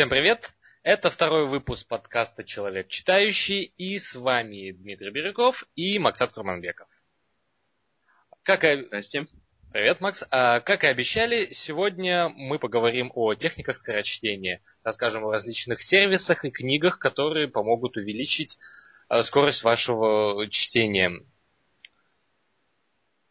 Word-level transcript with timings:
Всем 0.00 0.08
привет! 0.08 0.54
Это 0.82 1.10
второй 1.10 1.46
выпуск 1.46 1.86
подкаста 1.86 2.42
«Человек 2.42 2.88
читающий» 2.88 3.64
и 3.76 3.98
с 3.98 4.14
вами 4.14 4.70
Дмитрий 4.70 5.10
Бирюков 5.10 5.66
и 5.76 5.98
Максат 5.98 6.32
Курманбеков. 6.32 6.88
Как 8.42 8.64
и... 8.64 8.84
Здрасте. 8.84 9.26
Привет, 9.70 10.00
Макс. 10.00 10.24
А, 10.30 10.60
как 10.60 10.84
и 10.84 10.86
обещали, 10.86 11.50
сегодня 11.52 12.30
мы 12.30 12.58
поговорим 12.58 13.12
о 13.14 13.34
техниках 13.34 13.76
скорочтения, 13.76 14.62
расскажем 14.84 15.26
о 15.26 15.32
различных 15.32 15.82
сервисах 15.82 16.46
и 16.46 16.50
книгах, 16.50 16.98
которые 16.98 17.46
помогут 17.46 17.98
увеличить 17.98 18.56
а, 19.10 19.22
скорость 19.22 19.64
вашего 19.64 20.48
чтения. 20.48 21.12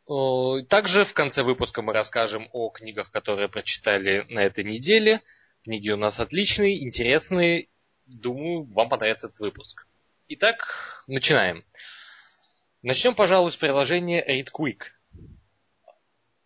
Также 0.05 1.03
в 1.03 1.13
конце 1.15 1.41
выпуска 1.41 1.81
мы 1.81 1.93
расскажем 1.93 2.47
о 2.53 2.69
книгах, 2.69 3.09
которые 3.09 3.49
прочитали 3.49 4.27
на 4.29 4.43
этой 4.43 4.63
неделе. 4.63 5.23
Книги 5.63 5.89
у 5.89 5.97
нас 5.97 6.21
отличные, 6.21 6.81
интересные. 6.83 7.67
Думаю, 8.05 8.63
вам 8.63 8.87
понравится 8.87 9.27
этот 9.27 9.39
выпуск. 9.41 9.85
Итак, 10.29 11.03
начинаем. 11.07 11.65
Начнем, 12.81 13.13
пожалуй, 13.13 13.51
с 13.51 13.57
приложения 13.57 14.25
ReadQuick. 14.25 14.83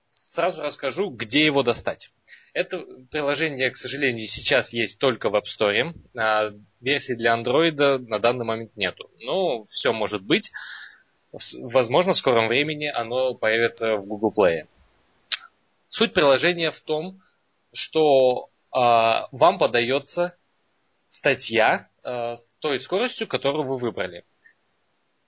Сразу 0.09 0.63
расскажу, 0.63 1.11
где 1.11 1.45
его 1.45 1.61
достать. 1.61 2.11
Это 2.53 2.79
приложение, 3.11 3.69
к 3.69 3.77
сожалению, 3.77 4.25
сейчас 4.25 4.73
есть 4.73 4.97
только 4.97 5.29
в 5.29 5.35
App 5.35 5.43
Store. 5.43 5.93
А 6.17 6.51
версии 6.81 7.13
для 7.13 7.38
Android 7.38 7.99
на 7.99 8.17
данный 8.17 8.45
момент 8.45 8.75
нету. 8.75 9.11
Но 9.19 9.63
все 9.66 9.93
может 9.93 10.23
быть. 10.23 10.51
Возможно, 11.59 12.13
в 12.13 12.17
скором 12.17 12.47
времени 12.47 12.88
оно 12.88 13.35
появится 13.35 13.95
в 13.95 14.07
Google 14.07 14.33
Play. 14.35 14.67
Суть 15.88 16.13
приложения 16.13 16.71
в 16.71 16.79
том, 16.79 17.21
что 17.73 18.49
вам 18.73 19.57
подается 19.59 20.38
статья 21.13 21.89
э, 22.03 22.35
с 22.35 22.55
той 22.59 22.79
скоростью, 22.79 23.27
которую 23.27 23.66
вы 23.67 23.77
выбрали. 23.77 24.25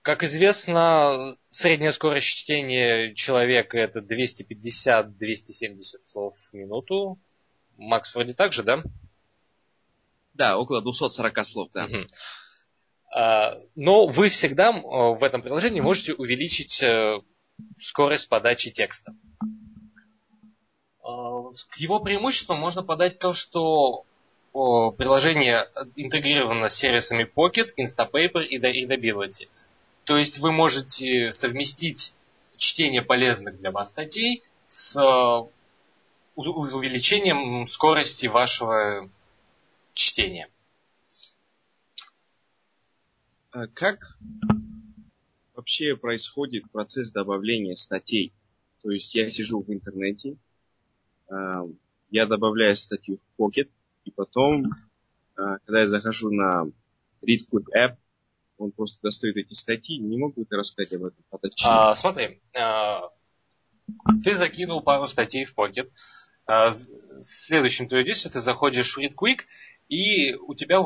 Как 0.01 0.23
известно, 0.23 1.35
средняя 1.49 1.91
скорость 1.91 2.27
чтения 2.27 3.13
человека 3.13 3.77
это 3.77 3.99
250-270 3.99 5.81
слов 6.01 6.35
в 6.35 6.53
минуту. 6.53 7.19
Макс, 7.77 8.13
вроде 8.16 8.33
так 8.33 8.51
же, 8.51 8.63
да? 8.63 8.83
Да, 10.33 10.57
около 10.57 10.81
240 10.81 11.45
слов, 11.45 11.69
да. 11.73 11.85
Угу. 11.85 12.07
А, 13.16 13.55
но 13.75 14.07
вы 14.07 14.29
всегда 14.29 14.71
в 14.71 15.23
этом 15.23 15.41
приложении 15.41 15.81
можете 15.81 16.13
увеличить 16.13 16.81
э, 16.81 17.19
скорость 17.79 18.27
подачи 18.27 18.71
текста. 18.71 19.16
А, 21.05 21.51
к 21.69 21.77
его 21.77 21.99
преимуществам 21.99 22.59
можно 22.59 22.81
подать 22.81 23.19
то, 23.19 23.33
что 23.33 24.05
приложение 24.51 25.67
интегрировано 25.95 26.69
с 26.69 26.75
сервисами 26.75 27.25
Pocket, 27.25 27.73
Instapaper 27.77 28.43
и 28.43 28.57
Readability. 28.57 29.49
То 30.05 30.17
есть 30.17 30.39
вы 30.39 30.51
можете 30.51 31.31
совместить 31.31 32.13
чтение 32.57 33.01
полезных 33.01 33.59
для 33.59 33.71
вас 33.71 33.89
статей 33.89 34.43
с 34.67 34.95
э, 34.95 35.49
увеличением 36.35 37.67
скорости 37.67 38.27
вашего 38.27 39.09
чтения. 39.94 40.47
А 43.51 43.67
как 43.67 44.17
вообще 45.53 45.97
происходит 45.97 46.71
процесс 46.71 47.11
добавления 47.11 47.75
статей? 47.75 48.31
То 48.81 48.91
есть 48.91 49.13
я 49.15 49.29
сижу 49.29 49.61
в 49.61 49.69
интернете, 49.69 50.38
я 52.09 52.25
добавляю 52.28 52.78
статью 52.78 53.18
в 53.18 53.41
Pocket, 53.41 53.69
и 54.06 54.12
потом, 54.12 54.63
а, 55.36 55.58
когда 55.66 55.81
я 55.81 55.90
захожу 55.90 56.31
на 56.31 56.66
ReadQuick 57.22 57.66
App, 57.75 57.96
он 58.58 58.72
просто 58.72 59.00
достает 59.02 59.36
эти 59.36 59.53
статьи. 59.53 59.97
Не 59.97 60.18
могу 60.18 60.46
ты 60.46 60.56
рассказать 60.56 60.94
об 60.94 61.06
этом 61.06 61.24
поточнее? 61.30 61.69
А, 61.69 61.96
смотри, 61.96 62.40
а, 62.58 63.09
ты 64.24 64.36
закинул 64.36 64.81
пару 64.81 65.08
статей 65.08 65.46
в 65.46 65.53
Pocket. 65.58 65.91
А, 66.47 66.72
следующим 67.19 67.90
твое 67.90 68.06
действие, 68.06 68.31
ты 68.31 68.40
заходишь 68.40 68.96
в 68.96 69.00
ReadQuick, 69.00 69.40
и 69.90 70.36
у 70.36 70.56
тебя 70.56 70.81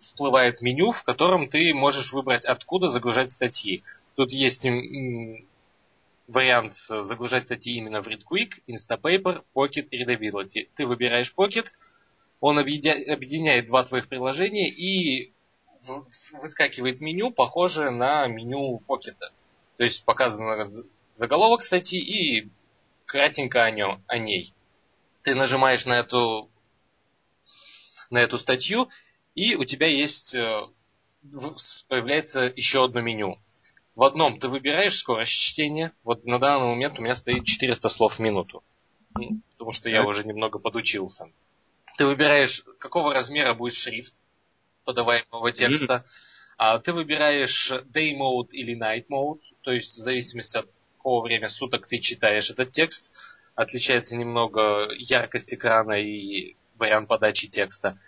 всплывает 0.00 0.60
меню, 0.62 0.92
в 0.92 1.04
котором 1.04 1.48
ты 1.48 1.72
можешь 1.72 2.12
выбрать, 2.12 2.44
откуда 2.44 2.88
загружать 2.88 3.30
статьи. 3.30 3.82
Тут 4.14 4.32
есть 4.32 4.66
вариант 6.26 6.76
загружать 6.76 7.44
статьи 7.44 7.74
именно 7.76 8.02
в 8.02 8.08
ReadQuick, 8.08 8.62
Instapaper, 8.68 9.44
Pocket 9.54 9.88
и 9.90 10.02
Readability. 10.02 10.68
Ты 10.74 10.86
выбираешь 10.86 11.32
Pocket, 11.36 11.66
он 12.40 12.58
объединяет 12.58 13.66
два 13.66 13.84
твоих 13.84 14.08
приложения 14.08 14.68
и 14.68 15.32
выскакивает 16.40 17.00
меню, 17.00 17.30
похожее 17.30 17.90
на 17.90 18.26
меню 18.26 18.82
Pocket. 18.88 19.16
То 19.76 19.84
есть 19.84 20.04
показан 20.04 20.72
заголовок 21.16 21.62
статьи 21.62 21.98
и 22.00 22.48
кратенько 23.06 23.64
о, 23.64 23.70
нем, 23.70 24.02
о 24.06 24.18
ней. 24.18 24.54
Ты 25.22 25.34
нажимаешь 25.34 25.86
на 25.86 25.94
эту 25.94 26.50
на 28.10 28.18
эту 28.18 28.38
статью, 28.38 28.88
и 29.34 29.56
у 29.56 29.64
тебя 29.64 29.88
есть, 29.88 30.34
э, 30.34 30.62
появляется 31.88 32.52
еще 32.54 32.84
одно 32.84 33.00
меню. 33.00 33.38
В 33.94 34.02
одном 34.02 34.40
ты 34.40 34.48
выбираешь 34.48 34.98
скорость 34.98 35.32
чтения. 35.32 35.92
Вот 36.02 36.24
на 36.24 36.38
данный 36.38 36.68
момент 36.68 36.98
у 36.98 37.02
меня 37.02 37.14
стоит 37.14 37.44
400 37.44 37.88
слов 37.88 38.16
в 38.16 38.18
минуту. 38.18 38.64
Потому 39.52 39.72
что 39.72 39.88
я 39.88 40.04
уже 40.04 40.24
немного 40.24 40.58
подучился. 40.58 41.26
Ты 41.96 42.06
выбираешь, 42.06 42.64
какого 42.78 43.14
размера 43.14 43.54
будет 43.54 43.74
шрифт 43.74 44.14
подаваемого 44.84 45.52
текста. 45.52 46.04
А 46.56 46.78
ты 46.78 46.92
выбираешь 46.92 47.70
day 47.70 48.16
mode 48.16 48.50
или 48.50 48.76
night 48.76 49.06
mode, 49.08 49.40
то 49.62 49.72
есть 49.72 49.96
в 49.96 50.00
зависимости 50.00 50.56
от 50.56 50.66
какого 50.96 51.24
времени 51.24 51.48
суток 51.48 51.86
ты 51.86 51.98
читаешь 51.98 52.50
этот 52.50 52.72
текст. 52.72 53.12
Отличается 53.54 54.16
немного 54.16 54.88
яркость 54.96 55.54
экрана 55.54 56.00
и 56.00 56.56
вариант 56.76 57.08
подачи 57.08 57.48
текста. 57.48 57.98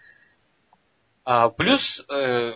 А, 1.24 1.48
плюс, 1.48 2.04
э, 2.08 2.54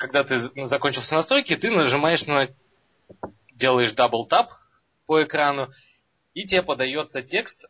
когда 0.00 0.24
ты 0.24 0.50
закончил 0.64 1.02
все 1.02 1.16
настройки, 1.16 1.54
ты 1.56 1.70
нажимаешь 1.70 2.26
на... 2.26 2.48
делаешь 3.52 3.92
tap 3.92 4.46
по 5.04 5.22
экрану, 5.22 5.70
и 6.32 6.46
тебе 6.46 6.62
подается 6.62 7.22
текст 7.22 7.66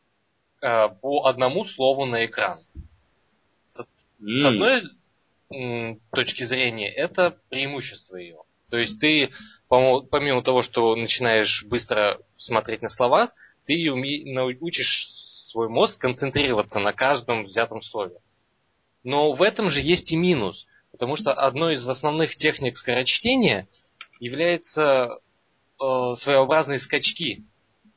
э, 0.62 0.88
по 1.02 1.26
одному 1.26 1.64
слову 1.64 2.06
на 2.06 2.24
экран. 2.24 2.64
С, 3.68 3.80
mm. 3.80 3.84
с 4.20 4.44
одной 4.44 4.82
м, 5.52 6.00
точки 6.12 6.44
зрения, 6.44 6.88
это 6.88 7.36
преимущество 7.48 8.14
ее. 8.14 8.38
То 8.68 8.76
есть 8.76 9.00
ты, 9.00 9.30
помимо 9.68 10.44
того, 10.44 10.62
что 10.62 10.94
начинаешь 10.94 11.64
быстро 11.64 12.20
смотреть 12.36 12.80
на 12.80 12.88
слова, 12.88 13.32
ты 13.66 13.90
уме... 13.90 14.56
учишь 14.60 15.08
свой 15.50 15.68
мозг 15.68 16.00
концентрироваться 16.00 16.78
на 16.78 16.92
каждом 16.92 17.42
взятом 17.42 17.82
слове. 17.82 18.18
Но 19.02 19.32
в 19.32 19.42
этом 19.42 19.68
же 19.68 19.80
есть 19.80 20.12
и 20.12 20.16
минус, 20.16 20.68
потому 20.92 21.16
что 21.16 21.32
одной 21.32 21.74
из 21.74 21.88
основных 21.88 22.36
техник 22.36 22.76
скорочтения 22.76 23.68
является 24.18 25.18
э, 25.80 26.14
своеобразные 26.16 26.78
скачки 26.78 27.44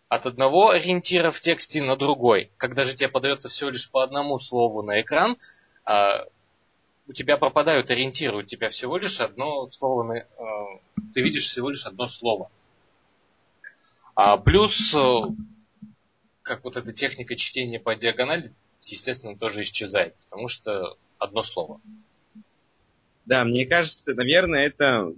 от 0.10 0.26
одного 0.26 0.70
ориентира 0.70 1.32
в 1.32 1.40
тексте 1.40 1.82
на 1.82 1.96
другой. 1.96 2.52
Когда 2.58 2.84
же 2.84 2.94
тебе 2.96 3.10
подается 3.10 3.50
всего 3.50 3.72
лишь 3.72 3.90
по 3.90 4.04
одному 4.04 4.40
слову 4.40 4.84
на 4.84 5.02
экран, 5.02 5.38
э, 5.86 6.26
у 7.08 7.14
тебя 7.14 7.38
пропадают 7.38 7.92
ориентиры, 7.92 8.38
у 8.38 8.44
тебя 8.44 8.70
всего 8.70 8.98
лишь 8.98 9.20
одно 9.20 9.70
слово, 9.70 10.04
на, 10.04 10.14
э, 10.14 10.26
ты 11.14 11.22
видишь 11.22 11.48
всего 11.48 11.70
лишь 11.70 11.86
одно 11.86 12.08
слово. 12.08 12.50
А 14.16 14.38
плюс, 14.38 14.94
э, 14.94 15.22
как 16.44 16.64
вот 16.64 16.78
эта 16.78 16.94
техника 16.94 17.36
чтения 17.36 17.80
по 17.80 17.96
диагонали, 17.96 18.54
естественно, 18.84 19.38
тоже 19.38 19.64
исчезает, 19.64 20.16
потому 20.26 20.48
что 20.48 20.98
одно 21.18 21.44
слово. 21.44 21.82
Да, 23.26 23.46
мне 23.46 23.66
кажется, 23.66 24.14
наверное, 24.14 24.66
это, 24.66 25.14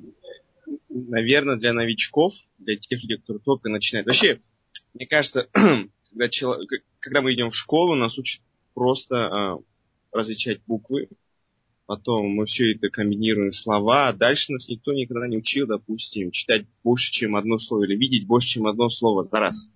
наверное, 0.90 1.56
для 1.56 1.74
новичков, 1.74 2.34
для 2.60 2.75
тех 2.75 3.02
людей, 3.02 3.18
которые 3.18 3.42
только 3.42 3.69
начинают. 3.69 4.07
Вообще, 4.07 4.40
мне 4.94 5.07
кажется, 5.07 5.50
когда, 6.12 6.30
человек, 6.30 6.84
когда 7.00 7.22
мы 7.22 7.34
идем 7.34 7.50
в 7.50 7.56
школу, 7.56 7.96
нас 7.96 8.18
учат 8.18 8.42
просто 8.74 9.28
а, 9.28 9.57
различать 10.12 10.62
буквы, 10.68 11.10
потом 11.88 12.28
мы 12.28 12.46
все 12.46 12.74
это 12.74 12.90
комбинируем 12.90 13.52
в 13.52 13.56
слова, 13.56 14.10
а 14.10 14.13
дальше 14.13 14.52
нас 14.52 14.69
никто 14.69 14.94
никогда 14.94 15.28
не 15.28 15.38
учил, 15.38 15.66
допустим, 15.66 16.31
читать 16.31 16.66
больше, 16.84 17.12
чем 17.12 17.36
одно 17.36 17.57
слово, 17.57 17.86
или 17.86 17.96
видеть 17.96 18.28
больше, 18.28 18.50
чем 18.50 18.68
одно 18.68 18.90
слово 18.90 19.24
за 19.24 19.40
раз. 19.40 19.69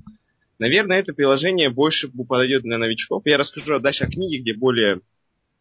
Наверное, 0.60 1.00
это 1.00 1.14
приложение 1.14 1.70
больше 1.70 2.10
подойдет 2.10 2.64
для 2.64 2.78
новичков. 2.78 3.24
Я 3.26 3.38
расскажу 3.38 3.80
дальше 3.80 4.04
о 4.04 4.12
книге, 4.12 4.40
где 4.40 4.54
более 4.54 5.02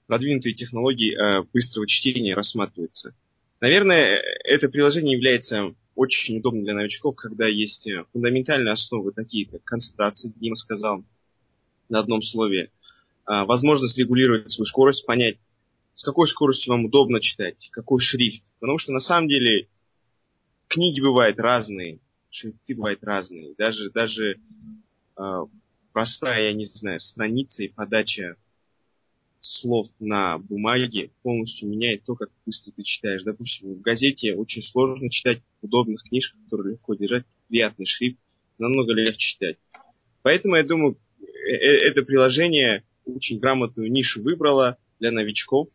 продвинутые 0.08 0.54
технологии 0.54 1.14
э, 1.14 1.44
быстрого 1.52 1.86
чтения 1.86 2.34
рассматриваются. 2.34 3.14
Наверное, 3.60 4.22
это 4.42 4.68
приложение 4.68 5.14
является 5.16 5.74
очень 5.94 6.38
удобным 6.38 6.64
для 6.64 6.74
новичков, 6.74 7.14
когда 7.14 7.46
есть 7.46 7.86
э, 7.86 8.04
фундаментальные 8.12 8.72
основы, 8.72 9.12
такие 9.12 9.46
как 9.46 9.62
концентрация, 9.64 10.32
Дима 10.34 10.56
сказал 10.56 11.04
на 11.90 11.98
одном 12.00 12.22
слове, 12.22 12.70
э, 13.26 13.44
возможность 13.44 13.98
регулировать 13.98 14.50
свою 14.50 14.64
скорость, 14.64 15.04
понять, 15.04 15.36
с 15.94 16.02
какой 16.02 16.26
скоростью 16.26 16.72
вам 16.72 16.86
удобно 16.86 17.20
читать, 17.20 17.68
какой 17.70 18.00
шрифт. 18.00 18.44
Потому 18.60 18.78
что 18.78 18.92
на 18.92 19.00
самом 19.00 19.28
деле 19.28 19.68
книги 20.68 21.00
бывают 21.00 21.38
разные, 21.38 21.98
шрифты 22.30 22.74
бывают 22.74 23.04
разные. 23.04 23.54
Даже, 23.58 23.90
даже 23.90 24.40
э, 25.18 25.46
простая, 25.92 26.44
я 26.44 26.52
не 26.54 26.64
знаю, 26.64 26.98
страница 27.00 27.62
и 27.62 27.68
подача 27.68 28.36
слов 29.40 29.88
на 29.98 30.38
бумаге 30.38 31.10
полностью 31.22 31.68
меняет 31.68 32.04
то, 32.04 32.14
как 32.14 32.30
быстро 32.44 32.72
ты 32.72 32.82
читаешь. 32.82 33.22
Допустим, 33.22 33.74
в 33.74 33.80
газете 33.80 34.34
очень 34.34 34.62
сложно 34.62 35.10
читать 35.10 35.40
в 35.60 35.66
удобных 35.66 36.02
книжках, 36.02 36.40
которые 36.44 36.72
легко 36.72 36.94
держать, 36.94 37.24
приятный 37.48 37.86
шрифт, 37.86 38.18
намного 38.58 38.92
легче 38.92 39.32
читать. 39.32 39.56
Поэтому 40.22 40.56
я 40.56 40.64
думаю, 40.64 40.98
э, 41.20 41.24
э, 41.50 41.88
это 41.88 42.02
приложение 42.02 42.84
очень 43.04 43.38
грамотную 43.38 43.90
нишу 43.90 44.22
выбрало 44.22 44.76
для 45.00 45.10
новичков, 45.12 45.68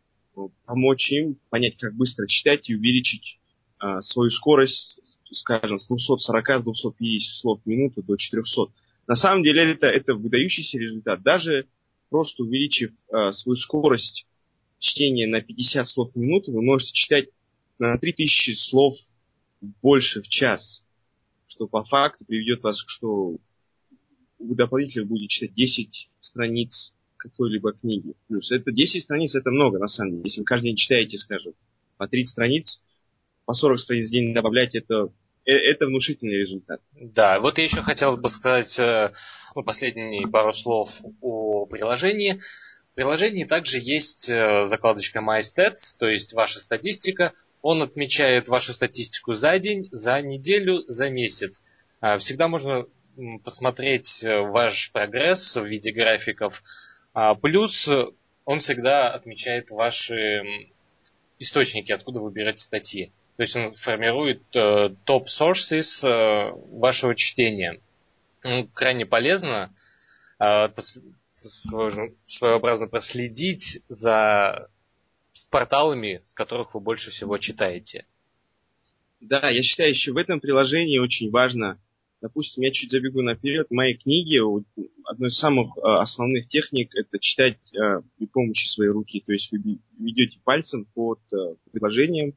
помочь 0.66 1.12
им 1.12 1.36
понять, 1.50 1.76
как 1.76 1.94
быстро 1.94 2.26
читать 2.26 2.68
и 2.68 2.76
увеличить 2.76 3.38
а, 3.78 4.00
свою 4.00 4.30
скорость, 4.30 4.98
скажем, 5.30 5.78
с 5.78 5.90
240-250 5.90 7.18
слов 7.20 7.60
в 7.64 7.68
минуту 7.68 8.02
до 8.02 8.16
400. 8.16 8.66
На 9.06 9.14
самом 9.14 9.42
деле 9.42 9.72
это, 9.72 9.86
это 9.86 10.14
выдающийся 10.14 10.78
результат. 10.78 11.22
Даже 11.22 11.66
просто 12.10 12.42
увеличив 12.42 12.92
а, 13.10 13.32
свою 13.32 13.56
скорость 13.56 14.26
чтения 14.78 15.26
на 15.26 15.40
50 15.40 15.88
слов 15.88 16.12
в 16.12 16.16
минуту, 16.16 16.52
вы 16.52 16.62
можете 16.62 16.92
читать 16.92 17.28
на 17.78 17.96
3000 17.98 18.54
слов 18.54 18.96
больше 19.82 20.22
в 20.22 20.28
час, 20.28 20.84
что 21.46 21.66
по 21.66 21.84
факту 21.84 22.24
приведет 22.24 22.62
вас, 22.62 22.82
что 22.86 23.36
вы 24.38 24.54
дополнительно 24.54 25.06
будете 25.06 25.28
читать 25.28 25.54
10 25.54 26.10
страниц 26.20 26.94
какой-либо 27.16 27.72
книги. 27.72 28.14
Плюс 28.28 28.52
это 28.52 28.70
10 28.70 29.02
страниц, 29.02 29.34
это 29.34 29.50
много, 29.50 29.78
на 29.78 29.86
самом 29.86 30.12
деле. 30.12 30.22
Если 30.24 30.40
вы 30.40 30.44
каждый 30.44 30.66
день 30.66 30.76
читаете, 30.76 31.16
скажем, 31.16 31.54
по 31.96 32.06
30 32.06 32.30
страниц, 32.30 32.82
по 33.46 33.54
40 33.54 33.80
страниц 33.80 34.08
в 34.08 34.10
день 34.10 34.34
добавлять, 34.34 34.74
это, 34.74 35.10
э, 35.46 35.52
это 35.52 35.86
внушительный 35.86 36.36
результат. 36.36 36.82
Да, 36.92 37.40
вот 37.40 37.58
я 37.58 37.64
еще 37.64 37.80
хотел 37.80 38.16
бы 38.18 38.28
сказать 38.28 38.78
э, 38.78 39.12
ну, 39.54 39.62
последние 39.62 40.28
пару 40.28 40.52
слов 40.52 40.90
о 41.22 41.53
приложении. 41.66 42.40
В 42.92 42.94
приложении 42.94 43.44
также 43.44 43.78
есть 43.78 44.28
э, 44.28 44.66
закладочка 44.66 45.20
MyStats, 45.20 45.96
то 45.98 46.06
есть 46.08 46.32
ваша 46.32 46.60
статистика. 46.60 47.32
Он 47.62 47.82
отмечает 47.82 48.48
вашу 48.48 48.72
статистику 48.72 49.32
за 49.32 49.58
день, 49.58 49.88
за 49.90 50.20
неделю, 50.20 50.82
за 50.86 51.08
месяц. 51.08 51.64
А, 52.00 52.18
всегда 52.18 52.46
можно 52.46 52.86
посмотреть 53.42 54.24
ваш 54.24 54.90
прогресс 54.92 55.56
в 55.56 55.64
виде 55.64 55.92
графиков 55.92 56.62
а, 57.14 57.34
плюс 57.36 57.88
он 58.44 58.58
всегда 58.58 59.10
отмечает 59.10 59.70
ваши 59.70 60.70
источники, 61.38 61.92
откуда 61.92 62.20
вы 62.20 62.30
берете 62.30 62.58
статьи. 62.58 63.12
То 63.36 63.42
есть 63.42 63.56
он 63.56 63.74
формирует 63.74 64.42
э, 64.54 64.90
топ 65.04 65.26
sources 65.28 66.06
э, 66.06 66.52
вашего 66.76 67.14
чтения. 67.14 67.80
Крайне 68.74 69.06
полезно 69.06 69.74
э, 70.38 70.68
своеобразно 71.34 72.86
проследить 72.86 73.82
за 73.88 74.68
порталами, 75.50 76.22
с 76.24 76.32
которых 76.32 76.74
вы 76.74 76.80
больше 76.80 77.10
всего 77.10 77.38
читаете. 77.38 78.06
Да, 79.20 79.50
я 79.50 79.62
считаю, 79.62 79.90
еще 79.90 80.12
в 80.12 80.16
этом 80.16 80.40
приложении 80.40 80.98
очень 80.98 81.30
важно 81.30 81.78
Допустим, 82.24 82.62
я 82.62 82.70
чуть 82.70 82.90
забегу 82.90 83.20
наперед. 83.20 83.66
В 83.68 83.74
моей 83.74 83.98
книге 83.98 84.40
одной 85.04 85.28
из 85.28 85.36
самых 85.36 85.76
э, 85.76 85.80
основных 85.82 86.48
техник 86.48 86.88
это 86.94 87.18
читать 87.18 87.58
э, 87.74 88.00
при 88.16 88.24
помощи 88.24 88.66
своей 88.66 88.92
руки. 88.92 89.22
То 89.26 89.32
есть 89.34 89.52
вы 89.52 89.78
ведете 89.98 90.38
пальцем 90.42 90.86
под 90.94 91.20
э, 91.34 91.36
предложением 91.70 92.32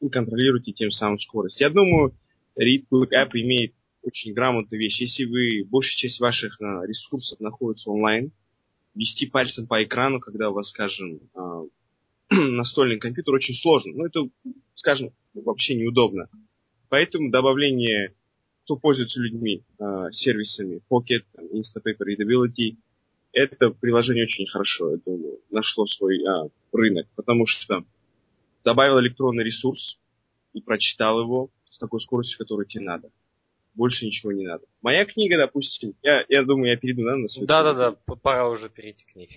и 0.00 0.08
контролируете 0.08 0.70
тем 0.70 0.92
самым 0.92 1.18
скорость. 1.18 1.60
Я 1.60 1.70
думаю, 1.70 2.14
ReadQuick 2.56 3.08
App 3.16 3.30
имеет 3.32 3.74
очень 4.02 4.32
грамотную 4.32 4.80
вещь. 4.80 5.00
Если 5.00 5.24
вы 5.24 5.64
большая 5.68 5.96
часть 5.96 6.20
ваших 6.20 6.60
ресурсов 6.60 7.40
находится 7.40 7.90
онлайн, 7.90 8.30
вести 8.94 9.26
пальцем 9.26 9.66
по 9.66 9.82
экрану, 9.82 10.20
когда 10.20 10.50
у 10.50 10.54
вас, 10.54 10.68
скажем, 10.68 11.20
настольный 12.30 12.98
компьютер, 12.98 13.34
очень 13.34 13.54
сложно. 13.54 13.92
Ну, 13.94 14.06
это, 14.06 14.28
скажем, 14.74 15.10
вообще 15.34 15.74
неудобно. 15.74 16.28
Поэтому 16.88 17.30
добавление 17.30 18.14
кто 18.64 18.76
пользуется 18.76 19.20
людьми 19.20 19.64
э, 19.78 20.10
сервисами 20.12 20.80
Pocket, 20.88 21.24
Instapaper, 21.36 22.06
Readability, 22.06 22.76
это 23.32 23.70
приложение 23.70 24.24
очень 24.24 24.46
хорошо, 24.46 24.92
я 24.92 24.96
думаю, 25.04 25.40
нашло 25.50 25.86
свой 25.86 26.22
а, 26.24 26.48
рынок, 26.72 27.08
потому 27.16 27.46
что 27.46 27.84
добавил 28.62 29.00
электронный 29.00 29.42
ресурс 29.42 29.98
и 30.52 30.60
прочитал 30.60 31.20
его 31.22 31.50
с 31.70 31.78
такой 31.78 32.00
скоростью, 32.00 32.38
которую 32.38 32.66
тебе 32.66 32.84
надо. 32.84 33.10
Больше 33.74 34.06
ничего 34.06 34.32
не 34.32 34.46
надо. 34.46 34.64
Моя 34.82 35.04
книга, 35.04 35.38
допустим, 35.38 35.94
я, 36.02 36.24
я 36.28 36.42
думаю, 36.42 36.70
я 36.70 36.76
перейду 36.76 37.04
да, 37.04 37.16
на 37.16 37.28
свою 37.28 37.46
Да-да-да, 37.46 37.92
пора 38.16 38.48
уже 38.48 38.68
перейти 38.68 39.04
к 39.04 39.16
ней. 39.16 39.30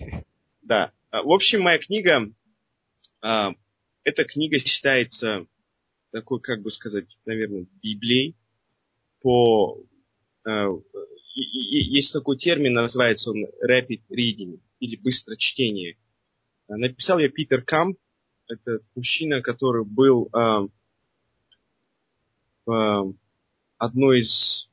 Да. 0.62 0.92
А, 1.10 1.22
в 1.22 1.30
общем, 1.30 1.62
моя 1.62 1.78
книга, 1.78 2.30
а, 3.22 3.54
эта 4.04 4.24
книга 4.24 4.58
считается 4.58 5.46
такой, 6.10 6.40
как 6.40 6.62
бы 6.62 6.70
сказать, 6.70 7.06
наверное, 7.24 7.66
Библией 7.82 8.36
по... 9.20 9.80
Э, 10.46 10.68
есть 11.34 12.12
такой 12.12 12.38
термин, 12.38 12.72
называется 12.72 13.30
он 13.30 13.44
rapid 13.68 14.00
reading, 14.10 14.60
или 14.80 14.96
быстро 14.96 15.36
чтение. 15.36 15.98
Написал 16.68 17.18
я 17.18 17.28
Питер 17.28 17.62
Камп, 17.62 17.98
это 18.48 18.78
мужчина, 18.94 19.42
который 19.42 19.84
был 19.84 20.30
э, 20.32 20.68
одной 23.78 24.20
из, 24.20 24.70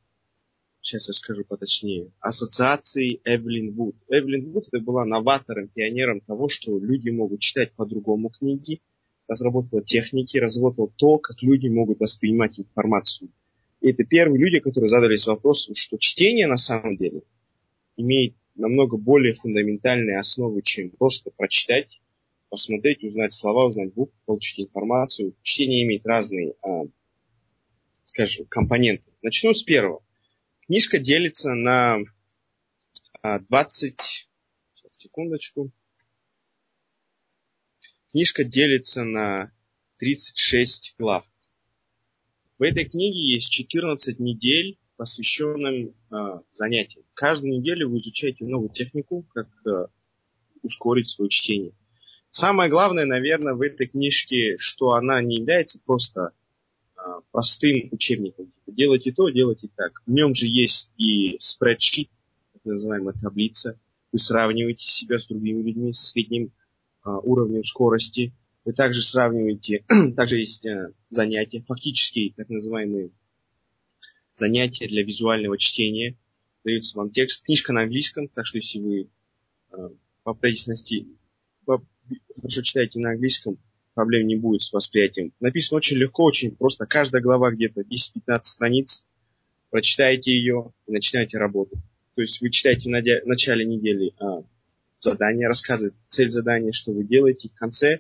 сейчас 0.82 1.08
я 1.08 1.14
скажу 1.14 1.44
поточнее, 1.44 2.12
ассоциации 2.20 3.20
Эвелин 3.24 3.74
Вуд. 3.74 3.96
Эвелин 4.10 4.52
Вуд 4.52 4.68
это 4.72 4.80
была 4.84 5.06
новатором, 5.06 5.68
пионером 5.68 6.22
того, 6.22 6.50
что 6.50 6.78
люди 6.78 7.10
могут 7.10 7.42
читать 7.42 7.74
по-другому 7.74 8.30
книги, 8.30 8.82
разработала 9.28 9.84
техники, 9.84 10.38
разработала 10.38 10.92
то, 10.96 11.18
как 11.18 11.42
люди 11.42 11.68
могут 11.68 12.00
воспринимать 12.00 12.60
информацию. 12.60 13.30
И 13.82 13.92
это 13.92 14.04
первые 14.04 14.40
люди, 14.40 14.60
которые 14.60 14.90
задались 14.90 15.28
вопросом, 15.28 15.76
что 15.76 15.98
чтение 15.98 16.48
на 16.48 16.58
самом 16.58 16.98
деле 16.98 17.24
имеет 17.98 18.36
намного 18.56 18.98
более 18.98 19.34
фундаментальные 19.34 20.20
основы, 20.20 20.62
чем 20.62 20.92
просто 20.92 21.32
прочитать, 21.36 22.02
посмотреть, 22.50 23.04
узнать 23.04 23.34
слова, 23.34 23.66
узнать 23.68 23.94
буквы, 23.94 24.14
получить 24.26 24.68
информацию. 24.68 25.34
Чтение 25.42 25.84
имеет 25.84 26.06
разные, 26.06 26.54
а, 26.62 26.84
скажем, 28.14 28.46
компоненты. 28.46 29.12
Начну 29.24 29.54
с 29.54 29.64
первого. 29.64 30.04
Книжка 30.62 31.00
делится 31.00 31.54
на 31.56 31.98
а, 33.22 33.40
20... 33.40 34.00
Сейчас, 34.76 34.92
секундочку. 34.98 35.72
Книжка 38.12 38.44
делится 38.44 39.04
на 39.04 39.52
36 39.98 40.94
глав. 41.00 41.26
В 42.60 42.62
этой 42.62 42.86
книге 42.86 43.34
есть 43.34 43.50
14 43.50 44.20
недель, 44.20 44.78
посвященным 44.96 45.96
э, 46.12 46.40
занятиям. 46.52 47.04
Каждую 47.16 47.58
неделю 47.58 47.90
вы 47.90 47.98
изучаете 47.98 48.46
новую 48.46 48.70
технику, 48.70 49.26
как 49.34 49.48
э, 49.66 49.88
ускорить 50.62 51.10
свое 51.10 51.30
чтение. 51.30 51.74
Самое 52.30 52.70
главное, 52.70 53.06
наверное, 53.06 53.56
в 53.56 53.62
этой 53.62 53.88
книжке, 53.88 54.58
что 54.60 54.92
она 54.92 55.20
не 55.24 55.38
является 55.38 55.80
просто 55.84 56.32
простым 57.32 57.90
учебником. 57.92 58.48
Типа, 58.48 58.72
делайте 58.72 59.12
то, 59.12 59.30
делайте 59.30 59.70
так. 59.76 60.02
В 60.06 60.12
нем 60.12 60.36
же 60.36 60.48
есть 60.48 60.92
и 60.98 61.38
спредшит, 61.40 62.10
так 62.54 62.66
называемая 62.66 63.14
таблица. 63.22 63.80
Вы 64.12 64.20
сравниваете 64.20 64.86
себя 64.88 65.20
с 65.20 65.28
другими 65.28 65.62
людьми 65.62 65.94
с 65.94 66.12
средним 66.12 66.52
э, 67.06 67.10
уровнем 67.10 67.64
скорости 67.64 68.34
вы 68.66 68.74
также 68.74 69.02
сравниваете, 69.02 69.84
также 70.16 70.40
есть 70.40 70.66
э, 70.66 70.94
занятия, 71.10 71.62
фактические 71.62 72.34
так 72.34 72.50
называемые 72.50 73.12
занятия 74.34 74.88
для 74.88 75.04
визуального 75.04 75.58
чтения. 75.58 76.18
Дается 76.64 76.98
вам 76.98 77.10
текст. 77.10 77.44
Книжка 77.44 77.74
на 77.74 77.82
английском, 77.82 78.30
так 78.30 78.46
что 78.46 78.58
если 78.58 78.80
вы 78.80 79.10
э, 79.72 79.90
попытаетесь 80.24 80.68
хорошо 82.36 82.62
читаете 82.62 83.00
на 83.00 83.12
английском, 83.12 83.58
проблем 83.94 84.28
не 84.28 84.36
будет 84.36 84.64
с 84.64 84.74
восприятием. 84.74 85.34
Написано 85.40 85.78
очень 85.78 85.98
легко, 85.98 86.24
очень 86.24 86.56
просто. 86.56 86.86
Каждая 86.86 87.22
глава 87.22 87.52
где-то 87.52 87.82
10-15 87.82 88.40
страниц. 88.42 89.06
Прочитаете 89.70 90.32
ее 90.32 90.72
и 90.88 90.92
начинаете 90.92 91.38
работать. 91.38 91.80
То 92.16 92.22
есть 92.22 92.42
вы 92.42 92.50
читаете 92.52 92.90
в 92.90 93.28
начале 93.28 93.66
недели 93.66 94.14
а, 94.20 94.44
задание, 95.00 95.48
рассказывает 95.48 95.96
цель 96.08 96.32
задания, 96.32 96.72
что 96.72 96.92
вы 96.92 97.04
делаете. 97.04 97.50
В 97.50 97.56
конце 97.56 98.00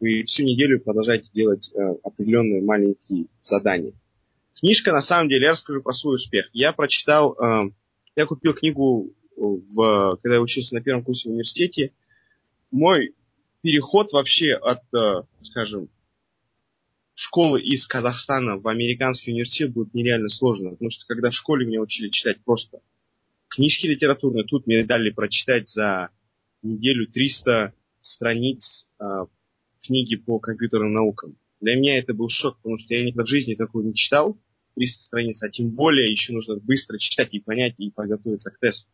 вы 0.00 0.24
всю 0.24 0.44
неделю 0.44 0.80
продолжаете 0.80 1.28
делать 1.32 1.72
э, 1.74 1.94
определенные 2.04 2.62
маленькие 2.62 3.26
задания. 3.42 3.92
Книжка, 4.54 4.92
на 4.92 5.00
самом 5.00 5.28
деле, 5.28 5.46
я 5.46 5.50
расскажу 5.52 5.82
про 5.82 5.92
свой 5.92 6.14
успех. 6.14 6.48
Я 6.52 6.72
прочитал, 6.72 7.34
э, 7.34 7.70
я 8.14 8.26
купил 8.26 8.54
книгу, 8.54 9.12
в, 9.36 10.18
когда 10.22 10.36
я 10.36 10.40
учился 10.40 10.74
на 10.74 10.82
первом 10.82 11.02
курсе 11.02 11.28
в 11.28 11.32
университете. 11.32 11.92
Мой 12.70 13.14
переход 13.62 14.12
вообще 14.12 14.54
от, 14.54 14.82
э, 14.94 15.22
скажем, 15.42 15.88
школы 17.14 17.60
из 17.60 17.86
Казахстана 17.86 18.56
в 18.56 18.68
американский 18.68 19.32
университет 19.32 19.72
будет 19.72 19.94
нереально 19.94 20.28
сложно, 20.28 20.70
потому 20.70 20.90
что 20.90 21.06
когда 21.06 21.30
в 21.30 21.34
школе 21.34 21.66
меня 21.66 21.80
учили 21.80 22.10
читать 22.10 22.38
просто 22.44 22.80
книжки 23.48 23.86
литературные, 23.86 24.44
тут 24.44 24.66
мне 24.66 24.84
дали 24.84 25.10
прочитать 25.10 25.68
за 25.68 26.10
неделю 26.62 27.06
300 27.08 27.72
страниц 28.00 28.86
э, 29.00 29.26
книги 29.80 30.16
по 30.16 30.38
компьютерным 30.38 30.92
наукам. 30.92 31.36
Для 31.60 31.74
меня 31.74 31.98
это 31.98 32.14
был 32.14 32.28
шок, 32.28 32.56
потому 32.58 32.78
что 32.78 32.94
я 32.94 33.04
никогда 33.04 33.24
в 33.24 33.28
жизни 33.28 33.54
такого 33.54 33.82
не 33.82 33.94
читал, 33.94 34.38
300 34.76 35.02
страниц, 35.02 35.42
а 35.42 35.48
тем 35.48 35.70
более 35.70 36.06
еще 36.08 36.32
нужно 36.32 36.56
быстро 36.56 36.98
читать 36.98 37.34
и 37.34 37.40
понять, 37.40 37.74
и 37.78 37.90
подготовиться 37.90 38.50
к 38.50 38.58
тесту. 38.60 38.88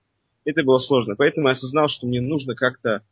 Это 0.47 0.62
было 0.62 0.78
сложно, 0.78 1.14
поэтому 1.14 1.49
я 1.49 1.52
осознал, 1.52 1.88
что 1.88 2.06
мне 2.06 2.21
нужно 2.21 2.54
как-то 2.54 3.02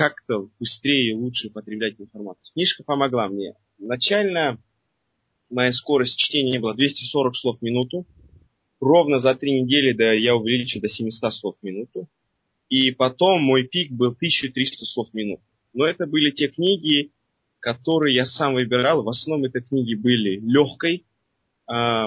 как-то 0.00 0.48
быстрее 0.58 1.10
и 1.10 1.14
лучше 1.14 1.50
потреблять 1.50 2.00
информацию. 2.00 2.54
Книжка 2.54 2.82
помогла 2.82 3.28
мне. 3.28 3.52
Начально 3.76 4.58
моя 5.50 5.74
скорость 5.74 6.18
чтения 6.18 6.58
была 6.58 6.72
240 6.72 7.36
слов 7.36 7.58
в 7.58 7.62
минуту. 7.62 8.06
Ровно 8.80 9.18
за 9.18 9.34
три 9.34 9.60
недели 9.60 9.92
да, 9.92 10.14
я 10.14 10.36
увеличил 10.36 10.80
до 10.80 10.88
700 10.88 11.34
слов 11.34 11.56
в 11.60 11.62
минуту. 11.62 12.08
И 12.70 12.92
потом 12.92 13.42
мой 13.42 13.64
пик 13.64 13.92
был 13.92 14.12
1300 14.12 14.86
слов 14.86 15.10
в 15.10 15.14
минуту. 15.14 15.42
Но 15.74 15.84
это 15.84 16.06
были 16.06 16.30
те 16.30 16.48
книги, 16.48 17.12
которые 17.58 18.14
я 18.14 18.24
сам 18.24 18.54
выбирал. 18.54 19.02
В 19.02 19.08
основном 19.10 19.50
это 19.50 19.60
книги 19.60 19.96
были 19.96 20.40
легкой 20.40 21.04
э, 21.70 22.06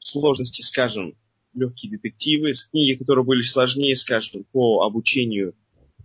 сложности, 0.00 0.62
скажем, 0.62 1.14
легкие 1.54 1.92
детективы, 1.92 2.54
книги, 2.72 2.98
которые 2.98 3.24
были 3.24 3.42
сложнее, 3.42 3.94
скажем, 3.94 4.42
по 4.50 4.82
обучению, 4.82 5.54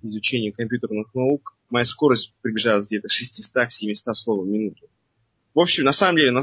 изучению 0.09 0.53
компьютерных 0.53 1.13
наук. 1.13 1.55
Моя 1.69 1.85
скорость 1.85 2.33
приближалась 2.41 2.87
где-то 2.87 3.07
600-700 3.07 4.13
слов 4.13 4.45
в 4.45 4.47
минуту. 4.47 4.87
В 5.53 5.59
общем, 5.59 5.85
на 5.85 5.93
самом 5.93 6.17
деле, 6.17 6.33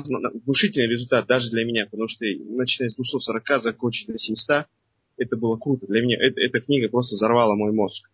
внушительный 0.45 0.89
результат 0.89 1.27
даже 1.27 1.51
для 1.51 1.65
меня, 1.65 1.85
потому 1.85 2.09
что 2.09 2.25
начиная 2.25 2.89
с 2.89 2.95
240 2.95 3.61
закончить 3.61 4.09
до 4.09 4.19
700, 4.19 4.67
это 5.19 5.37
было 5.37 5.59
круто. 5.59 5.87
Для 5.87 6.03
меня 6.03 6.17
это, 6.19 6.41
эта 6.41 6.61
книга 6.61 6.89
просто 6.89 7.15
взорвала 7.15 7.55
мой 7.55 7.73
мозг. 7.73 8.11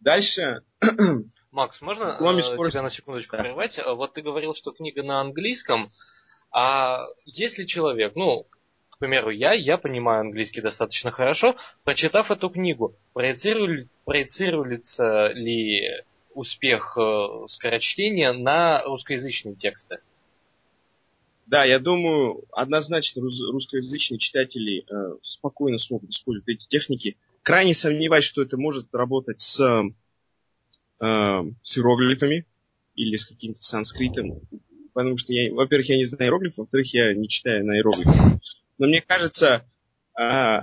Дальше... 0.00 0.62
Макс, 1.52 1.80
можно 1.82 2.16
э, 2.18 2.42
скорость... 2.42 2.72
тебя 2.72 2.82
на 2.82 2.90
секундочку 2.90 3.36
да. 3.36 3.42
прервать? 3.42 3.78
Вот 3.84 4.14
ты 4.14 4.22
говорил, 4.22 4.54
что 4.54 4.72
книга 4.72 5.02
на 5.02 5.20
английском, 5.20 5.92
а 6.50 7.00
если 7.24 7.64
человек, 7.64 8.14
ну, 8.14 8.46
к 8.96 8.98
примеру, 8.98 9.28
я, 9.28 9.52
я 9.52 9.76
понимаю 9.76 10.20
английский 10.20 10.62
достаточно 10.62 11.10
хорошо, 11.10 11.54
прочитав 11.84 12.30
эту 12.30 12.48
книгу, 12.48 12.96
проецирую, 13.12 13.90
проецируется 14.06 15.32
ли 15.34 16.02
успех 16.32 16.96
э, 16.96 17.46
скорочтения 17.46 18.32
на 18.32 18.82
русскоязычные 18.84 19.54
тексты? 19.54 19.98
Да, 21.44 21.64
я 21.66 21.78
думаю, 21.78 22.44
однозначно 22.52 23.20
русскоязычные 23.20 24.18
читатели 24.18 24.86
э, 24.90 25.16
спокойно 25.22 25.76
смогут 25.76 26.10
использовать 26.10 26.48
эти 26.48 26.66
техники. 26.66 27.18
Крайне 27.42 27.74
сомневаюсь, 27.74 28.24
что 28.24 28.40
это 28.40 28.56
может 28.56 28.94
работать 28.94 29.42
с, 29.42 29.60
э, 29.60 31.02
с 31.62 31.78
иероглифами 31.78 32.46
или 32.94 33.16
с 33.16 33.26
каким-то 33.26 33.62
санскритом. 33.62 34.40
Потому 34.94 35.18
что, 35.18 35.34
я, 35.34 35.52
во-первых, 35.52 35.90
я 35.90 35.98
не 35.98 36.06
знаю 36.06 36.30
иероглифов, 36.30 36.58
во-вторых, 36.60 36.94
я 36.94 37.12
не 37.12 37.28
читаю 37.28 37.66
на 37.66 37.76
иероглифах. 37.76 38.40
Но 38.78 38.86
мне 38.86 39.00
кажется, 39.00 39.64
э, 40.18 40.58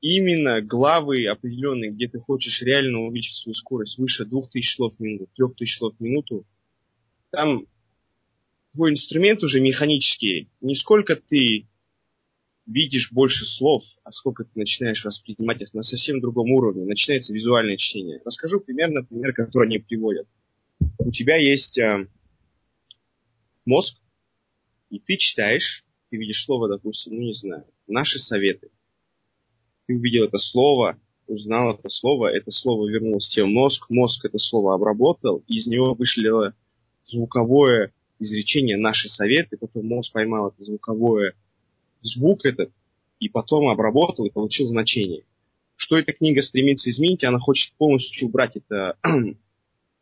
именно 0.00 0.60
главы 0.62 1.26
определенные, 1.26 1.90
где 1.90 2.08
ты 2.08 2.18
хочешь 2.20 2.62
реально 2.62 3.00
увеличить 3.00 3.36
свою 3.36 3.54
скорость 3.54 3.98
выше 3.98 4.24
2000 4.24 4.74
слов 4.76 4.96
в 4.96 5.00
минуту, 5.00 5.30
3000 5.34 5.78
слов 5.78 5.94
в 5.96 6.00
минуту, 6.00 6.46
там 7.30 7.66
твой 8.72 8.90
инструмент 8.90 9.42
уже 9.42 9.60
механический, 9.60 10.48
не 10.60 10.74
сколько 10.74 11.16
ты 11.16 11.66
видишь 12.66 13.12
больше 13.12 13.44
слов, 13.44 13.84
а 14.04 14.10
сколько 14.10 14.44
ты 14.44 14.50
начинаешь 14.56 15.04
воспринимать 15.04 15.62
их 15.62 15.74
на 15.74 15.82
совсем 15.82 16.20
другом 16.20 16.50
уровне. 16.50 16.84
Начинается 16.84 17.34
визуальное 17.34 17.76
чтение. 17.76 18.20
Расскажу 18.24 18.60
примерно 18.60 19.04
пример, 19.04 19.34
который 19.34 19.68
они 19.68 19.78
приводят. 19.78 20.26
У 20.98 21.10
тебя 21.10 21.36
есть 21.36 21.78
э, 21.78 22.08
мозг, 23.64 23.98
и 24.90 24.98
ты 24.98 25.16
читаешь, 25.16 25.83
ты 26.14 26.18
видишь 26.18 26.44
слово, 26.44 26.68
допустим, 26.68 27.16
ну 27.16 27.22
не 27.22 27.34
знаю, 27.34 27.64
наши 27.88 28.20
советы. 28.20 28.70
Ты 29.86 29.96
увидел 29.96 30.26
это 30.26 30.38
слово, 30.38 30.96
узнал 31.26 31.74
это 31.74 31.88
слово, 31.88 32.28
это 32.28 32.52
слово 32.52 32.88
вернулось 32.88 33.26
тебе 33.26 33.46
в 33.46 33.48
мозг, 33.48 33.90
мозг 33.90 34.24
это 34.24 34.38
слово 34.38 34.76
обработал, 34.76 35.42
и 35.48 35.56
из 35.56 35.66
него 35.66 35.94
вышли 35.94 36.30
звуковое 37.04 37.92
изречение 38.20 38.76
«наши 38.76 39.08
советы», 39.08 39.56
потом 39.56 39.88
мозг 39.88 40.12
поймал 40.12 40.50
это 40.50 40.62
звуковое, 40.62 41.34
звук 42.00 42.44
этот, 42.44 42.70
и 43.18 43.28
потом 43.28 43.68
обработал 43.68 44.24
и 44.26 44.30
получил 44.30 44.66
значение. 44.66 45.24
Что 45.74 45.98
эта 45.98 46.12
книга 46.12 46.42
стремится 46.42 46.90
изменить, 46.90 47.24
она 47.24 47.40
хочет 47.40 47.74
полностью 47.74 48.28
убрать 48.28 48.54
это 48.54 48.96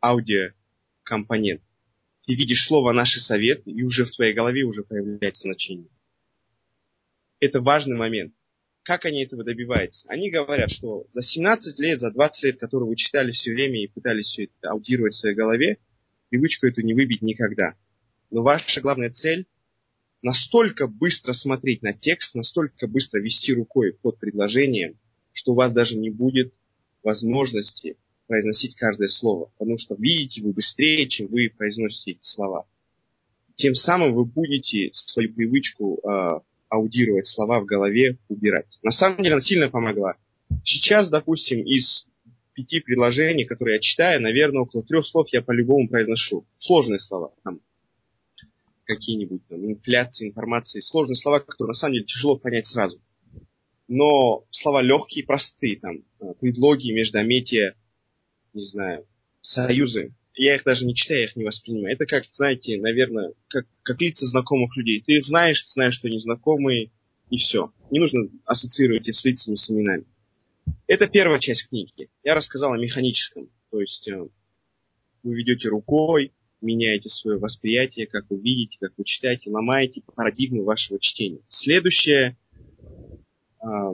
аудиокомпонент. 0.03 1.63
Ты 2.27 2.35
видишь 2.35 2.67
слово 2.67 2.91
«наши 2.91 3.19
советы», 3.19 3.71
и 3.71 3.81
уже 3.81 4.05
в 4.05 4.11
твоей 4.11 4.35
голове 4.35 4.61
уже 4.63 4.83
появляется 4.83 5.41
значение. 5.41 5.87
Это 7.43 7.59
важный 7.59 7.97
момент. 7.97 8.33
Как 8.83 9.03
они 9.03 9.21
этого 9.21 9.43
добиваются? 9.43 10.07
Они 10.09 10.31
говорят, 10.31 10.71
что 10.71 11.07
за 11.11 11.21
17 11.21 11.77
лет, 11.79 11.99
за 11.99 12.09
20 12.09 12.43
лет, 12.43 12.57
которые 12.57 12.87
вы 12.87 12.95
читали 12.95 13.31
все 13.31 13.51
время 13.51 13.83
и 13.83 13.87
пытались 13.87 14.27
все 14.27 14.45
это 14.45 14.69
аудировать 14.69 15.11
в 15.11 15.17
своей 15.17 15.35
голове, 15.35 15.77
привычку 16.29 16.67
эту 16.67 16.81
не 16.83 16.93
выбить 16.93 17.21
никогда. 17.21 17.75
Но 18.31 18.43
ваша 18.43 18.79
главная 18.79 19.09
цель 19.09 19.45
настолько 20.21 20.87
быстро 20.87 21.33
смотреть 21.33 21.81
на 21.81 21.91
текст, 21.91 22.33
настолько 22.33 22.87
быстро 22.87 23.19
вести 23.19 23.53
рукой 23.53 23.91
под 23.91 24.19
предложением, 24.19 24.97
что 25.33 25.51
у 25.51 25.55
вас 25.55 25.73
даже 25.73 25.97
не 25.97 26.11
будет 26.11 26.53
возможности 27.03 27.97
произносить 28.27 28.77
каждое 28.77 29.09
слово, 29.09 29.51
потому 29.57 29.77
что 29.77 29.95
видите 29.95 30.41
вы 30.41 30.53
быстрее, 30.53 31.09
чем 31.09 31.27
вы 31.27 31.49
произносите 31.49 32.11
эти 32.11 32.23
слова. 32.25 32.65
Тем 33.55 33.75
самым 33.75 34.13
вы 34.13 34.23
будете 34.23 34.91
свою 34.93 35.33
привычку 35.33 35.99
э, 36.07 36.39
аудировать 36.73 37.27
слова 37.27 37.59
в 37.59 37.65
голове 37.65 38.17
убирать. 38.29 38.65
На 38.81 38.89
самом 38.89 39.17
деле 39.17 39.33
она 39.33 39.41
сильно 39.41 39.69
помогла. 39.69 40.15
Сейчас, 40.63 41.09
допустим, 41.09 41.61
из 41.61 42.07
пяти 42.53 42.79
предложений, 42.79 43.45
которые 43.45 43.75
я 43.75 43.81
читаю, 43.81 44.21
наверное, 44.21 44.63
около 44.63 44.83
трех 44.83 45.05
слов 45.05 45.27
я 45.31 45.43
по-любому 45.43 45.87
произношу. 45.87 46.47
Сложные 46.57 46.99
слова. 46.99 47.31
Там, 47.43 47.61
какие-нибудь 48.85 49.47
там, 49.47 49.63
инфляции 49.65 50.27
информации, 50.27 50.79
сложные 50.79 51.15
слова, 51.15 51.39
которые 51.39 51.69
на 51.69 51.73
самом 51.73 51.93
деле 51.93 52.05
тяжело 52.05 52.37
понять 52.37 52.65
сразу. 52.65 52.99
Но 53.87 54.45
слова 54.49 54.81
легкие, 54.81 55.25
простые, 55.25 55.79
там, 55.79 56.03
предлоги, 56.39 56.91
междометия, 56.91 57.75
не 58.53 58.63
знаю, 58.63 59.05
союзы. 59.41 60.15
Я 60.35 60.55
их 60.55 60.63
даже 60.63 60.85
не 60.85 60.95
читаю, 60.95 61.19
я 61.19 61.25
их 61.25 61.35
не 61.35 61.43
воспринимаю. 61.43 61.95
Это 61.95 62.05
как, 62.05 62.25
знаете, 62.31 62.79
наверное, 62.79 63.33
как, 63.47 63.65
как 63.83 63.97
знакомых 64.15 64.75
людей. 64.75 65.03
Ты 65.05 65.21
знаешь, 65.21 65.65
знаешь, 65.67 65.93
что 65.93 66.07
они 66.07 66.19
знакомые, 66.19 66.89
и 67.29 67.37
все. 67.37 67.71
Не 67.91 67.99
нужно 67.99 68.29
ассоциировать 68.45 69.07
их 69.07 69.15
с 69.15 69.23
лицами, 69.25 69.55
с 69.55 69.69
именами. 69.69 70.05
Это 70.87 71.07
первая 71.07 71.39
часть 71.39 71.67
книги. 71.67 72.09
Я 72.23 72.35
рассказал 72.35 72.73
о 72.73 72.77
механическом. 72.77 73.49
То 73.71 73.81
есть 73.81 74.07
э, 74.07 74.27
вы 75.23 75.35
ведете 75.35 75.69
рукой, 75.69 76.31
меняете 76.61 77.09
свое 77.09 77.37
восприятие, 77.37 78.07
как 78.07 78.25
вы 78.29 78.37
видите, 78.39 78.77
как 78.79 78.93
вы 78.97 79.03
читаете, 79.03 79.49
ломаете 79.49 80.01
парадигму 80.15 80.63
вашего 80.63 80.99
чтения. 80.99 81.41
Следующее, 81.47 82.37
а, 83.59 83.93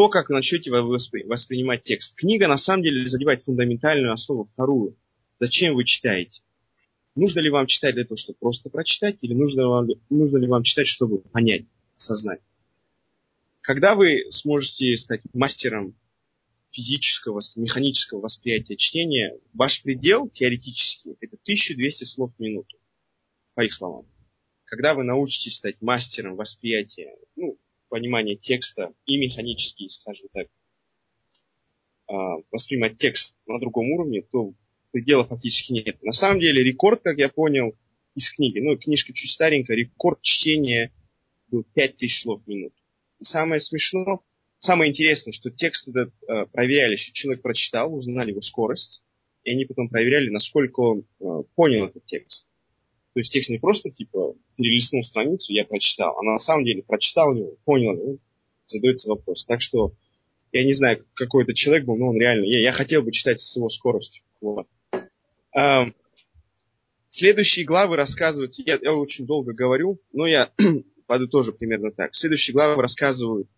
то, 0.00 0.08
как 0.08 0.30
вы 0.30 0.36
начнете 0.36 0.70
воспри- 0.70 1.26
воспринимать 1.26 1.82
текст. 1.82 2.16
Книга 2.16 2.48
на 2.48 2.56
самом 2.56 2.82
деле 2.82 3.06
задевает 3.06 3.42
фундаментальную 3.42 4.14
основу, 4.14 4.46
вторую. 4.46 4.96
Зачем 5.38 5.74
вы 5.74 5.84
читаете? 5.84 6.40
Нужно 7.14 7.40
ли 7.40 7.50
вам 7.50 7.66
читать 7.66 7.96
для 7.96 8.06
того, 8.06 8.16
чтобы 8.16 8.38
просто 8.40 8.70
прочитать, 8.70 9.18
или 9.20 9.34
нужно, 9.34 9.68
вам, 9.68 9.88
нужно 10.08 10.38
ли 10.38 10.46
вам 10.46 10.62
читать, 10.62 10.86
чтобы 10.86 11.18
понять, 11.18 11.66
осознать? 11.98 12.40
Когда 13.60 13.94
вы 13.94 14.24
сможете 14.30 14.96
стать 14.96 15.20
мастером 15.34 15.94
физического, 16.70 17.42
механического 17.56 18.20
восприятия 18.20 18.78
чтения, 18.78 19.38
ваш 19.52 19.82
предел 19.82 20.30
теоретически 20.30 21.10
это 21.20 21.36
1200 21.42 22.04
слов 22.04 22.32
в 22.34 22.40
минуту, 22.40 22.78
по 23.52 23.66
их 23.66 23.74
словам. 23.74 24.06
Когда 24.64 24.94
вы 24.94 25.04
научитесь 25.04 25.56
стать 25.56 25.82
мастером 25.82 26.36
восприятия, 26.36 27.14
ну, 27.36 27.58
понимания 27.90 28.36
текста 28.36 28.94
и 29.04 29.18
механически, 29.18 29.88
скажем 29.88 30.28
так, 30.32 30.46
а, 32.06 32.36
воспринимать 32.50 32.96
текст 32.96 33.36
на 33.46 33.58
другом 33.58 33.90
уровне, 33.90 34.22
то 34.22 34.54
предела 34.90 35.26
фактически 35.26 35.72
нет. 35.72 36.02
На 36.02 36.12
самом 36.12 36.40
деле 36.40 36.64
рекорд, 36.64 37.02
как 37.02 37.18
я 37.18 37.28
понял 37.28 37.76
из 38.14 38.30
книги, 38.30 38.58
ну, 38.58 38.78
книжка 38.78 39.12
чуть 39.12 39.30
старенькая, 39.30 39.76
рекорд 39.76 40.22
чтения 40.22 40.92
был 41.48 41.64
5000 41.74 42.22
слов 42.22 42.42
в 42.42 42.48
минуту. 42.48 42.74
И 43.18 43.24
самое 43.24 43.60
смешное, 43.60 44.20
Самое 44.60 44.90
интересное, 44.90 45.32
что 45.32 45.50
текст 45.50 45.88
этот 45.88 46.12
э, 46.28 46.44
проверяли, 46.52 46.96
что 46.96 47.14
человек 47.14 47.40
прочитал, 47.40 47.94
узнали 47.94 48.30
его 48.30 48.42
скорость, 48.42 49.02
и 49.42 49.52
они 49.52 49.64
потом 49.64 49.88
проверяли, 49.88 50.28
насколько 50.28 50.80
он 50.80 51.06
э, 51.18 51.24
понял 51.54 51.86
этот 51.86 52.04
текст. 52.04 52.46
То 53.12 53.20
есть 53.20 53.32
текст 53.32 53.50
не 53.50 53.58
просто 53.58 53.90
типа 53.90 54.34
перелистнул 54.56 55.02
страницу, 55.02 55.52
я 55.52 55.64
прочитал, 55.64 56.16
а 56.16 56.22
на 56.22 56.38
самом 56.38 56.64
деле 56.64 56.82
прочитал 56.82 57.34
его, 57.34 57.56
понял, 57.64 57.94
ну, 57.94 58.18
задается 58.66 59.08
вопрос. 59.08 59.44
Так 59.44 59.60
что 59.60 59.92
я 60.52 60.64
не 60.64 60.72
знаю, 60.72 61.04
какой 61.14 61.44
это 61.44 61.54
человек 61.54 61.84
был, 61.84 61.96
но 61.96 62.08
он 62.08 62.20
реально, 62.20 62.44
я, 62.44 62.60
я 62.60 62.72
хотел 62.72 63.02
бы 63.02 63.12
читать 63.12 63.40
с 63.40 63.56
его 63.56 63.68
скоростью. 63.68 64.22
Вот. 64.40 64.66
А, 65.56 65.86
следующие 67.08 67.64
главы 67.64 67.96
рассказывают, 67.96 68.54
я, 68.58 68.78
я 68.80 68.94
очень 68.94 69.26
долго 69.26 69.52
говорю, 69.52 70.00
но 70.12 70.26
я 70.26 70.52
подытожу 71.06 71.52
примерно 71.52 71.90
так. 71.90 72.14
Следующие 72.14 72.54
главы 72.54 72.80
рассказывают, 72.80 73.48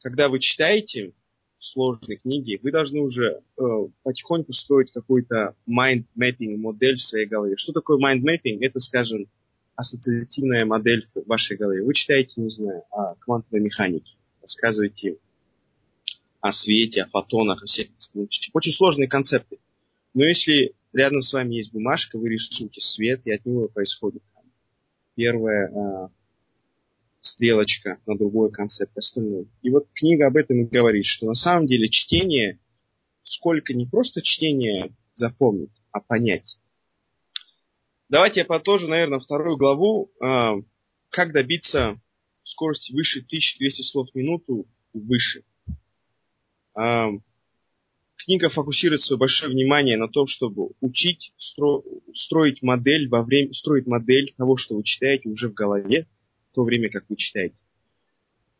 когда 0.00 0.28
вы 0.28 0.40
читаете, 0.40 1.12
сложной 1.58 2.16
книги, 2.16 2.58
вы 2.62 2.70
должны 2.70 3.00
уже 3.00 3.40
э, 3.56 3.62
потихоньку 4.02 4.52
строить 4.52 4.92
какой-то 4.92 5.54
mind 5.68 6.04
mapping 6.18 6.56
модель 6.56 6.96
в 6.96 7.02
своей 7.02 7.26
голове. 7.26 7.56
Что 7.56 7.72
такое 7.72 7.98
mind 7.98 8.22
mapping? 8.22 8.58
Это, 8.60 8.78
скажем, 8.78 9.26
ассоциативная 9.74 10.64
модель 10.64 11.06
в 11.14 11.26
вашей 11.26 11.56
голове. 11.56 11.82
Вы 11.82 11.94
читаете, 11.94 12.40
не 12.40 12.50
знаю, 12.50 12.82
о 12.90 13.14
квантовой 13.16 13.60
механике, 13.60 14.16
рассказываете 14.40 15.18
о 16.40 16.52
свете, 16.52 17.02
о 17.02 17.08
фотонах, 17.08 17.62
о 17.62 17.66
всех 17.66 17.88
Очень 18.52 18.72
сложные 18.72 19.08
концепты. 19.08 19.58
Но 20.14 20.24
если 20.24 20.74
рядом 20.92 21.22
с 21.22 21.32
вами 21.32 21.56
есть 21.56 21.72
бумажка, 21.72 22.18
вы 22.18 22.30
рисуете 22.30 22.80
свет, 22.80 23.22
и 23.24 23.32
от 23.32 23.44
него 23.44 23.68
происходит 23.68 24.22
первое 25.14 25.68
э, 25.68 26.08
стрелочка 27.26 27.98
на 28.06 28.16
другой 28.16 28.50
концепт 28.50 28.96
остальной. 28.96 29.48
И 29.62 29.70
вот 29.70 29.88
книга 29.94 30.26
об 30.26 30.36
этом 30.36 30.62
и 30.62 30.64
говорит, 30.64 31.04
что 31.04 31.26
на 31.26 31.34
самом 31.34 31.66
деле 31.66 31.88
чтение, 31.88 32.58
сколько 33.22 33.74
не 33.74 33.86
просто 33.86 34.22
чтение 34.22 34.94
запомнить, 35.14 35.70
а 35.92 36.00
понять. 36.00 36.58
Давайте 38.08 38.40
я 38.40 38.46
подложу, 38.46 38.86
наверное, 38.86 39.18
вторую 39.18 39.56
главу, 39.56 40.12
э, 40.22 40.62
как 41.10 41.32
добиться 41.32 42.00
скорости 42.44 42.92
выше 42.92 43.20
1200 43.20 43.82
слов 43.82 44.08
в 44.10 44.14
минуту 44.14 44.66
выше. 44.92 45.42
Э, 46.78 47.08
книга 48.16 48.48
фокусирует 48.48 49.00
свое 49.00 49.18
большое 49.18 49.52
внимание 49.52 49.96
на 49.96 50.08
том, 50.08 50.26
чтобы 50.28 50.70
учить 50.80 51.32
стро, 51.36 51.82
строить 52.14 52.62
модель 52.62 53.08
во 53.08 53.22
время, 53.22 53.52
строить 53.52 53.86
модель 53.86 54.34
того, 54.36 54.56
что 54.56 54.76
вы 54.76 54.84
читаете 54.84 55.28
уже 55.28 55.48
в 55.48 55.54
голове, 55.54 56.06
то 56.56 56.64
время, 56.64 56.88
как 56.88 57.04
вы 57.10 57.16
читаете. 57.16 57.54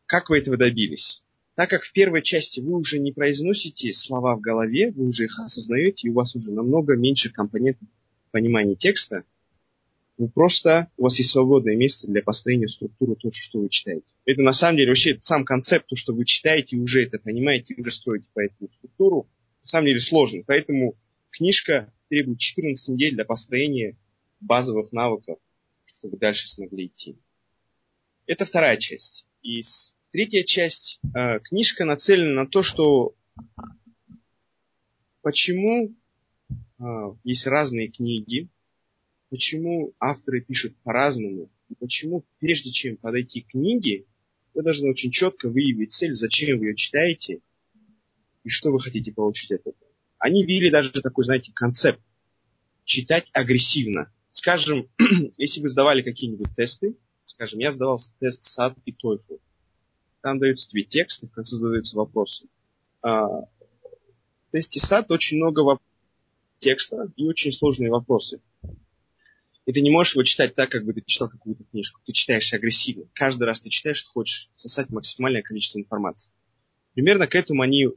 Как 0.05 0.29
вы 0.29 0.37
этого 0.37 0.55
добились? 0.55 1.23
Так 1.55 1.71
как 1.71 1.83
в 1.83 1.91
первой 1.91 2.21
части 2.21 2.59
вы 2.59 2.77
уже 2.77 2.99
не 2.99 3.11
произносите 3.11 3.91
слова 3.95 4.35
в 4.35 4.39
голове, 4.39 4.91
вы 4.91 5.07
уже 5.07 5.25
их 5.25 5.39
осознаете, 5.39 6.07
и 6.07 6.11
у 6.11 6.13
вас 6.13 6.35
уже 6.35 6.51
намного 6.51 6.95
меньше 6.95 7.31
компонентов 7.31 7.87
понимания 8.29 8.75
текста, 8.75 9.23
вы 10.19 10.29
просто, 10.29 10.91
у 10.97 11.03
вас 11.03 11.17
есть 11.17 11.31
свободное 11.31 11.75
место 11.75 12.07
для 12.07 12.21
построения 12.21 12.67
структуры 12.67 13.15
того, 13.15 13.31
что 13.31 13.59
вы 13.59 13.69
читаете. 13.69 14.05
Это 14.25 14.41
на 14.43 14.53
самом 14.53 14.77
деле 14.77 14.89
вообще 14.89 15.17
сам 15.19 15.43
концепт, 15.43 15.87
то, 15.87 15.95
что 15.95 16.13
вы 16.13 16.25
читаете, 16.25 16.77
уже 16.77 17.03
это 17.03 17.17
понимаете, 17.17 17.73
уже 17.77 17.91
строите 17.91 18.27
по 18.33 18.41
этому 18.41 18.69
структуру, 18.69 19.27
на 19.63 19.67
самом 19.67 19.87
деле 19.87 19.99
сложно. 19.99 20.43
Поэтому 20.45 20.95
книжка 21.31 21.91
требует 22.09 22.37
14 22.37 22.89
недель 22.89 23.15
для 23.15 23.25
построения 23.25 23.97
базовых 24.39 24.91
навыков, 24.91 25.39
чтобы 25.85 26.17
дальше 26.17 26.47
смогли 26.47 26.85
идти. 26.85 27.17
Это 28.27 28.43
вторая 28.43 28.75
часть. 28.75 29.25
И 29.41 29.61
третья 30.11 30.43
часть. 30.43 30.99
Э, 31.15 31.39
книжка 31.39 31.85
нацелена 31.85 32.43
на 32.43 32.47
то, 32.47 32.61
что 32.61 33.15
почему 35.21 35.95
э, 36.49 36.83
есть 37.23 37.47
разные 37.47 37.87
книги, 37.87 38.49
почему 39.29 39.93
авторы 39.97 40.41
пишут 40.41 40.75
по-разному, 40.83 41.49
почему 41.79 42.25
прежде 42.39 42.71
чем 42.71 42.97
подойти 42.97 43.41
к 43.41 43.51
книге, 43.51 44.05
вы 44.53 44.61
должны 44.61 44.89
очень 44.89 45.11
четко 45.11 45.49
выявить 45.49 45.93
цель, 45.93 46.13
зачем 46.13 46.59
вы 46.59 46.67
ее 46.67 46.75
читаете 46.75 47.39
и 48.43 48.49
что 48.49 48.71
вы 48.71 48.81
хотите 48.81 49.13
получить 49.13 49.51
от 49.53 49.61
этого. 49.61 49.91
Они 50.19 50.43
ввели 50.43 50.69
даже 50.69 50.91
такой, 50.91 51.23
знаете, 51.23 51.53
концепт 51.53 52.01
читать 52.83 53.29
агрессивно. 53.31 54.11
Скажем, 54.31 54.89
если 55.37 55.61
вы 55.61 55.69
сдавали 55.69 56.01
какие-нибудь 56.01 56.55
тесты, 56.57 56.97
Скажем, 57.27 57.59
я 57.59 57.73
сдавал 57.73 57.99
тест 58.19 58.57
SAT 58.57 58.77
и 58.85 58.93
TOEFL. 58.93 59.39
Там 60.21 60.39
даются 60.39 60.69
тебе 60.69 60.83
тексты, 60.83 61.27
в 61.27 61.31
конце 61.31 61.57
задаются 61.57 61.97
вопросы. 61.97 62.47
А, 63.01 63.27
в 63.27 63.47
тесте 64.53 64.79
SAT 64.79 65.07
очень 65.09 65.35
много 65.35 65.61
воп- 65.61 65.81
текста 66.59 67.11
и 67.17 67.25
очень 67.25 67.51
сложные 67.51 67.91
вопросы. 67.91 68.39
И 69.65 69.73
ты 69.73 69.81
не 69.81 69.91
можешь 69.91 70.15
его 70.15 70.23
читать 70.23 70.55
так, 70.55 70.69
как 70.69 70.85
бы 70.85 70.93
ты 70.93 71.03
читал 71.05 71.29
какую-то 71.29 71.65
книжку. 71.65 71.99
Ты 72.05 72.13
читаешь 72.13 72.53
агрессивно. 72.53 73.09
Каждый 73.13 73.43
раз 73.43 73.59
ты 73.59 73.69
читаешь, 73.69 74.03
ты 74.03 74.09
хочешь 74.09 74.49
сосать 74.55 74.89
максимальное 74.89 75.41
количество 75.41 75.79
информации. 75.79 76.31
Примерно 76.93 77.27
к 77.27 77.35
этому 77.35 77.61
они 77.61 77.87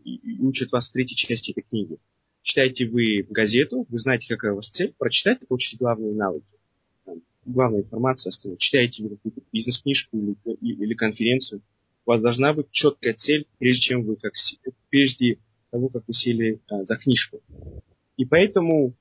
учат 0.41 0.73
вас 0.73 0.89
в 0.89 0.93
третьей 0.93 1.17
части 1.17 1.53
этой 1.53 1.63
книги. 1.63 1.99
Читаете 2.43 2.85
вы 2.87 3.25
газету, 3.31 3.87
вы 3.89 3.99
знаете, 4.01 4.27
какая 4.27 4.53
у 4.53 4.57
вас 4.57 4.71
цель, 4.71 4.93
прочитать 4.99 5.41
и 5.41 5.47
получить 5.47 5.79
главные 5.79 6.15
навыки 6.15 6.60
главная 7.45 7.81
информация 7.81 8.31
остальная. 8.31 8.59
Читаете 8.59 9.03
вы 9.03 9.11
какую-то 9.11 9.43
бизнес-книжку 9.53 10.17
или, 10.17 10.37
или 10.61 10.95
конференцию, 10.95 11.63
у 12.07 12.11
вас 12.11 12.21
должна 12.21 12.53
быть 12.53 12.71
четкая 12.71 13.15
цель, 13.15 13.47
прежде 13.59 13.81
чем 13.81 14.03
вы 14.03 14.17
как 14.17 14.33
прежде 14.89 15.39
того, 15.71 15.89
как 15.89 16.05
вы 16.07 16.15
сели 16.15 16.61
а, 16.69 16.85
за 16.85 16.97
книжку. 16.97 17.41
И 18.17 18.25
поэтому 18.25 18.95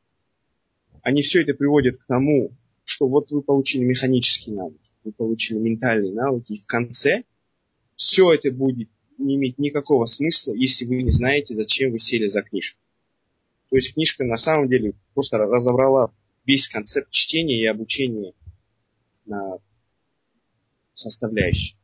они 1.02 1.22
все 1.22 1.42
это 1.42 1.54
приводят 1.54 1.98
к 1.98 2.06
тому, 2.06 2.52
что 2.84 3.08
вот 3.08 3.32
вы 3.32 3.42
получили 3.42 3.84
механические 3.84 4.56
навыки, 4.56 4.90
вы 5.04 5.12
получили 5.12 5.58
ментальные 5.58 6.14
навыки, 6.14 6.54
и 6.54 6.60
в 6.60 6.66
конце 6.66 7.24
все 7.96 8.34
это 8.34 8.52
будет 8.52 8.90
не 9.18 9.36
иметь 9.36 9.60
никакого 9.60 10.06
смысла, 10.06 10.54
если 10.54 10.86
вы 10.86 11.04
не 11.04 11.10
знаете, 11.10 11.54
зачем 11.54 11.92
вы 11.92 12.00
сели 12.00 12.28
за 12.28 12.42
книжку. 12.42 12.80
То 13.70 13.76
есть 13.76 13.94
книжка 13.94 14.24
на 14.24 14.38
самом 14.38 14.68
деле 14.68 14.94
просто 15.14 15.38
разобрала 15.38 16.12
весь 16.50 16.68
концепт 16.68 17.12
чтения 17.12 17.62
и 17.62 17.68
обучения 17.68 18.34
на 19.26 19.60
составляющие. 20.94 21.78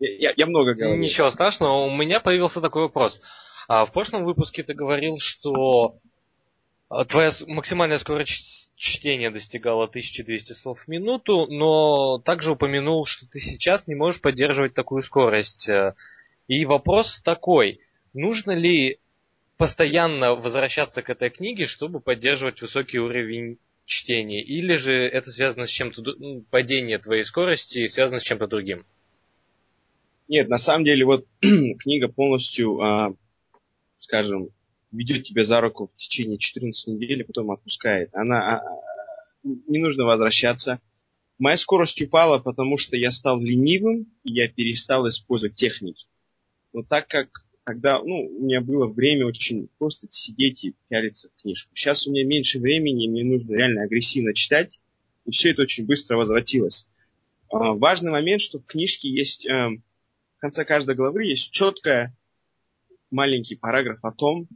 Я, 0.00 0.32
я 0.36 0.46
много 0.46 0.74
говорю. 0.74 1.00
Ничего 1.00 1.30
страшного, 1.30 1.84
у 1.84 1.96
меня 1.96 2.18
появился 2.18 2.60
такой 2.60 2.82
вопрос. 2.82 3.20
А 3.68 3.84
в 3.84 3.92
прошлом 3.92 4.24
выпуске 4.24 4.64
ты 4.64 4.74
говорил, 4.74 5.18
что 5.18 5.98
а, 6.88 7.04
твоя 7.04 7.30
максимальная 7.46 7.98
скорость 7.98 8.72
чтения 8.74 9.30
достигала 9.30 9.84
1200 9.84 10.54
слов 10.54 10.80
в 10.80 10.88
минуту, 10.88 11.46
но 11.48 12.18
также 12.18 12.50
упомянул, 12.50 13.04
что 13.04 13.28
ты 13.28 13.38
сейчас 13.38 13.86
не 13.86 13.94
можешь 13.94 14.20
поддерживать 14.20 14.74
такую 14.74 15.02
скорость. 15.02 15.70
И 16.48 16.64
вопрос 16.64 17.20
такой, 17.20 17.80
нужно 18.14 18.50
ли 18.50 18.98
постоянно 19.58 20.34
возвращаться 20.34 21.02
к 21.02 21.10
этой 21.10 21.30
книге, 21.30 21.66
чтобы 21.66 22.00
поддерживать 22.00 22.62
высокий 22.62 22.98
уровень 22.98 23.58
чтения? 23.84 24.40
Или 24.40 24.76
же 24.76 24.94
это 24.94 25.30
связано 25.30 25.66
с 25.66 25.70
чем-то, 25.70 26.02
ну, 26.18 26.44
падение 26.50 26.98
твоей 26.98 27.24
скорости 27.24 27.86
связано 27.88 28.20
с 28.20 28.22
чем-то 28.22 28.46
другим? 28.46 28.86
Нет, 30.28 30.48
на 30.48 30.58
самом 30.58 30.84
деле 30.84 31.04
вот 31.04 31.26
книга 31.40 32.08
полностью, 32.08 32.80
а, 32.80 33.14
скажем, 33.98 34.50
ведет 34.92 35.24
тебя 35.24 35.44
за 35.44 35.60
руку 35.60 35.90
в 35.92 35.96
течение 35.96 36.38
14 36.38 36.86
недель, 36.86 37.20
и 37.20 37.24
потом 37.24 37.50
отпускает. 37.50 38.14
Она 38.14 38.58
а, 38.58 38.62
не 39.42 39.78
нужно 39.78 40.04
возвращаться. 40.04 40.80
Моя 41.38 41.56
скорость 41.56 42.00
упала, 42.00 42.38
потому 42.38 42.76
что 42.76 42.96
я 42.96 43.10
стал 43.10 43.40
ленивым, 43.40 44.06
и 44.22 44.32
я 44.32 44.48
перестал 44.48 45.08
использовать 45.08 45.56
техники. 45.56 46.06
Но 46.72 46.82
так 46.82 47.08
как 47.08 47.44
тогда, 47.68 48.02
ну, 48.02 48.26
у 48.26 48.44
меня 48.46 48.62
было 48.62 48.88
время 48.88 49.26
очень 49.26 49.68
просто 49.76 50.06
сидеть 50.10 50.64
и 50.64 50.74
пялиться 50.88 51.28
в 51.28 51.42
книжку. 51.42 51.70
Сейчас 51.74 52.06
у 52.06 52.10
меня 52.10 52.24
меньше 52.24 52.58
времени, 52.58 53.08
мне 53.08 53.22
нужно 53.24 53.56
реально 53.56 53.82
агрессивно 53.82 54.32
читать, 54.32 54.80
и 55.26 55.32
все 55.32 55.50
это 55.50 55.62
очень 55.62 55.84
быстро 55.84 56.16
возвратилось. 56.16 56.86
А, 57.50 57.74
важный 57.74 58.10
момент, 58.10 58.40
что 58.40 58.58
в 58.58 58.64
книжке 58.64 59.10
есть, 59.10 59.46
а, 59.46 59.68
в 59.68 60.40
конце 60.40 60.64
каждой 60.64 60.94
главы 60.94 61.26
есть 61.26 61.50
четкая 61.50 62.16
маленький 63.10 63.54
параграф 63.54 64.02
о 64.02 64.12
том, 64.12 64.48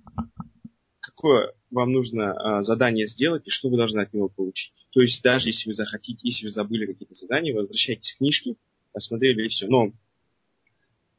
какое 1.00 1.52
вам 1.70 1.92
нужно 1.92 2.32
а, 2.32 2.62
задание 2.62 3.06
сделать 3.06 3.46
и 3.46 3.50
что 3.50 3.68
вы 3.68 3.76
должны 3.76 4.00
от 4.00 4.14
него 4.14 4.30
получить. 4.30 4.72
То 4.92 5.02
есть 5.02 5.22
даже 5.22 5.50
если 5.50 5.68
вы 5.68 5.74
захотите, 5.74 6.20
если 6.22 6.46
вы 6.46 6.50
забыли 6.50 6.86
какие-то 6.86 7.14
задания, 7.14 7.54
возвращайтесь 7.54 8.14
к 8.14 8.18
книжке, 8.18 8.56
посмотрели 8.92 9.44
и 9.44 9.48
все. 9.48 9.66
Но 9.66 9.92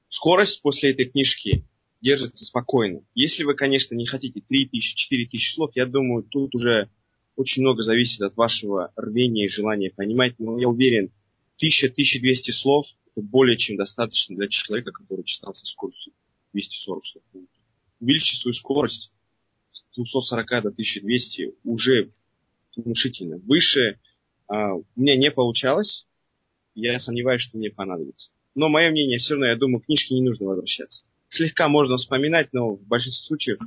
скорость 0.09 0.63
после 0.63 0.89
этой 0.89 1.05
книжки 1.05 1.67
держится 2.03 2.45
спокойно. 2.45 3.01
Если 3.15 3.43
вы, 3.43 3.55
конечно, 3.55 3.95
не 3.95 4.05
хотите 4.05 4.41
3000, 4.41 4.95
4000 4.95 5.53
слов, 5.55 5.71
я 5.73 5.85
думаю, 5.85 6.23
тут 6.23 6.53
уже 6.53 6.89
очень 7.35 7.63
много 7.63 7.81
зависит 7.81 8.21
от 8.21 8.35
вашего 8.35 8.91
рвения 8.95 9.45
и 9.45 9.49
желания 9.49 9.89
понимать. 9.89 10.37
Но 10.37 10.59
я 10.59 10.67
уверен, 10.67 11.11
1000-1200 11.63 12.51
слов 12.51 12.85
это 13.15 13.25
более 13.25 13.57
чем 13.57 13.77
достаточно 13.77 14.35
для 14.35 14.47
человека, 14.47 14.91
который 14.91 15.23
читал 15.23 15.53
со 15.53 15.65
скоростью 15.65 16.13
240 16.51 17.05
слов. 17.05 17.23
Увеличьте 17.99 18.35
свою 18.35 18.53
скорость, 18.53 19.11
240 19.95 20.47
до 20.49 20.69
1200 20.69 21.53
уже 21.63 22.09
внушительно. 22.75 23.37
Выше 23.37 23.99
а, 24.47 24.73
у 24.73 24.83
меня 24.95 25.15
не 25.15 25.31
получалось. 25.31 26.05
Я 26.75 26.99
сомневаюсь, 26.99 27.41
что 27.41 27.57
мне 27.57 27.69
понадобится. 27.69 28.31
Но 28.55 28.67
мое 28.67 28.89
мнение, 28.89 29.19
все 29.19 29.35
равно, 29.35 29.45
я 29.47 29.55
думаю, 29.55 29.81
книжке 29.81 30.15
не 30.15 30.21
нужно 30.21 30.47
возвращаться. 30.47 31.05
Слегка 31.33 31.67
можно 31.67 31.97
вспоминать, 31.97 32.53
но 32.53 32.75
в 32.75 32.83
большинстве 32.83 33.25
случаев 33.25 33.59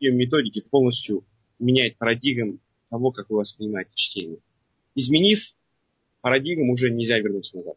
ее 0.00 0.10
методики 0.10 0.60
полностью 0.62 1.24
меняют 1.60 1.96
парадигм 1.96 2.58
того, 2.90 3.12
как 3.12 3.30
вы 3.30 3.36
воспринимаете 3.36 3.92
чтение. 3.94 4.40
Изменив 4.96 5.54
парадигму, 6.22 6.72
уже 6.72 6.90
нельзя 6.90 7.20
вернуться 7.20 7.58
назад. 7.58 7.76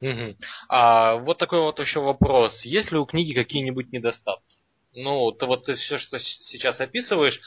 Угу. 0.00 0.36
А 0.68 1.14
вот 1.18 1.38
такой 1.38 1.60
вот 1.60 1.78
еще 1.78 2.00
вопрос. 2.00 2.64
Есть 2.64 2.90
ли 2.90 2.98
у 2.98 3.06
книги 3.06 3.32
какие-нибудь 3.34 3.92
недостатки? 3.92 4.58
Ну, 4.92 5.30
то 5.30 5.46
вот 5.46 5.66
ты 5.66 5.74
все, 5.74 5.96
что 5.96 6.18
сейчас 6.18 6.80
описываешь, 6.80 7.40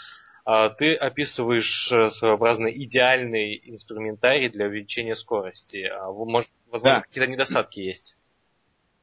а, 0.45 0.69
ты 0.69 0.95
описываешь 0.95 1.91
э, 1.91 2.09
своеобразно 2.11 2.67
идеальный 2.67 3.59
инструментарий 3.61 4.47
для 4.47 4.67
увеличения 4.67 5.17
скорости. 5.17 5.83
А 5.83 6.09
может, 6.13 6.49
возможно, 6.67 6.99
да. 6.99 7.01
какие-то 7.01 7.29
недостатки 7.29 7.81
есть? 7.81 8.15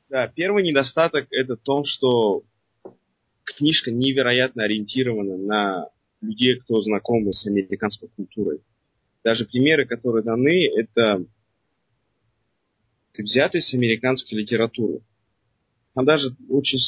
Да, 0.09 0.29
первый 0.29 0.63
недостаток 0.63 1.27
это 1.31 1.57
в 1.57 1.61
том, 1.61 1.85
что 1.85 2.45
книжка 3.45 3.91
невероятно 3.91 4.65
ориентирована 4.65 5.37
на 5.37 5.89
людей, 6.21 6.57
кто 6.61 6.83
знакомы 6.83 7.33
с 7.33 7.47
американской 7.47 8.09
культурой. 8.09 8.61
Даже 9.23 9.47
примеры, 9.47 9.87
которые 9.87 10.23
даны, 10.23 10.67
это 10.77 11.25
взяты 13.17 13.61
с 13.61 13.73
американской 13.73 14.39
литературы. 14.39 15.01
Там 15.95 16.05
даже 16.05 16.35
очень 16.49 16.79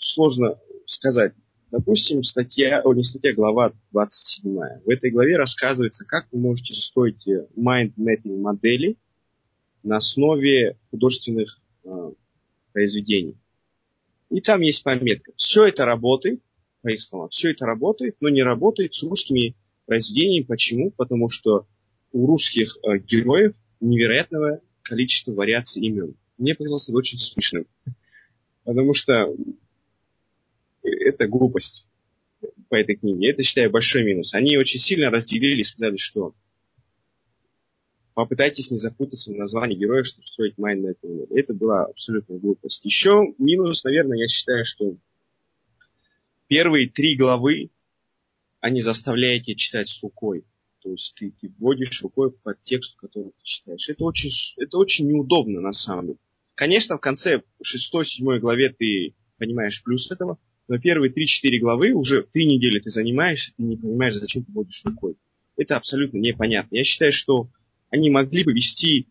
сложно 0.00 0.58
сказать. 0.86 1.32
Допустим, 1.70 2.22
статья, 2.22 2.80
о, 2.82 2.94
не 2.94 3.02
статья, 3.02 3.34
глава 3.34 3.72
27. 3.92 4.54
В 4.84 4.90
этой 4.90 5.10
главе 5.10 5.36
рассказывается, 5.36 6.04
как 6.04 6.26
вы 6.30 6.38
можете 6.38 6.74
строить 6.74 7.26
mind 7.56 7.94
mapping 7.96 8.40
модели 8.40 8.96
на 9.82 9.96
основе 9.96 10.78
художественных 10.90 11.60
э, 11.84 12.12
произведений. 12.76 13.36
И 14.28 14.42
там 14.42 14.60
есть 14.60 14.82
пометка. 14.82 15.32
Все 15.36 15.64
это 15.64 15.86
работает, 15.86 16.42
по 16.82 16.88
их 16.88 17.00
словам, 17.00 17.30
все 17.30 17.52
это 17.52 17.64
работает, 17.64 18.16
но 18.20 18.28
не 18.28 18.42
работает 18.42 18.92
с 18.92 19.02
русскими 19.02 19.54
произведениями. 19.86 20.44
Почему? 20.44 20.90
Потому 20.90 21.30
что 21.30 21.66
у 22.12 22.26
русских 22.26 22.76
э, 22.82 22.98
героев 22.98 23.54
невероятного 23.80 24.60
количества 24.82 25.32
вариаций 25.32 25.80
имен. 25.80 26.16
Мне 26.36 26.54
показалось 26.54 26.86
это 26.86 26.98
очень 26.98 27.16
смешным. 27.16 27.66
Потому 28.64 28.92
что 28.92 29.34
это 30.82 31.28
глупость 31.28 31.86
по 32.68 32.74
этой 32.74 32.96
книге. 32.96 33.30
Это, 33.30 33.42
считаю, 33.42 33.70
большой 33.70 34.04
минус. 34.04 34.34
Они 34.34 34.58
очень 34.58 34.80
сильно 34.80 35.08
разделили 35.08 35.62
и 35.62 35.64
сказали, 35.64 35.96
что 35.96 36.34
попытайтесь 38.16 38.70
не 38.70 38.78
запутаться 38.78 39.30
в 39.30 39.36
названии 39.36 39.76
героя, 39.76 40.02
чтобы 40.02 40.26
строить 40.26 40.56
майн 40.56 40.80
на 40.80 40.88
этом 40.88 41.24
Это 41.28 41.52
была 41.52 41.84
абсолютная 41.84 42.38
глупость. 42.38 42.82
Еще 42.82 43.34
минус, 43.36 43.84
наверное, 43.84 44.16
я 44.16 44.26
считаю, 44.26 44.64
что 44.64 44.96
первые 46.46 46.88
три 46.88 47.14
главы 47.14 47.68
они 48.60 48.80
заставляют 48.80 49.44
тебя 49.44 49.54
читать 49.56 49.90
с 49.90 50.02
рукой. 50.02 50.46
То 50.82 50.92
есть 50.92 51.14
ты, 51.14 51.30
ты 51.38 51.52
вводишь 51.58 52.00
рукой 52.00 52.30
под 52.30 52.56
текст, 52.62 52.96
который 52.96 53.32
ты 53.32 53.42
читаешь. 53.42 53.86
Это 53.90 54.02
очень, 54.02 54.30
это 54.56 54.78
очень 54.78 55.06
неудобно 55.08 55.60
на 55.60 55.74
самом 55.74 56.06
деле. 56.06 56.18
Конечно, 56.54 56.96
в 56.96 57.02
конце 57.02 57.42
шестой-седьмой 57.60 58.40
главе 58.40 58.70
ты 58.70 59.14
понимаешь 59.36 59.82
плюс 59.82 60.10
этого, 60.10 60.38
но 60.68 60.78
первые 60.78 61.12
3-4 61.12 61.58
главы 61.58 61.92
уже 61.92 62.22
три 62.22 62.46
недели 62.46 62.80
ты 62.80 62.88
занимаешься, 62.88 63.52
ты 63.58 63.62
не 63.62 63.76
понимаешь, 63.76 64.16
зачем 64.16 64.42
ты 64.42 64.52
водишь 64.52 64.80
рукой. 64.86 65.16
Это 65.58 65.76
абсолютно 65.76 66.16
непонятно. 66.16 66.76
Я 66.76 66.84
считаю, 66.84 67.12
что 67.12 67.50
они 67.90 68.10
могли 68.10 68.44
бы 68.44 68.52
вести, 68.52 69.08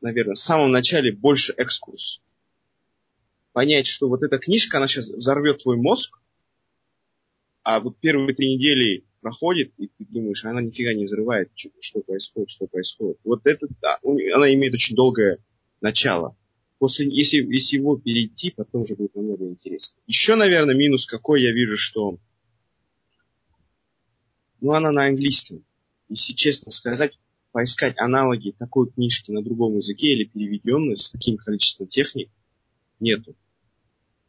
наверное, 0.00 0.34
в 0.34 0.38
самом 0.38 0.70
начале 0.70 1.12
больше 1.12 1.52
экскурс. 1.56 2.20
Понять, 3.52 3.86
что 3.86 4.08
вот 4.08 4.22
эта 4.22 4.38
книжка, 4.38 4.78
она 4.78 4.86
сейчас 4.86 5.08
взорвет 5.08 5.62
твой 5.62 5.76
мозг, 5.76 6.18
а 7.62 7.80
вот 7.80 7.98
первые 7.98 8.34
три 8.34 8.54
недели 8.54 9.04
проходит, 9.20 9.72
и 9.78 9.88
ты 9.88 10.04
думаешь, 10.08 10.44
она 10.44 10.60
нифига 10.60 10.94
не 10.94 11.06
взрывает, 11.06 11.50
что, 11.54 11.70
что 11.80 12.00
происходит, 12.00 12.50
что 12.50 12.66
происходит. 12.66 13.18
Вот 13.24 13.40
это, 13.44 13.66
да, 13.80 13.98
она 14.02 14.52
имеет 14.54 14.74
очень 14.74 14.94
долгое 14.94 15.38
начало. 15.80 16.36
После, 16.78 17.08
если, 17.08 17.38
если 17.38 17.78
его 17.78 17.96
перейти, 17.96 18.50
потом 18.50 18.82
уже 18.82 18.94
будет 18.94 19.14
намного 19.14 19.46
интереснее. 19.46 20.00
Еще, 20.06 20.36
наверное, 20.36 20.74
минус 20.74 21.06
какой 21.06 21.42
я 21.42 21.52
вижу, 21.52 21.78
что 21.78 22.18
ну, 24.60 24.72
она 24.72 24.92
на 24.92 25.06
английском. 25.06 25.64
Если 26.08 26.34
честно 26.34 26.70
сказать, 26.70 27.18
поискать 27.56 27.94
аналоги 27.96 28.50
такой 28.50 28.90
книжки 28.90 29.30
на 29.30 29.42
другом 29.42 29.76
языке 29.76 30.08
или 30.08 30.24
переведенной 30.24 30.98
с 30.98 31.08
таким 31.08 31.38
количеством 31.38 31.86
техник 31.86 32.28
нету. 33.00 33.34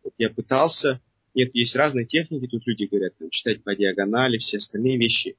Вот 0.02 0.14
я 0.18 0.30
пытался, 0.30 1.02
нет, 1.34 1.54
есть 1.54 1.76
разные 1.76 2.06
техники, 2.06 2.48
тут 2.48 2.66
люди 2.66 2.86
говорят, 2.86 3.18
там, 3.18 3.30
читать 3.30 3.62
по 3.66 3.76
диагонали, 3.76 4.38
все 4.38 4.60
остальные 4.60 4.98
вещи. 4.98 5.36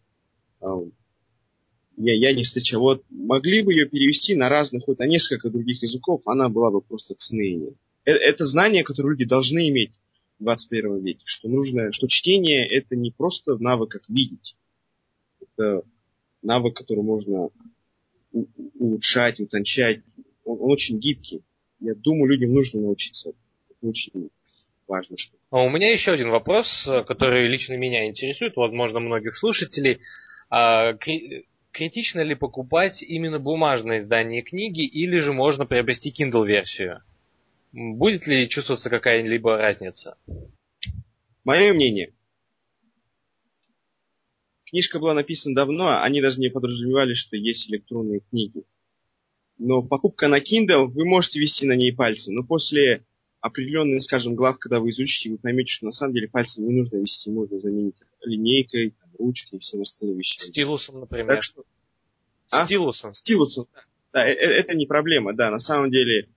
Я, 0.61 2.15
я 2.15 2.35
не 2.35 2.43
встречал. 2.43 2.83
Вот 2.83 3.05
могли 3.09 3.63
бы 3.63 3.73
ее 3.73 3.87
перевести 3.87 4.37
на 4.37 4.51
разных, 4.51 4.85
хоть 4.85 4.99
на 4.99 5.07
несколько 5.07 5.49
других 5.49 5.83
языков, 5.83 6.21
она 6.27 6.51
была 6.51 6.71
бы 6.71 6.83
просто 6.83 7.15
ценнее. 7.15 7.73
Это, 8.05 8.19
это 8.19 8.45
знание, 8.45 8.85
которое 8.85 9.13
люди 9.13 9.25
должны 9.25 9.67
иметь 9.71 9.93
в 10.39 10.43
21 10.43 11.03
веке, 11.03 11.23
что 11.25 11.49
нужно, 11.49 11.91
что 11.93 12.07
чтение 12.07 12.69
это 12.69 12.97
не 12.97 13.11
просто 13.11 13.57
навык, 13.57 13.93
как 13.93 14.03
видеть. 14.11 14.57
Это 15.41 15.85
навык, 16.43 16.77
который 16.77 17.03
можно 17.03 17.49
улучшать, 18.33 19.41
утончать. 19.41 20.01
Он, 20.45 20.59
он 20.61 20.71
очень 20.71 20.99
гибкий. 20.99 21.43
Я 21.81 21.95
думаю, 21.95 22.31
людям 22.31 22.53
нужно 22.53 22.81
научиться. 22.81 23.31
Это 23.71 23.89
очень 23.89 24.31
важно. 24.87 25.17
Что... 25.17 25.37
А 25.51 25.63
у 25.63 25.71
меня 25.71 25.91
еще 25.91 26.13
один 26.13 26.31
вопрос, 26.31 26.89
который 27.07 27.49
лично 27.49 27.75
меня 27.75 28.07
интересует, 28.07 28.57
возможно, 28.57 29.01
многих 29.01 29.37
слушателей. 29.37 30.01
А, 30.51 30.95
критично 31.73 32.21
ли 32.21 32.35
покупать 32.35 33.03
именно 33.03 33.39
бумажное 33.39 33.99
издание 33.99 34.43
книги, 34.43 34.85
или 34.85 35.19
же 35.19 35.33
можно 35.33 35.67
приобрести 35.67 36.11
Kindle-версию? 36.11 37.03
Будет 37.73 38.27
ли 38.27 38.49
чувствоваться 38.49 38.91
какая-либо 38.91 39.57
разница? 39.59 40.17
Мое 41.45 41.73
мнение. 41.73 42.13
Книжка 44.71 44.99
была 44.99 45.15
написана 45.15 45.55
давно, 45.55 46.01
они 46.01 46.21
даже 46.21 46.41
не 46.41 46.51
подразумевали, 46.51 47.15
что 47.15 47.37
есть 47.37 47.71
электронные 47.71 48.21
книги. 48.21 48.65
Но 49.57 49.83
покупка 49.83 50.29
на 50.29 50.41
Kindle, 50.41 50.87
вы 50.87 51.05
можете 51.07 51.41
вести 51.41 51.67
на 51.67 51.75
ней 51.75 51.93
пальцы, 51.93 52.31
но 52.31 52.45
после 52.45 53.05
определенных, 53.41 54.03
скажем, 54.03 54.35
глав, 54.35 54.59
когда 54.59 54.81
вы 54.81 54.91
изучите, 54.91 55.31
вы 55.31 55.39
поймете, 55.39 55.71
что 55.71 55.87
на 55.87 55.93
самом 55.93 56.15
деле 56.15 56.29
пальцы 56.29 56.61
не 56.61 56.73
нужно 56.73 56.99
вести, 56.99 57.31
можно 57.31 57.59
заменить 57.59 57.97
линейкой, 58.23 58.91
там, 58.91 59.11
ручкой 59.19 59.57
и 59.57 59.59
всем 59.59 59.83
остальным 59.83 60.19
вещами. 60.19 60.51
Стилусом, 60.51 61.01
например. 61.01 61.37
Так 61.37 61.43
что... 61.43 61.65
А? 62.51 62.67
Стилусом. 62.67 63.15
Стилусом, 63.15 63.67
да. 63.73 63.81
да. 64.13 64.29
Э, 64.29 64.33
э, 64.33 64.61
это 64.61 64.75
не 64.75 64.87
проблема, 64.87 65.35
да. 65.35 65.51
На 65.51 65.61
самом 65.61 65.91
деле 65.91 66.29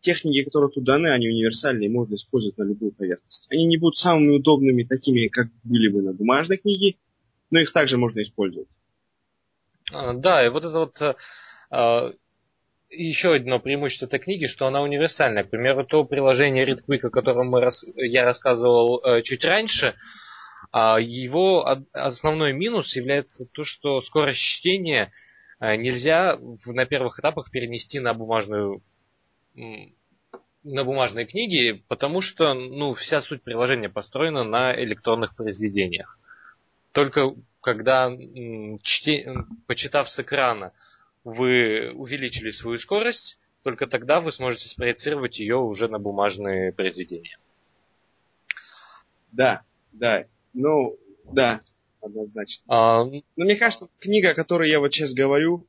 техники, 0.00 0.44
которые 0.44 0.70
тут 0.70 0.84
даны, 0.84 1.08
они 1.08 1.28
универсальные, 1.28 1.90
можно 1.90 2.14
использовать 2.14 2.58
на 2.58 2.64
любую 2.64 2.92
поверхность. 2.92 3.46
Они 3.50 3.66
не 3.66 3.76
будут 3.76 3.96
самыми 3.96 4.36
удобными, 4.36 4.84
такими, 4.84 5.28
как 5.28 5.48
были 5.62 5.88
бы 5.88 6.02
на 6.02 6.12
бумажной 6.12 6.58
книге, 6.58 6.96
но 7.50 7.60
их 7.60 7.72
также 7.72 7.98
можно 7.98 8.20
использовать. 8.20 8.68
А, 9.92 10.14
да, 10.14 10.44
и 10.44 10.48
вот 10.48 10.64
это 10.64 10.78
вот 10.78 11.00
э, 11.02 11.14
а, 11.70 12.12
еще 12.90 13.34
одно 13.34 13.58
преимущество 13.60 14.06
этой 14.06 14.18
книги, 14.18 14.46
что 14.46 14.66
она 14.66 14.82
универсальная. 14.82 15.44
К 15.44 15.50
примеру, 15.50 15.84
то 15.84 16.04
приложение 16.04 16.66
ReadQuick, 16.66 17.06
о 17.06 17.10
котором 17.10 17.48
мы, 17.48 17.68
я 17.96 18.24
рассказывал 18.24 19.02
э, 19.04 19.22
чуть 19.22 19.44
раньше, 19.44 19.94
а, 20.72 20.98
его 21.00 21.66
основной 21.92 22.52
минус 22.52 22.94
является 22.96 23.46
то, 23.46 23.64
что 23.64 24.00
скорость 24.00 24.40
чтения 24.40 25.12
э, 25.60 25.76
нельзя 25.76 26.38
на 26.66 26.86
первых 26.86 27.18
этапах 27.18 27.50
перенести 27.50 27.98
на 28.00 28.14
бумажную 28.14 28.82
на 30.62 30.84
бумажные 30.84 31.26
книги, 31.26 31.82
потому 31.88 32.20
что 32.20 32.54
ну, 32.54 32.92
вся 32.94 33.20
суть 33.20 33.42
приложения 33.42 33.88
построена 33.88 34.44
на 34.44 34.74
электронных 34.74 35.34
произведениях. 35.34 36.18
Только 36.92 37.34
когда, 37.60 38.10
чте, 38.82 39.46
почитав 39.66 40.08
с 40.08 40.18
экрана, 40.18 40.72
вы 41.24 41.92
увеличили 41.92 42.50
свою 42.50 42.78
скорость, 42.78 43.38
только 43.62 43.86
тогда 43.86 44.20
вы 44.20 44.32
сможете 44.32 44.68
спроецировать 44.68 45.38
ее 45.38 45.56
уже 45.56 45.88
на 45.88 45.98
бумажные 45.98 46.72
произведения. 46.72 47.38
Да, 49.32 49.62
да. 49.92 50.24
Ну, 50.54 50.98
да, 51.24 51.60
однозначно. 52.00 52.64
А... 52.68 53.04
Но 53.04 53.22
мне 53.36 53.56
кажется, 53.56 53.88
книга, 53.98 54.30
о 54.30 54.34
которой 54.34 54.68
я 54.70 54.80
вот 54.80 54.92
сейчас 54.92 55.12
говорю, 55.12 55.66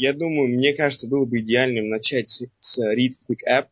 я 0.00 0.14
думаю, 0.14 0.48
мне 0.48 0.72
кажется, 0.72 1.06
было 1.06 1.26
бы 1.26 1.40
идеальным 1.40 1.90
начать 1.90 2.30
с, 2.30 2.46
с 2.58 2.78
Read 2.80 3.18
Quick 3.28 3.40
App. 3.46 3.68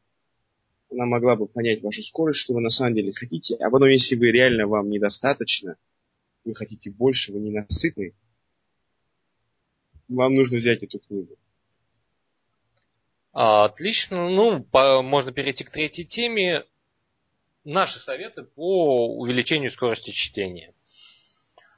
она 0.90 1.06
могла 1.06 1.36
бы 1.36 1.46
понять 1.46 1.82
вашу 1.82 2.02
скорость, 2.02 2.40
что 2.40 2.52
вы 2.52 2.60
на 2.60 2.68
самом 2.68 2.94
деле 2.94 3.14
хотите. 3.14 3.56
А 3.56 3.70
потом, 3.70 3.88
если 3.88 4.14
вы 4.14 4.30
реально 4.30 4.66
вам 4.66 4.90
недостаточно, 4.90 5.78
вы 6.44 6.54
хотите 6.54 6.90
больше, 6.90 7.32
вы 7.32 7.40
ненасытны, 7.40 8.12
вам 10.08 10.34
нужно 10.34 10.58
взять 10.58 10.82
эту 10.82 10.98
книгу. 10.98 11.34
А, 13.32 13.64
отлично. 13.64 14.28
Ну, 14.28 14.62
по, 14.62 15.00
можно 15.00 15.32
перейти 15.32 15.64
к 15.64 15.70
третьей 15.70 16.04
теме. 16.04 16.62
Наши 17.64 18.00
советы 18.00 18.42
по 18.42 19.16
увеличению 19.16 19.70
скорости 19.70 20.10
чтения. 20.10 20.74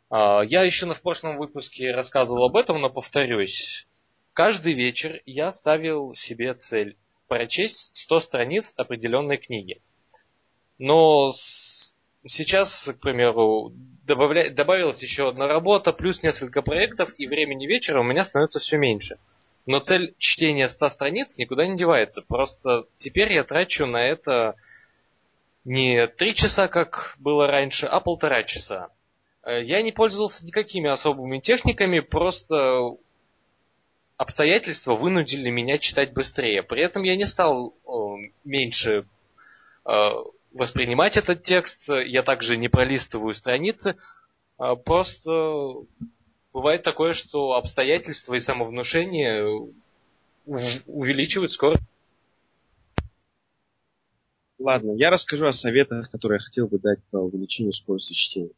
А, 0.09 0.43
я 0.43 0.65
еще 0.65 0.93
в 0.93 1.03
прошлом 1.03 1.39
выпуске 1.39 1.93
рассказывал 1.93 2.47
об 2.47 2.57
этом, 2.57 2.81
но 2.81 2.91
повторюсь. 2.91 3.87
Каждый 4.43 4.73
вечер 4.73 5.21
я 5.27 5.53
ставил 5.53 6.15
себе 6.15 6.55
цель 6.55 6.97
прочесть 7.29 7.95
100 7.95 8.21
страниц 8.21 8.73
определенной 8.75 9.37
книги. 9.37 9.83
Но 10.79 11.35
сейчас, 12.27 12.87
к 12.87 13.01
примеру, 13.01 13.75
добавля... 14.07 14.49
добавилась 14.49 15.03
еще 15.03 15.29
одна 15.29 15.47
работа, 15.47 15.93
плюс 15.93 16.23
несколько 16.23 16.63
проектов, 16.63 17.13
и 17.19 17.27
времени 17.27 17.67
вечера 17.67 18.01
у 18.01 18.03
меня 18.03 18.25
становится 18.25 18.61
все 18.61 18.79
меньше. 18.79 19.19
Но 19.67 19.79
цель 19.81 20.15
чтения 20.17 20.69
100 20.69 20.89
страниц 20.89 21.37
никуда 21.37 21.67
не 21.67 21.77
девается. 21.77 22.23
Просто 22.23 22.87
теперь 22.97 23.35
я 23.35 23.45
трачу 23.45 23.85
на 23.85 24.03
это 24.03 24.55
не 25.67 26.07
3 26.07 26.35
часа, 26.35 26.69
как 26.69 27.15
было 27.19 27.47
раньше, 27.47 27.85
а 27.85 28.01
полтора 28.01 28.43
часа. 28.45 28.89
Э, 29.43 29.63
я 29.63 29.83
не 29.83 29.93
пользовался 29.93 30.47
никакими 30.47 30.89
особыми 30.89 31.41
техниками, 31.41 32.01
просто 32.01 32.97
обстоятельства 34.21 34.97
вынудили 34.97 35.49
меня 35.49 35.79
читать 35.79 36.13
быстрее. 36.13 36.63
При 36.63 36.83
этом 36.83 37.05
я 37.05 37.17
не 37.17 37.27
стал 37.27 37.75
э, 37.87 38.31
меньше 38.45 39.07
э, 39.87 39.93
воспринимать 40.53 41.17
этот 41.17 41.43
текст, 41.43 41.89
я 41.89 42.23
также 42.23 42.59
не 42.59 42.69
пролистываю 42.69 43.33
страницы, 43.33 43.97
э, 44.59 44.77
просто 44.85 45.87
бывает 46.53 46.83
такое, 46.83 47.15
что 47.15 47.55
обстоятельства 47.55 48.35
и 48.35 48.41
самовнушение 48.41 49.73
увеличивают 50.45 51.51
скорость. 51.51 51.85
Ладно, 54.59 54.93
я 54.97 55.09
расскажу 55.09 55.47
о 55.47 55.53
советах, 55.55 56.11
которые 56.11 56.37
я 56.37 56.45
хотел 56.45 56.69
бы 56.69 56.79
дать 56.79 57.03
по 57.11 57.17
увеличению 57.17 57.73
скорости 57.73 58.13
чтения. 58.13 58.53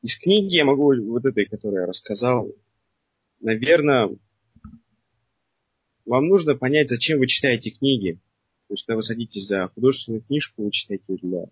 Из 0.00 0.18
книги 0.18 0.54
я 0.54 0.64
могу 0.64 0.94
вот 1.10 1.26
этой, 1.26 1.44
которую 1.44 1.82
я 1.82 1.86
рассказал, 1.86 2.50
наверное, 3.40 4.16
вам 6.06 6.28
нужно 6.28 6.54
понять, 6.54 6.88
зачем 6.88 7.18
вы 7.18 7.26
читаете 7.26 7.70
книги. 7.70 8.20
То 8.68 8.74
есть, 8.74 8.86
когда 8.86 8.96
вы 8.96 9.02
садитесь 9.02 9.46
за 9.46 9.68
художественную 9.68 10.22
книжку, 10.22 10.64
вы 10.64 10.70
читаете 10.70 11.16
для, 11.22 11.46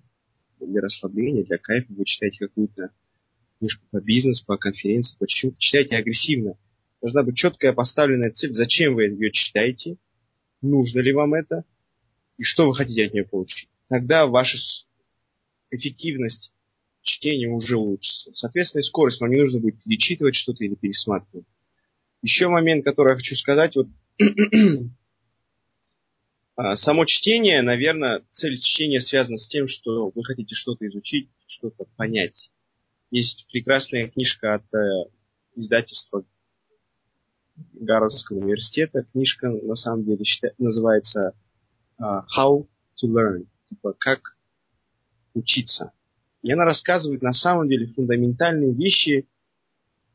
для 0.61 0.81
расслабления, 0.81 1.45
для 1.45 1.59
кайфа, 1.59 1.93
вы 1.93 2.05
читаете 2.05 2.47
какую-то 2.47 2.91
книжку 3.59 3.85
по 3.91 4.01
бизнесу, 4.01 4.45
по 4.47 4.57
конференции, 4.57 5.17
почему 5.19 5.53
читаете 5.59 5.97
агрессивно. 5.97 6.57
Должна 7.01 7.23
быть 7.23 7.37
четкая 7.37 7.73
поставленная 7.73 8.31
цель, 8.31 8.55
зачем 8.55 8.95
вы 8.95 9.05
ее 9.05 9.31
читаете, 9.31 9.97
нужно 10.63 11.01
ли 11.01 11.13
вам 11.13 11.35
это, 11.35 11.65
и 12.39 12.43
что 12.43 12.67
вы 12.67 12.75
хотите 12.75 13.07
от 13.07 13.13
нее 13.13 13.25
получить. 13.25 13.69
Тогда 13.89 14.27
ваша 14.27 14.59
эффективность 15.71 16.53
чтения 17.03 17.49
уже 17.49 17.77
улучшится. 17.77 18.33
Соответственно, 18.33 18.81
и 18.81 18.85
скорость. 18.85 19.21
Вам 19.21 19.31
не 19.31 19.41
нужно 19.41 19.61
будет 19.61 19.83
перечитывать 19.83 20.35
что-то 20.35 20.65
или 20.65 20.75
пересматривать. 20.75 21.47
Еще 22.23 22.49
момент, 22.49 22.85
который 22.85 23.11
я 23.11 23.17
хочу 23.17 23.37
сказать. 23.37 23.77
Вот 23.77 23.89
Само 26.75 27.05
чтение, 27.05 27.63
наверное, 27.63 28.25
цель 28.31 28.61
чтения 28.61 29.01
связана 29.01 29.37
с 29.37 29.49
тем, 29.49 29.67
что 29.67 30.11
вы 30.15 30.25
хотите 30.25 30.55
что-то 30.55 30.87
изучить, 30.87 31.29
что-то 31.47 31.85
понять. 31.97 32.53
Есть 33.11 33.47
прекрасная 33.51 34.09
книжка 34.09 34.55
от 34.55 34.75
э, 34.75 35.11
издательства 35.57 36.25
Гарвардского 37.57 38.39
университета. 38.39 39.05
Книжка 39.13 39.51
на 39.51 39.75
самом 39.75 40.05
деле 40.05 40.25
считает, 40.25 40.59
называется 40.59 41.35
uh, 42.01 42.23
How 42.37 42.67
to 43.03 43.09
Learn, 43.09 43.47
типа 43.69 43.95
как 43.99 44.37
учиться. 45.35 45.93
И 46.43 46.53
она 46.53 46.65
рассказывает 46.65 47.23
на 47.23 47.33
самом 47.33 47.69
деле 47.69 47.87
фундаментальные 47.87 48.73
вещи, 48.73 49.29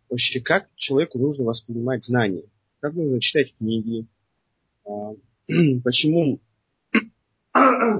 вообще 0.09 0.41
как 0.41 0.69
человеку 0.75 1.19
нужно 1.19 1.45
воспринимать 1.45 2.03
знания 2.03 2.43
как 2.79 2.93
нужно 2.93 3.19
читать 3.19 3.55
книги, 3.57 4.05
а, 4.85 5.13
почему, 5.83 6.39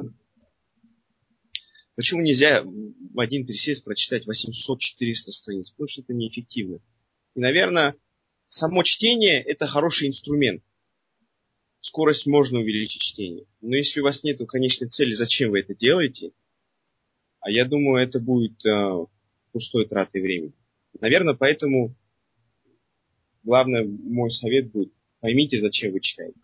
почему 1.96 2.22
нельзя 2.22 2.64
в 2.64 3.20
один 3.20 3.46
присест 3.46 3.84
прочитать 3.84 4.28
800-400 4.28 5.32
страниц, 5.32 5.72
потому 5.72 5.88
что 5.88 6.02
это 6.02 6.14
неэффективно. 6.14 6.80
И, 7.36 7.40
наверное, 7.40 7.96
само 8.48 8.84
чтение– 8.84 9.42
это 9.44 9.68
хороший 9.68 10.08
инструмент. 10.08 10.64
Скорость 11.82 12.26
можно 12.28 12.60
увеличить 12.60 13.02
чтение. 13.02 13.46
Но 13.62 13.76
если 13.76 14.02
у 14.02 14.04
вас 14.04 14.24
нет 14.24 14.40
конечной 14.48 14.90
цели, 14.90 15.14
зачем 15.14 15.52
вы 15.52 15.62
это 15.62 15.74
делаете, 15.74 16.32
а 17.40 17.50
я 17.50 17.64
думаю, 17.64 18.04
это 18.04 18.20
будет 18.20 18.66
э, 18.66 19.06
пустой 19.54 19.86
тратой 19.88 20.22
времени. 20.22 20.54
Наверное, 21.00 21.36
поэтому 21.36 21.96
главное, 23.44 23.86
мой 23.86 24.32
совет 24.32 24.72
будет, 24.72 24.92
поймите, 25.22 25.60
зачем 25.60 25.92
вы 25.92 26.00
читаете. 26.00 26.40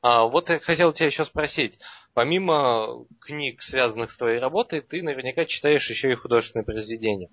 А, 0.00 0.26
вот 0.26 0.48
я 0.50 0.60
хотел 0.60 0.92
тебя 0.92 1.06
еще 1.06 1.24
спросить. 1.24 1.78
Помимо 2.14 3.06
книг, 3.20 3.62
связанных 3.62 4.10
с 4.10 4.16
твоей 4.16 4.38
работой, 4.38 4.80
ты 4.80 5.02
наверняка 5.02 5.44
читаешь 5.44 5.88
еще 5.90 6.12
и 6.12 6.16
художественные 6.16 6.64
произведения. 6.64 7.30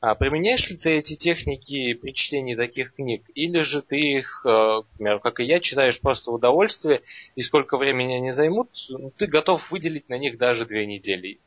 А 0.00 0.14
применяешь 0.14 0.68
ли 0.70 0.76
ты 0.76 0.90
эти 0.90 1.16
техники 1.16 1.92
при 1.94 2.12
чтении 2.12 2.54
таких 2.54 2.94
книг? 2.94 3.28
Или 3.34 3.60
же 3.60 3.82
ты 3.82 3.98
их, 3.98 4.42
э, 4.44 4.48
к 4.48 4.86
примеру, 4.96 5.18
как 5.18 5.40
и 5.40 5.44
я, 5.44 5.58
читаешь 5.58 6.00
просто 6.00 6.30
в 6.30 6.34
удовольствие, 6.34 7.02
и 7.34 7.42
сколько 7.42 7.76
времени 7.76 8.14
они 8.14 8.30
займут, 8.30 8.70
ну, 8.90 9.12
ты 9.16 9.26
готов 9.26 9.72
выделить 9.72 10.08
на 10.08 10.16
них 10.16 10.38
даже 10.38 10.66
две 10.66 10.86
недели? 10.86 11.40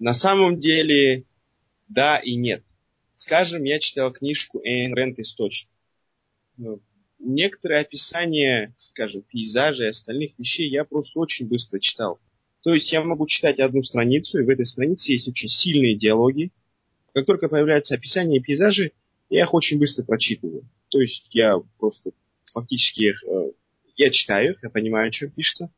На 0.00 0.14
самом 0.14 0.58
деле, 0.58 1.22
да 1.88 2.18
и 2.18 2.34
нет. 2.34 2.64
Скажем, 3.14 3.64
я 3.64 3.78
читал 3.78 4.12
книжку 4.12 4.60
Эйн 4.64 4.94
Рент 4.94 5.18
«Источник». 5.18 5.68
Ну, 6.56 6.80
некоторые 7.18 7.80
описания, 7.80 8.72
скажем, 8.76 9.22
пейзажей 9.22 9.86
и 9.86 9.90
остальных 9.90 10.38
вещей 10.38 10.68
я 10.68 10.84
просто 10.84 11.18
очень 11.18 11.46
быстро 11.46 11.78
читал. 11.78 12.20
То 12.62 12.72
есть 12.72 12.92
я 12.92 13.02
могу 13.02 13.26
читать 13.26 13.58
одну 13.58 13.82
страницу, 13.82 14.38
и 14.38 14.44
в 14.44 14.48
этой 14.48 14.64
странице 14.64 15.12
есть 15.12 15.28
очень 15.28 15.48
сильные 15.48 15.96
диалоги. 15.96 16.52
Как 17.12 17.26
только 17.26 17.48
появляются 17.48 17.94
описания 17.94 18.38
и 18.38 18.40
пейзажи, 18.40 18.92
я 19.28 19.42
их 19.42 19.54
очень 19.54 19.78
быстро 19.78 20.04
прочитываю. 20.04 20.64
То 20.88 21.00
есть 21.00 21.28
я 21.34 21.54
просто 21.78 22.12
фактически 22.52 23.04
их, 23.04 23.24
э, 23.24 23.52
я 23.96 24.10
читаю 24.10 24.56
я 24.62 24.70
понимаю, 24.70 25.12
что 25.12 25.28
пишется, 25.28 25.70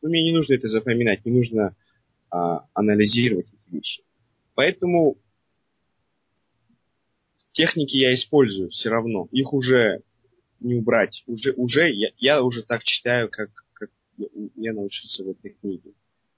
но 0.00 0.08
мне 0.08 0.22
не 0.22 0.32
нужно 0.32 0.54
это 0.54 0.68
запоминать, 0.68 1.24
не 1.24 1.32
нужно 1.32 1.74
а, 2.30 2.64
анализировать 2.72 3.46
эти 3.48 3.74
вещи. 3.74 4.02
Поэтому 4.54 5.18
техники 7.52 7.96
я 7.96 8.14
использую 8.14 8.70
все 8.70 8.90
равно. 8.90 9.28
Их 9.32 9.52
уже 9.52 10.02
не 10.60 10.74
убрать. 10.74 11.24
Уже, 11.26 11.52
уже 11.52 11.90
я, 11.90 12.10
я 12.18 12.42
уже 12.42 12.62
так 12.62 12.84
читаю, 12.84 13.28
как, 13.30 13.50
как 13.72 13.90
я 14.56 14.72
научился 14.72 15.24
в 15.24 15.30
этой 15.30 15.50
книге. 15.52 15.92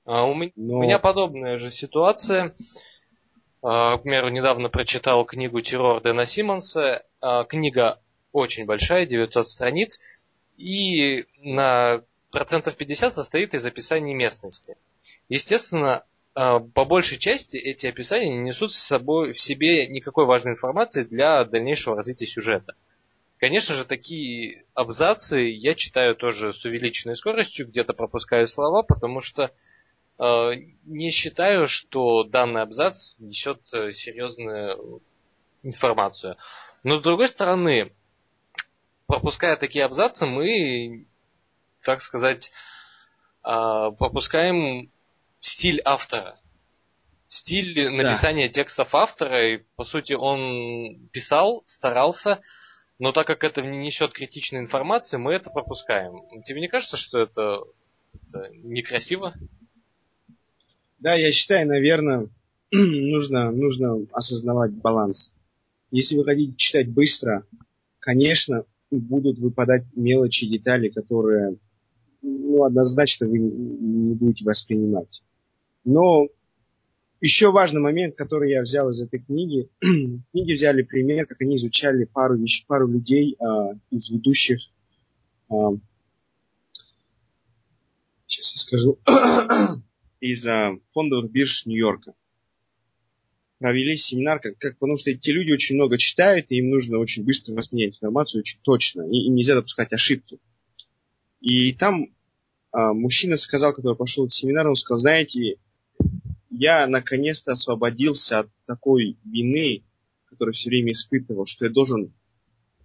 А 0.05 0.25
у, 0.25 0.35
Но... 0.35 0.79
у 0.79 0.83
меня 0.83 0.99
подобная 0.99 1.57
же 1.57 1.71
ситуация. 1.71 2.55
А, 3.63 3.99
к 3.99 4.03
примеру, 4.03 4.29
недавно 4.29 4.69
прочитал 4.69 5.25
книгу 5.25 5.61
«Террор» 5.61 6.03
Дэна 6.03 6.27
Симмонса. 6.27 7.05
А, 7.21 7.45
книга 7.45 8.01
очень 8.33 8.65
большая, 8.65 9.07
900 9.07 9.49
страниц. 9.49 10.01
И 10.57 11.25
на 11.39 12.03
процентов 12.31 12.77
50 12.77 13.15
состоит 13.15 13.55
из 13.55 13.65
описаний 13.65 14.15
местности. 14.15 14.77
Естественно, 15.29 16.05
по 16.35 16.85
большей 16.85 17.19
части 17.19 17.57
эти 17.57 17.87
описания 17.87 18.31
не 18.31 18.39
несут 18.39 18.73
с 18.73 18.79
собой 18.79 19.33
в 19.33 19.41
себе 19.41 19.87
никакой 19.87 20.25
важной 20.25 20.53
информации 20.53 21.05
для 21.05 21.45
дальнейшего 21.45 21.97
развития 21.97 22.27
сюжета. 22.27 22.75
Конечно 23.43 23.75
же, 23.75 23.85
такие 23.85 24.65
абзацы 24.73 25.41
я 25.41 25.75
читаю 25.75 26.15
тоже 26.15 26.53
с 26.53 26.65
увеличенной 26.65 27.17
скоростью, 27.17 27.67
где-то 27.67 27.93
пропускаю 27.93 28.47
слова, 28.47 28.83
потому 28.83 29.21
что 29.21 29.51
э, 30.21 30.51
не 30.85 31.11
считаю, 31.11 31.67
что 31.67 32.23
данный 32.23 32.63
абзац 32.63 33.17
несет 33.19 33.61
э, 33.75 33.91
серьезную 33.91 35.03
информацию. 35.65 36.37
Но 36.85 36.97
с 36.97 37.03
другой 37.03 37.27
стороны, 37.27 37.93
пропуская 39.09 39.57
такие 39.57 39.85
абзацы, 39.85 40.25
мы, 40.25 41.05
так 41.83 42.01
сказать, 42.01 42.53
э, 43.45 43.91
пропускаем 43.99 44.89
стиль 45.43 45.83
автора. 45.85 46.41
Стиль 47.29 47.91
написания 47.91 48.47
да. 48.47 48.53
текстов 48.53 48.95
автора, 48.95 49.55
и 49.55 49.63
по 49.77 49.85
сути 49.85 50.15
он 50.15 51.09
писал, 51.13 51.63
старался, 51.67 52.41
но 52.99 53.13
так 53.13 53.27
как 53.27 53.43
это 53.43 53.61
не 53.63 53.79
несет 53.79 54.13
критичной 54.13 54.61
информации, 54.61 55.17
мы 55.17 55.33
это 55.33 55.51
пропускаем. 55.51 56.43
Тебе 56.43 56.61
не 56.61 56.69
кажется, 56.69 56.97
что 56.97 57.19
это 57.19 57.61
Это 58.15 58.51
некрасиво? 58.55 59.35
Да, 60.99 61.15
я 61.15 61.33
считаю, 61.33 61.67
наверное, 61.67 62.29
нужно, 62.71 63.51
нужно 63.51 64.07
осознавать 64.13 64.73
баланс. 64.73 65.33
Если 65.91 66.17
вы 66.17 66.25
хотите 66.25 66.55
читать 66.57 66.91
быстро, 66.91 67.45
конечно, 67.99 68.65
будут 68.91 69.39
выпадать 69.39 69.85
мелочи, 69.95 70.47
детали, 70.47 70.89
которые 70.89 71.57
ну, 72.21 72.63
однозначно 72.65 73.27
вы 73.27 73.39
не 73.39 74.15
будете 74.15 74.45
воспринимать. 74.45 75.23
Но 75.85 76.29
еще 77.21 77.51
важный 77.51 77.81
момент, 77.81 78.17
который 78.17 78.51
я 78.51 78.63
взял 78.63 78.91
из 78.91 79.01
этой 79.01 79.21
книги. 79.21 79.69
книги 79.81 80.53
взяли 80.53 80.83
пример, 80.83 81.27
как 81.27 81.41
они 81.41 81.57
изучали 81.57 82.05
пару, 82.05 82.39
пару 82.67 82.89
людей 82.89 83.37
а, 83.39 83.75
из 83.91 84.11
ведущих 84.11 84.61
а, 85.49 85.73
сейчас 88.33 88.53
я 88.53 88.59
скажу, 88.59 88.99
из 90.21 90.47
а, 90.47 90.79
фондовых 90.93 91.31
бирж 91.31 91.67
Нью-Йорка. 91.67 92.15
Провели 93.59 93.97
семинар, 93.97 94.41
как, 94.41 94.59
как, 94.59 94.79
потому 94.79 94.97
что 94.97 95.11
эти 95.11 95.31
люди 95.31 95.53
очень 95.53 95.77
много 95.77 95.99
читают, 95.99 96.47
и 96.49 96.57
им 96.57 96.71
нужно 96.71 96.99
очень 96.99 97.25
быстро 97.25 97.55
воспринять 97.55 97.95
информацию 97.95 98.41
очень 98.41 98.59
точно, 98.63 99.03
и 99.03 99.27
им 99.27 99.35
нельзя 99.35 99.55
допускать 99.55 99.93
ошибки. 99.93 100.41
И 101.41 101.73
там 101.75 102.07
а, 102.73 102.93
мужчина 102.93 103.37
сказал, 103.37 103.73
который 103.73 103.97
пошел 103.97 104.27
в 104.27 104.35
семинар, 104.35 104.67
он 104.67 104.75
сказал, 104.75 104.99
знаете, 104.99 105.57
я 106.63 106.87
наконец-то 106.87 107.53
освободился 107.53 108.39
от 108.39 108.51
такой 108.67 109.19
вины, 109.25 109.83
которую 110.27 110.55
все 110.55 110.71
время 110.71 110.93
испытывал, 110.93 111.45
что 111.45 111.65
я 111.65 111.73
должен 111.73 112.15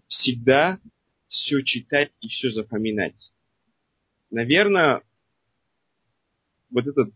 всегда 0.07 0.79
все 1.27 1.61
читать 1.61 2.11
и 2.19 2.27
все 2.27 2.49
запоминать. 2.49 3.31
Наверное, 4.31 5.03
вот 6.71 6.87
это, 6.87 7.11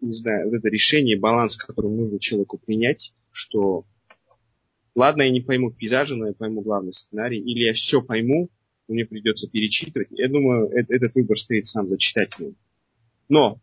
не 0.00 0.14
знаю, 0.14 0.50
вот 0.50 0.56
это 0.56 0.68
решение, 0.68 1.18
баланс, 1.18 1.56
который 1.56 1.90
нужно 1.90 2.20
человеку 2.20 2.58
принять, 2.58 3.12
что 3.32 3.82
ладно, 4.94 5.22
я 5.22 5.30
не 5.30 5.40
пойму 5.40 5.72
пейзажа, 5.72 6.14
но 6.14 6.28
я 6.28 6.32
пойму 6.32 6.60
главный 6.60 6.92
сценарий, 6.92 7.40
или 7.40 7.64
я 7.64 7.74
все 7.74 8.00
пойму, 8.00 8.50
мне 8.86 9.04
придется 9.04 9.50
перечитывать. 9.50 10.08
Я 10.12 10.28
думаю, 10.28 10.68
этот 10.68 11.16
выбор 11.16 11.40
стоит 11.40 11.66
сам 11.66 11.88
за 11.88 11.98
читателем. 11.98 12.54
Но 13.28 13.60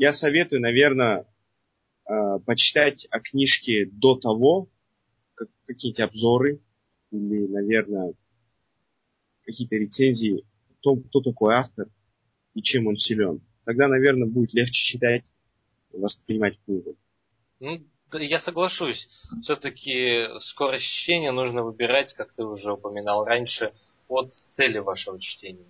я 0.00 0.12
советую, 0.12 0.62
наверное, 0.62 1.26
а, 2.04 2.38
почитать 2.38 3.06
о 3.10 3.20
книжке 3.20 3.86
до 3.86 4.16
того, 4.16 4.68
как 5.34 5.48
какие-то 5.66 6.04
обзоры 6.04 6.60
или, 7.10 7.46
наверное, 7.46 8.14
какие-то 9.42 9.76
рецензии 9.76 10.44
о 10.70 10.74
том, 10.80 11.02
кто 11.02 11.20
такой 11.20 11.54
автор 11.54 11.88
и 12.54 12.62
чем 12.62 12.86
он 12.86 12.96
силен 12.96 13.42
тогда, 13.64 13.88
наверное, 13.88 14.26
будет 14.26 14.54
легче 14.54 14.82
читать, 14.82 15.30
воспринимать 15.92 16.58
книгу. 16.64 16.96
Ну, 17.60 17.80
я 18.14 18.40
соглашусь. 18.40 19.08
Все-таки 19.42 20.26
скорость 20.40 20.86
чтения 20.86 21.30
нужно 21.30 21.62
выбирать, 21.62 22.14
как 22.14 22.32
ты 22.32 22.42
уже 22.42 22.72
упоминал 22.72 23.24
раньше, 23.24 23.72
от 24.08 24.34
цели 24.50 24.78
вашего 24.78 25.20
чтения. 25.20 25.66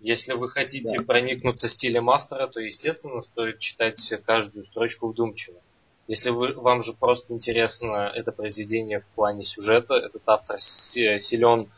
Если 0.00 0.32
вы 0.32 0.48
хотите 0.48 0.98
да. 0.98 1.04
проникнуться 1.04 1.68
стилем 1.68 2.10
автора, 2.10 2.46
то, 2.46 2.60
естественно, 2.60 3.22
стоит 3.22 3.58
читать 3.58 4.14
каждую 4.24 4.66
строчку 4.66 5.08
вдумчиво. 5.08 5.60
Если 6.06 6.30
вы, 6.30 6.52
вам 6.52 6.82
же 6.82 6.92
просто 6.92 7.32
интересно 7.32 8.12
это 8.14 8.30
произведение 8.30 9.00
в 9.00 9.06
плане 9.14 9.42
сюжета, 9.44 9.94
этот 9.94 10.22
автор 10.26 10.60
силен 10.60 11.70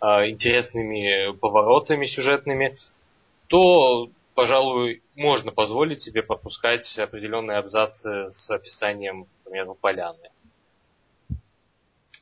э, 0.00 0.30
интересными 0.30 1.32
поворотами 1.36 2.04
сюжетными, 2.04 2.74
то 3.46 4.10
пожалуй, 4.38 5.02
можно 5.16 5.50
позволить 5.50 6.00
себе 6.00 6.22
пропускать 6.22 6.96
определенные 7.00 7.58
абзацы 7.58 8.28
с 8.28 8.48
описанием, 8.52 9.26
например, 9.44 9.74
поляны. 9.80 10.30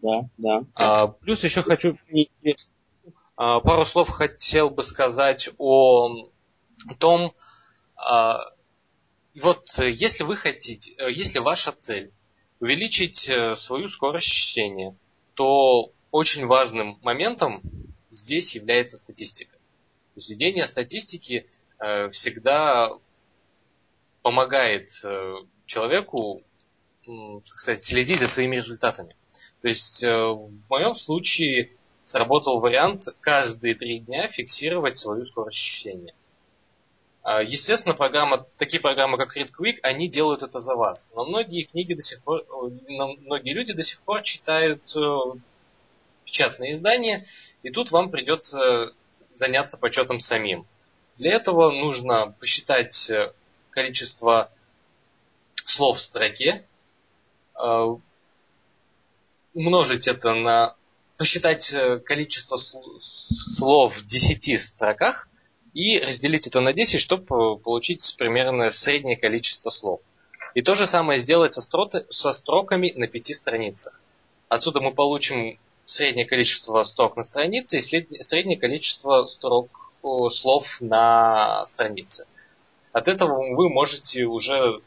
Да, 0.01 0.23
да. 0.39 0.63
А, 0.75 1.09
плюс 1.09 1.45
еще 1.45 1.63
хочу 1.63 1.93
а, 1.93 2.17
пару 3.37 3.85
слов 3.85 4.09
хотел 4.09 4.71
бы 4.71 4.83
сказать 4.83 5.51
о 5.59 6.29
том, 6.99 7.35
а, 7.97 8.39
вот 9.41 9.67
если 9.79 10.23
вы 10.25 10.37
хотите, 10.37 10.95
если 11.11 11.39
ваша 11.39 11.73
цель 11.73 12.13
увеличить 12.61 13.29
э, 13.29 13.55
свою 13.57 13.91
скорость 13.91 14.29
чтения, 14.29 14.97
то 15.35 15.93
очень 16.11 16.47
важным 16.47 16.99
моментом 17.03 17.61
здесь 18.11 18.55
является 18.55 18.97
статистика. 18.97 19.53
То 19.53 20.21
есть 20.21 20.31
ведение 20.31 20.65
статистики 20.65 21.47
Э, 21.79 22.09
всегда 22.11 22.91
помогает 24.23 24.91
э, 25.05 25.35
человеку, 25.67 26.43
так 27.05 27.47
сказать, 27.47 27.85
следить 27.85 28.21
за 28.21 28.29
своими 28.29 28.57
результатами. 28.57 29.15
То 29.61 29.69
есть 29.69 30.03
в 30.03 30.51
моем 30.69 30.95
случае 30.95 31.71
сработал 32.07 32.61
вариант 32.61 33.03
каждые 33.21 33.75
три 33.75 33.99
дня 33.99 34.29
фиксировать 34.29 34.97
свою 34.97 35.25
скорость 35.27 35.59
чтения. 35.59 36.15
А, 37.23 37.43
естественно, 37.43 37.97
программа, 37.97 38.47
такие 38.59 38.81
программы, 38.81 39.19
как 39.19 39.37
ReadQuick, 39.37 39.81
они 39.83 40.09
делают 40.09 40.45
это 40.45 40.61
за 40.61 40.77
вас. 40.77 41.11
Но 41.17 41.25
многие 41.25 41.65
книги 41.65 41.95
до 41.95 42.03
сих 42.03 42.23
пор, 42.23 42.45
многие 42.89 43.53
люди 43.53 43.73
до 43.73 43.83
сих 43.83 44.01
пор 44.03 44.23
читают 44.23 44.83
печатные 46.25 46.73
издания, 46.73 47.27
и 47.65 47.71
тут 47.71 47.91
вам 47.91 48.13
придется 48.13 48.93
заняться 49.31 49.77
почетом 49.77 50.21
самим. 50.21 50.65
Для 51.17 51.33
этого 51.33 51.73
нужно 51.73 52.37
посчитать 52.39 53.11
э, 53.11 53.33
количество 53.71 54.53
слов 55.65 55.99
в 55.99 56.03
строке, 56.03 56.65
э, 57.61 57.97
умножить 59.55 60.07
это 60.07 60.35
на... 60.35 60.77
посчитать 61.17 61.73
э, 61.73 61.99
количество 61.99 62.57
слов 62.57 63.97
в 63.97 64.07
10 64.07 64.61
строках 64.61 65.29
и 65.75 65.99
разделить 65.99 66.47
это 66.47 66.61
на 66.61 66.73
10, 66.73 67.01
чтобы 67.01 67.59
получить 67.59 68.15
примерно 68.19 68.71
среднее 68.71 69.17
количество 69.17 69.71
слов. 69.71 70.01
И 70.55 70.63
то 70.63 70.75
же 70.75 70.87
самое 70.87 71.21
сделать 71.21 71.53
со, 71.53 71.61
строты, 71.61 72.07
со 72.11 72.33
строками 72.33 72.93
на 72.97 73.07
5 73.09 73.37
страницах. 73.37 74.01
Отсюда 74.49 74.81
мы 74.81 74.95
получим 74.95 75.59
среднее 75.85 76.27
количество 76.27 76.83
строк 76.85 77.17
на 77.17 77.25
странице 77.25 77.79
и 77.79 77.81
среднее 77.81 78.59
количество 78.59 79.27
строк 79.27 79.93
слов 80.31 80.81
на 80.81 81.67
странице. 81.67 82.27
От 82.93 83.09
этого 83.09 83.55
вы 83.55 83.69
можете 83.69 84.25
уже... 84.25 84.81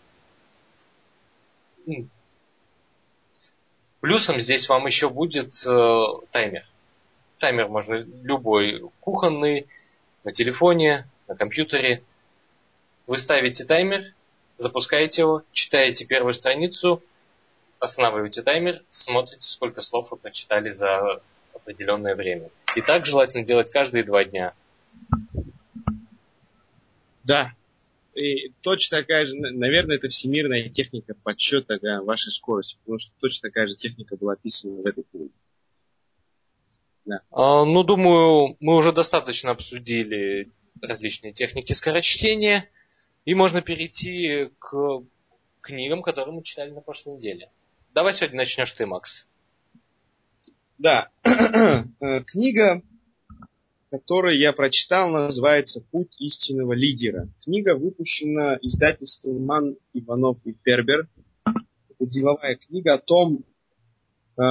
Плюсом 4.02 4.40
здесь 4.40 4.70
вам 4.70 4.86
еще 4.86 5.10
будет 5.10 5.54
э, 5.66 6.04
таймер. 6.32 6.66
Таймер 7.38 7.68
можно 7.68 7.96
любой, 7.96 8.82
кухонный, 9.02 9.68
на 10.24 10.32
телефоне, 10.32 11.08
на 11.28 11.36
компьютере. 11.36 12.04
Вы 13.08 13.18
ставите 13.18 13.66
таймер, 13.66 14.14
запускаете 14.58 15.24
его, 15.24 15.43
читаете 15.52 16.06
первую 16.06 16.34
страницу, 16.34 17.04
останавливаете 17.80 18.41
таймер, 18.41 18.84
смотрите, 18.88 19.47
сколько 19.47 19.82
слов 19.82 20.12
вы 20.12 20.18
прочитали 20.18 20.70
за 20.70 21.22
определенное 21.54 22.16
время. 22.16 22.50
И 22.76 22.82
так 22.82 23.06
желательно 23.06 23.43
делать 23.43 23.72
каждые 23.72 24.04
два 24.04 24.24
дня. 24.24 24.54
Да. 27.24 27.54
И 28.20 28.53
точно 28.61 28.97
такая 28.97 29.26
же, 29.26 29.36
наверное, 29.38 29.95
это 29.95 30.09
всемирная 30.09 30.67
техника 30.67 31.13
подсчета 31.24 31.80
да, 31.82 32.01
вашей 32.01 32.34
скорости, 32.34 32.78
потому 32.80 32.99
что 32.99 33.13
точно 33.20 33.47
такая 33.47 33.65
же 33.67 33.78
техника 33.78 34.17
была 34.17 34.34
описана 34.34 34.82
в 34.82 34.86
этой 34.86 35.05
книге. 35.09 35.32
Да. 37.05 37.22
А, 37.32 37.63
ну, 37.63 37.84
думаю, 37.84 38.57
мы 38.59 38.76
уже 38.76 38.91
достаточно 38.91 39.51
обсудили 39.51 40.51
различные 40.82 41.32
техники 41.32 41.72
скорочтения, 41.72 42.70
и 43.24 43.34
можно 43.34 43.61
перейти 43.61 44.49
к 44.59 45.03
книгам, 45.61 46.01
которые 46.01 46.36
мы 46.36 46.43
читали 46.43 46.72
на 46.72 46.82
прошлой 46.82 47.15
неделе. 47.15 47.49
Давай 47.93 48.11
сегодня 48.13 48.36
начнешь 48.36 48.72
ты, 48.74 48.86
Макс. 48.86 49.26
Да. 50.78 51.09
Э, 52.01 52.24
книга 52.24 52.82
который 53.90 54.38
я 54.38 54.54
прочитал, 54.54 55.10
называется 55.10 55.82
«Путь 55.92 56.16
истинного 56.20 56.74
лидера». 56.74 57.28
Книга 57.44 57.76
выпущена 57.76 58.58
издательством 58.62 59.44
Ман, 59.46 59.78
Иванов 59.94 60.38
и 60.46 60.56
Фербер. 60.64 61.08
Это 61.46 62.06
деловая 62.06 62.56
книга 62.56 62.96
о 62.96 62.98
том, 63.00 63.44
э, 64.38 64.42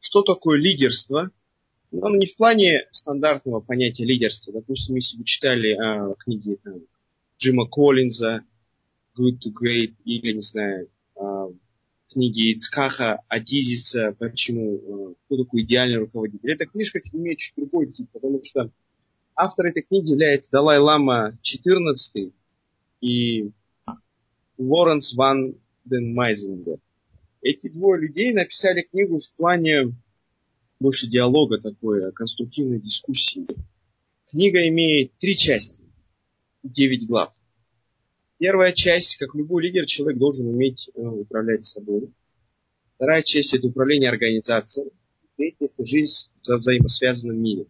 что 0.00 0.22
такое 0.22 0.58
лидерство. 0.58 1.30
Но 1.92 2.10
не 2.10 2.26
в 2.26 2.36
плане 2.36 2.88
стандартного 2.90 3.60
понятия 3.60 4.04
лидерства. 4.04 4.52
Допустим, 4.52 4.96
если 4.96 5.16
вы 5.16 5.24
читали 5.24 5.74
э, 5.74 6.14
книги 6.18 6.58
Джима 7.38 7.68
Коллинза, 7.68 8.40
Good 9.16 9.38
to 9.44 9.52
Great, 9.52 9.94
или, 10.04 10.32
не 10.32 10.40
знаю, 10.40 10.88
книги 12.10 12.52
Ицкаха 12.52 13.20
Адизиса 13.28 14.14
«Почему? 14.18 14.76
Э, 15.10 15.14
кто 15.26 15.44
такой 15.44 15.62
идеальный 15.62 15.98
руководитель?» 15.98 16.50
Эта 16.50 16.66
книжка 16.66 17.00
имеет 17.12 17.38
чуть 17.38 17.54
другой 17.56 17.92
тип, 17.92 18.08
потому 18.12 18.40
что 18.44 18.70
Автор 19.36 19.66
этой 19.66 19.82
книги 19.82 20.10
является 20.10 20.50
Далай-Лама 20.52 21.36
XIV 21.42 22.32
и 23.00 23.50
Лоренс 24.58 25.14
Ван 25.14 25.56
Ден 25.84 26.14
Майзенберг. 26.14 26.80
Эти 27.42 27.68
двое 27.68 28.00
людей 28.00 28.32
написали 28.32 28.82
книгу 28.82 29.18
в 29.18 29.32
плане 29.32 29.92
больше 30.78 31.08
диалога 31.08 31.60
такой, 31.60 32.12
конструктивной 32.12 32.78
дискуссии. 32.78 33.46
Книга 34.26 34.66
имеет 34.68 35.12
три 35.18 35.36
части, 35.36 35.82
девять 36.62 37.06
глав. 37.08 37.32
Первая 38.38 38.72
часть, 38.72 39.16
как 39.16 39.34
любой 39.34 39.62
лидер, 39.62 39.86
человек 39.86 40.18
должен 40.18 40.48
уметь 40.48 40.90
э, 40.94 41.00
управлять 41.00 41.64
собой. 41.64 42.12
Вторая 42.96 43.22
часть– 43.22 43.54
это 43.54 43.68
управление 43.68 44.10
организацией. 44.10 44.90
Третья– 45.36 45.66
это 45.76 45.84
жизнь 45.84 46.30
в 46.44 46.56
взаимосвязанном 46.56 47.36
мире. 47.36 47.66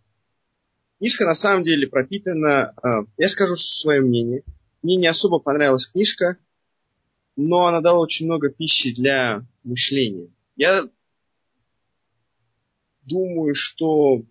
Книжка 0.98 1.26
на 1.26 1.34
самом 1.34 1.64
деле 1.64 1.86
пропитана, 1.86 2.74
э, 2.82 2.88
я 3.18 3.28
скажу 3.28 3.56
свое 3.56 4.00
мнение. 4.00 4.42
Мне 4.82 4.96
не 4.96 5.06
особо 5.06 5.38
понравилась 5.38 5.86
книжка, 5.86 6.38
но 7.36 7.66
она 7.66 7.80
дала 7.80 8.00
очень 8.00 8.26
много 8.26 8.48
пищи 8.48 8.94
для 8.94 9.46
мышления. 9.64 10.28
Я 10.56 10.88
думаю, 13.02 13.54
что 13.54 14.24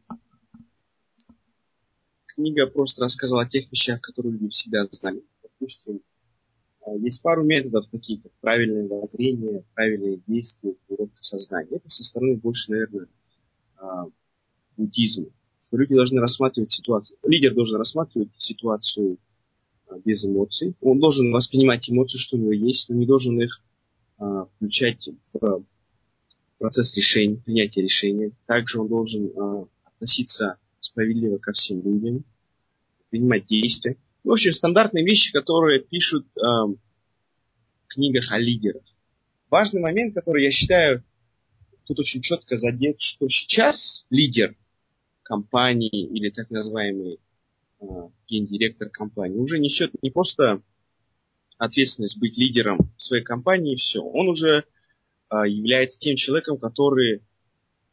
книга 2.26 2.66
просто 2.68 3.04
рассказала 3.04 3.44
о 3.44 3.50
тех 3.50 3.72
вещах, 3.72 4.02
которые 4.02 4.34
люди 4.34 4.50
всегда 4.50 4.88
знали. 4.92 5.24
Допустим, 5.42 6.02
есть 7.00 7.22
пару 7.22 7.44
методов, 7.44 7.88
таких 7.90 8.24
как 8.24 8.32
правильное 8.42 8.88
воззрение, 8.88 9.64
правильные 9.74 10.20
действия, 10.28 10.76
уровка 10.90 11.18
сознания. 11.22 11.78
Это 11.78 11.90
со 11.90 12.04
стороны 12.04 12.36
больше, 12.36 12.72
наверное, 12.72 13.08
а, 13.78 14.06
буддизма. 14.78 15.28
Что 15.66 15.78
люди 15.78 15.96
должны 15.96 16.20
рассматривать 16.20 16.72
ситуацию. 16.72 17.18
Лидер 17.24 17.54
должен 17.54 17.78
рассматривать 17.78 18.30
ситуацию 18.38 19.18
а, 19.88 19.98
без 20.04 20.26
эмоций. 20.26 20.76
Он 20.82 21.00
должен 21.00 21.32
воспринимать 21.32 21.90
эмоции, 21.90 22.18
что 22.18 22.38
у 22.38 22.40
него 22.40 22.54
есть, 22.54 22.90
но 22.90 22.96
не 22.96 23.06
должен 23.06 23.40
их 23.42 23.62
включать 24.56 25.10
в 25.34 25.64
процесс 26.58 26.96
решения, 26.96 27.36
принятия 27.36 27.82
решения. 27.82 28.32
Также 28.46 28.80
он 28.80 28.88
должен 28.88 29.68
относиться 29.84 30.58
справедливо 30.80 31.40
ко 31.40 31.52
всем 31.52 31.82
людям, 31.82 32.24
принимать 33.10 33.48
действия. 33.48 33.98
В 34.24 34.32
общем, 34.32 34.53
стандартные 34.53 35.03
вещи, 35.03 35.34
которые 35.34 35.82
пишут 35.82 36.26
э, 36.38 36.41
в 36.41 36.78
книгах 37.88 38.32
о 38.32 38.39
лидерах. 38.39 38.84
Важный 39.49 39.82
момент, 39.82 40.15
который 40.15 40.43
я 40.43 40.51
считаю, 40.51 41.03
тут 41.86 41.99
очень 41.99 42.21
четко 42.21 42.57
задет, 42.57 43.01
что 43.01 43.28
сейчас 43.28 44.05
лидер 44.09 44.55
компании 45.24 45.89
или 45.89 46.30
так 46.30 46.49
называемый 46.49 47.19
э, 47.82 47.86
гендиректор 48.28 48.89
компании 48.89 49.38
уже 49.38 49.59
несет 49.59 49.91
не 50.01 50.09
просто 50.09 50.61
ответственность 51.57 52.17
быть 52.17 52.38
лидером 52.38 52.93
своей 52.97 53.24
компании 53.24 53.76
все. 53.76 54.01
Он 54.01 54.30
уже 54.30 54.63
э, 55.30 55.36
является 55.47 55.99
тем 55.99 56.15
человеком, 56.15 56.57
который 56.57 57.21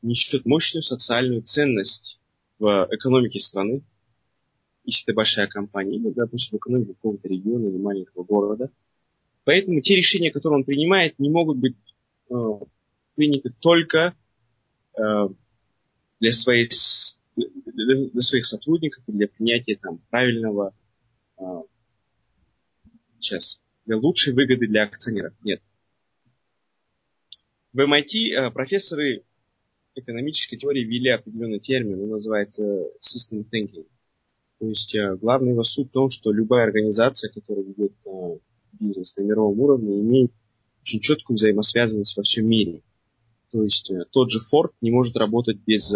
несет 0.02 0.46
мощную 0.46 0.82
социальную 0.82 1.42
ценность 1.42 2.20
в 2.58 2.88
экономике 2.90 3.40
страны, 3.40 3.82
если 4.84 5.04
это 5.04 5.14
большая 5.14 5.46
компания, 5.46 5.96
или, 5.96 6.10
допустим, 6.10 6.58
в 6.58 6.60
экономике 6.60 6.94
какого-то 6.94 7.28
региона 7.28 7.66
или 7.66 7.76
маленького 7.76 8.24
города. 8.24 8.70
Поэтому 9.44 9.80
те 9.80 9.96
решения, 9.96 10.30
которые 10.30 10.58
он 10.58 10.64
принимает, 10.64 11.18
не 11.18 11.30
могут 11.30 11.58
быть 11.58 11.76
э, 12.30 12.34
приняты 13.14 13.52
только 13.58 14.14
э, 14.98 15.28
для, 16.20 16.32
своих, 16.32 16.70
для 17.36 18.22
своих 18.22 18.46
сотрудников, 18.46 19.02
для 19.06 19.28
принятия 19.28 19.76
там, 19.76 19.98
правильного, 20.10 20.74
э, 21.38 21.42
сейчас, 23.18 23.60
для 23.86 23.96
лучшей 23.96 24.34
выгоды 24.34 24.66
для 24.66 24.84
акционеров. 24.84 25.34
Нет. 25.42 25.62
В 27.72 27.80
MIT 27.80 28.32
э, 28.32 28.50
профессоры 28.50 29.24
экономической 29.94 30.56
теории 30.56 30.84
ввели 30.84 31.10
определенный 31.10 31.60
термин, 31.60 32.02
он 32.02 32.10
называется 32.10 32.62
system 33.00 33.44
thinking. 33.52 33.86
То 34.60 34.68
есть 34.68 34.94
э, 34.94 35.16
главный 35.16 35.50
его 35.52 35.64
суть 35.64 35.88
в 35.88 35.92
том, 35.92 36.08
что 36.10 36.30
любая 36.30 36.64
организация, 36.64 37.32
которая 37.32 37.64
ведет 37.64 37.92
э, 38.04 38.38
бизнес 38.78 39.16
на 39.16 39.22
мировом 39.22 39.58
уровне, 39.58 40.00
имеет 40.00 40.30
очень 40.82 41.00
четкую 41.00 41.36
взаимосвязанность 41.36 42.16
во 42.16 42.22
всем 42.22 42.46
мире. 42.46 42.82
То 43.50 43.64
есть 43.64 43.90
э, 43.90 44.04
тот 44.10 44.30
же 44.30 44.38
Ford 44.38 44.70
не 44.80 44.92
может 44.92 45.16
работать 45.16 45.58
без 45.66 45.92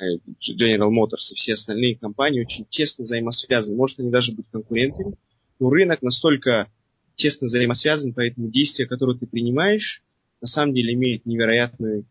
General 0.00 0.90
Motors 0.90 1.32
и 1.32 1.34
все 1.34 1.54
остальные 1.54 1.96
компании 1.96 2.40
очень 2.40 2.64
тесно 2.70 3.02
взаимосвязаны. 3.02 3.76
Может, 3.76 4.00
они 4.00 4.10
даже 4.10 4.32
быть 4.32 4.46
конкурентами, 4.50 5.16
но 5.58 5.68
рынок 5.68 6.02
настолько 6.02 6.70
тесно 7.16 7.48
взаимосвязан, 7.48 8.14
поэтому 8.14 8.48
действия, 8.48 8.86
которые 8.86 9.18
ты 9.18 9.26
принимаешь, 9.26 10.02
на 10.40 10.46
самом 10.46 10.72
деле 10.72 10.94
имеют 10.94 11.26
невероятную 11.26 12.06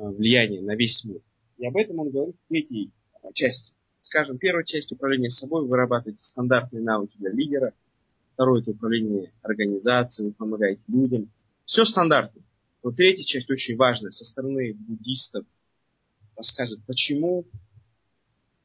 Э, 0.00 0.08
влияние 0.08 0.62
на 0.62 0.74
весь 0.76 1.04
мир. 1.04 1.20
И 1.58 1.66
об 1.66 1.76
этом 1.76 1.98
он 1.98 2.10
говорит 2.10 2.36
в 2.36 2.48
третьей 2.48 2.90
части. 3.34 3.74
Скажем, 4.00 4.38
первая 4.38 4.64
часть 4.64 4.92
управления 4.92 5.30
собой, 5.30 5.66
вырабатываете 5.66 6.22
стандартные 6.22 6.82
навыки 6.82 7.16
для 7.18 7.30
лидера. 7.30 7.74
Второе– 8.34 8.60
это 8.62 8.70
управление 8.70 9.32
организацией, 9.42 10.28
вы 10.28 10.34
помогаете 10.34 10.82
людям. 10.88 11.30
Все 11.66 11.84
стандартно. 11.84 12.42
Но 12.82 12.90
третья 12.90 13.24
часть 13.24 13.50
очень 13.50 13.76
важная. 13.76 14.10
Со 14.10 14.24
стороны 14.24 14.74
буддистов 14.74 15.44
расскажет, 16.36 16.80
почему 16.86 17.44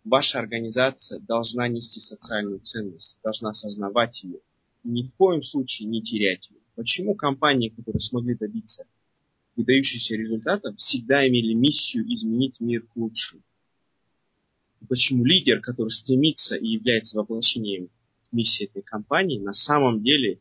ваша 0.06 0.40
организация 0.40 1.20
должна 1.20 1.68
нести 1.68 2.00
социальную 2.00 2.60
ценность, 2.60 3.18
должна 3.24 3.50
осознавать 3.50 4.24
ее. 4.24 4.40
Ни 4.84 5.04
в 5.04 5.16
коем 5.16 5.42
случае 5.42 5.90
не 5.90 6.02
терять 6.02 6.50
ее. 6.50 6.58
Почему 6.76 7.16
компании, 7.16 7.70
которые 7.70 8.00
смогли 8.00 8.36
добиться 8.36 8.86
выдающихся 9.56 10.16
результатов 10.16 10.78
всегда 10.78 11.28
имели 11.28 11.54
миссию 11.54 12.06
изменить 12.14 12.60
мир 12.60 12.82
к 12.82 12.96
лучшему. 12.96 13.42
Почему 14.88 15.26
лидер, 15.26 15.62
который 15.62 15.90
стремится 15.90 16.56
и 16.56 16.68
является 16.68 17.18
воплощением 17.18 17.90
миссии 18.32 18.66
этой 18.66 18.82
компании, 18.82 19.40
на 19.40 19.54
самом 19.54 20.04
деле 20.04 20.40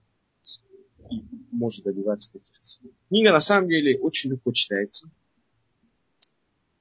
может 1.50 1.84
добиваться 1.84 2.32
таких 2.32 2.60
целей. 2.60 2.92
Книга 3.08 3.32
на 3.32 3.40
самом 3.40 3.68
деле 3.68 3.98
очень 3.98 4.30
легко 4.30 4.52
читается. 4.52 5.10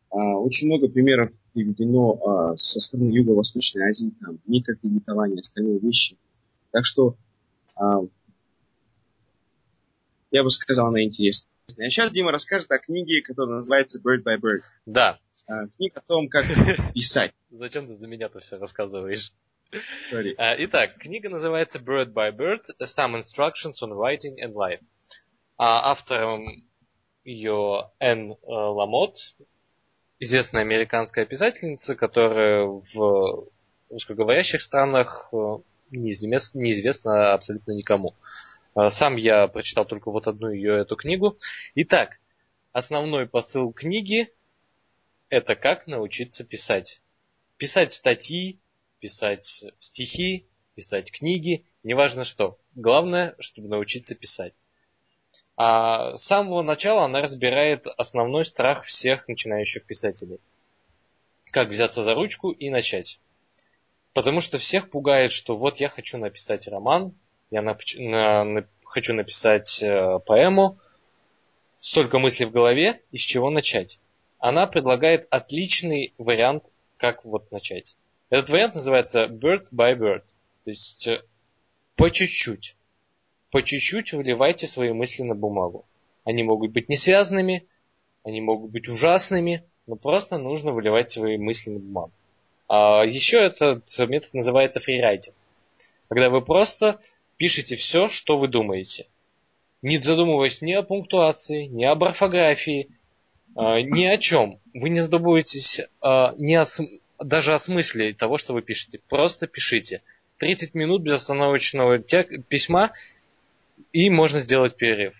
А, 0.09 0.37
очень 0.37 0.67
много 0.67 0.87
примеров 0.87 1.31
приведено 1.53 2.13
а, 2.13 2.57
со 2.57 2.79
стороны 2.79 3.09
Юго-Восточной 3.11 3.89
Азии, 3.89 4.13
там, 4.21 4.39
микрокредитование, 4.45 5.39
остальные 5.39 5.79
вещи. 5.79 6.17
Так 6.71 6.85
что 6.85 7.15
а, 7.75 8.01
я 10.31 10.43
бы 10.43 10.49
сказал, 10.49 10.87
она 10.87 11.03
интересна. 11.03 11.47
А 11.77 11.89
сейчас 11.89 12.11
Дима 12.11 12.31
расскажет 12.31 12.71
о 12.71 12.79
книге, 12.79 13.21
которая 13.21 13.57
называется 13.57 13.99
Bird 13.99 14.23
by 14.23 14.39
Bird. 14.39 14.61
Да. 14.85 15.19
А, 15.47 15.67
книга 15.67 15.99
о 15.99 16.01
том, 16.01 16.29
как 16.29 16.45
писать. 16.93 17.33
Зачем 17.49 17.87
ты 17.87 17.97
за 17.97 18.07
меня-то 18.07 18.39
все 18.39 18.57
рассказываешь? 18.57 19.33
Sorry. 20.11 20.33
А, 20.37 20.55
итак, 20.57 20.97
книга 20.99 21.29
называется 21.29 21.79
Bird 21.79 22.13
by 22.13 22.31
Bird, 22.31 22.61
Some 22.81 23.19
Instructions 23.19 23.81
on 23.81 23.91
Writing 23.91 24.37
and 24.41 24.53
Life. 24.53 24.81
А 25.57 25.91
автором 25.91 26.63
ее 27.25 27.89
Энн 27.99 28.31
э, 28.31 28.35
Ламот, 28.47 29.17
известная 30.19 30.61
американская 30.61 31.25
писательница, 31.25 31.95
которая 31.95 32.65
в 32.65 33.49
русскоговорящих 33.89 34.61
странах 34.61 35.27
э, 35.33 35.35
неизвестна, 35.91 36.59
неизвестна 36.59 37.33
абсолютно 37.33 37.73
никому. 37.73 38.15
Сам 38.89 39.17
я 39.17 39.47
прочитал 39.47 39.85
только 39.85 40.09
вот 40.09 40.25
одну 40.25 40.49
ее 40.49 40.79
эту 40.79 40.95
книгу. 40.95 41.37
Итак, 41.75 42.19
основной 42.71 43.27
посыл 43.27 43.71
книги– 43.73 44.29
это 45.33 45.55
как 45.55 45.87
научиться 45.87 46.43
писать. 46.43 47.01
Писать 47.57 47.91
статьи, 47.91 48.59
писать 48.99 49.65
стихи, 49.79 50.45
писать 50.75 51.11
книги, 51.11 51.65
неважно 51.81 52.23
что. 52.23 52.59
Главное, 52.75 53.35
чтобы 53.39 53.67
научиться 53.67 54.13
писать. 54.13 54.53
А 55.57 56.15
с 56.17 56.23
самого 56.23 56.61
начала 56.61 57.05
она 57.05 57.23
разбирает 57.23 57.87
основной 57.97 58.45
страх 58.45 58.83
всех 58.83 59.27
начинающих 59.27 59.85
писателей. 59.85 60.39
Как 61.45 61.69
взяться 61.69 62.03
за 62.03 62.13
ручку 62.13 62.51
и 62.51 62.69
начать. 62.69 63.19
Потому 64.13 64.39
что 64.39 64.59
всех 64.59 64.91
пугает, 64.91 65.31
что 65.31 65.55
вот 65.55 65.77
я 65.77 65.89
хочу 65.89 66.19
написать 66.19 66.67
роман, 66.67 67.15
я 67.49 67.63
нап- 67.63 67.97
на, 67.97 68.43
на, 68.43 68.67
хочу 68.83 69.15
написать 69.15 69.81
э, 69.81 70.19
поэму, 70.27 70.77
столько 71.79 72.19
мыслей 72.19 72.45
в 72.45 72.51
голове, 72.51 73.01
из 73.11 73.21
чего 73.21 73.49
начать. 73.49 73.97
Она 74.43 74.67
предлагает 74.67 75.25
отличный 75.29 76.13
вариант, 76.17 76.65
как 76.97 77.23
вот 77.23 77.49
начать. 77.49 77.95
Этот 78.29 78.49
вариант 78.49 78.73
называется 78.73 79.27
bird 79.27 79.69
by 79.71 79.97
bird, 79.97 80.23
то 80.65 80.69
есть 80.69 81.07
э, 81.07 81.21
по 81.95 82.09
чуть-чуть. 82.11 82.75
По 83.51 83.63
чуть-чуть 83.63 84.11
выливайте 84.11 84.67
свои 84.67 84.91
мысли 84.91 85.23
на 85.23 85.33
бумагу. 85.33 85.85
Они 86.25 86.43
могут 86.43 86.73
быть 86.73 86.89
не 86.89 86.97
связанными, 86.97 87.65
они 88.25 88.41
могут 88.41 88.71
быть 88.71 88.89
ужасными, 88.89 89.63
но 89.87 89.95
просто 89.95 90.37
нужно 90.37 90.73
выливать 90.73 91.11
свои 91.11 91.37
мысли 91.37 91.69
на 91.69 91.79
бумагу. 91.79 92.11
А 92.67 93.03
еще 93.05 93.37
этот 93.37 93.85
метод 93.97 94.33
называется 94.33 94.81
фрирайтинг. 94.81 95.37
Когда 96.09 96.29
вы 96.29 96.41
просто 96.41 96.99
пишете 97.37 97.77
все, 97.77 98.09
что 98.09 98.37
вы 98.37 98.49
думаете. 98.49 99.07
Не 99.81 99.99
задумываясь 99.99 100.61
ни 100.61 100.73
о 100.73 100.83
пунктуации, 100.83 101.67
ни 101.67 101.85
об 101.85 102.03
орфографии, 102.03 102.89
ни 103.55 104.05
о 104.05 104.17
чем. 104.17 104.59
Вы 104.73 104.89
не 104.89 105.01
задумываетесь 105.01 105.81
а, 106.01 106.33
ни 106.37 106.53
о, 106.53 106.65
даже 107.19 107.53
о 107.53 107.59
смысле 107.59 108.13
того, 108.13 108.37
что 108.37 108.53
вы 108.53 108.61
пишете. 108.61 108.99
Просто 109.09 109.47
пишите. 109.47 110.01
30 110.37 110.73
минут 110.73 111.03
безостановочного 111.03 111.99
письма, 111.99 112.91
и 113.91 114.09
можно 114.09 114.39
сделать 114.39 114.75
перерыв. 114.75 115.15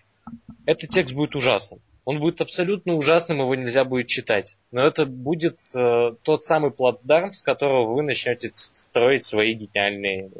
Этот 0.66 0.90
текст 0.90 1.14
будет 1.14 1.34
ужасным. 1.36 1.80
Он 2.04 2.20
будет 2.20 2.40
абсолютно 2.40 2.94
ужасным, 2.94 3.38
его 3.38 3.54
нельзя 3.54 3.84
будет 3.84 4.08
читать. 4.08 4.56
Но 4.70 4.82
это 4.82 5.06
будет 5.06 5.60
э, 5.74 6.14
тот 6.22 6.42
самый 6.42 6.70
плацдарм, 6.70 7.32
с 7.32 7.42
которого 7.42 7.94
вы 7.94 8.02
начнете 8.02 8.50
строить 8.54 9.24
свои 9.24 9.54
гениальные 9.54 10.30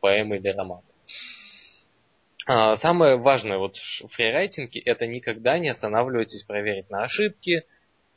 поэмы 0.00 0.38
или 0.38 0.48
романы. 0.48 0.82
А, 2.46 2.76
самое 2.76 3.16
важное 3.16 3.58
вот 3.58 3.76
в 3.76 4.08
фрирайтинге 4.08 4.80
это 4.80 5.06
никогда 5.06 5.58
не 5.58 5.68
останавливайтесь 5.68 6.42
проверить 6.42 6.90
на 6.90 7.02
ошибки, 7.02 7.64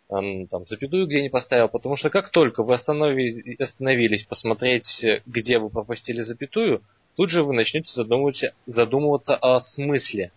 там, 0.10 0.68
запятую 0.68 1.08
где 1.08 1.22
не 1.22 1.30
поставил, 1.30 1.70
потому 1.70 1.96
что 1.96 2.10
как 2.10 2.30
только 2.30 2.64
вы 2.64 2.74
остановили, 2.74 3.62
остановились 3.62 4.24
посмотреть, 4.24 5.06
где 5.26 5.58
вы 5.58 5.70
пропустили 5.70 6.22
запятую, 6.22 6.84
тут 7.16 7.30
же 7.30 7.44
вы 7.44 7.54
начнете 7.54 7.92
задумываться, 7.92 8.54
задумываться 8.66 9.36
о 9.36 9.60
смысле 9.60 10.32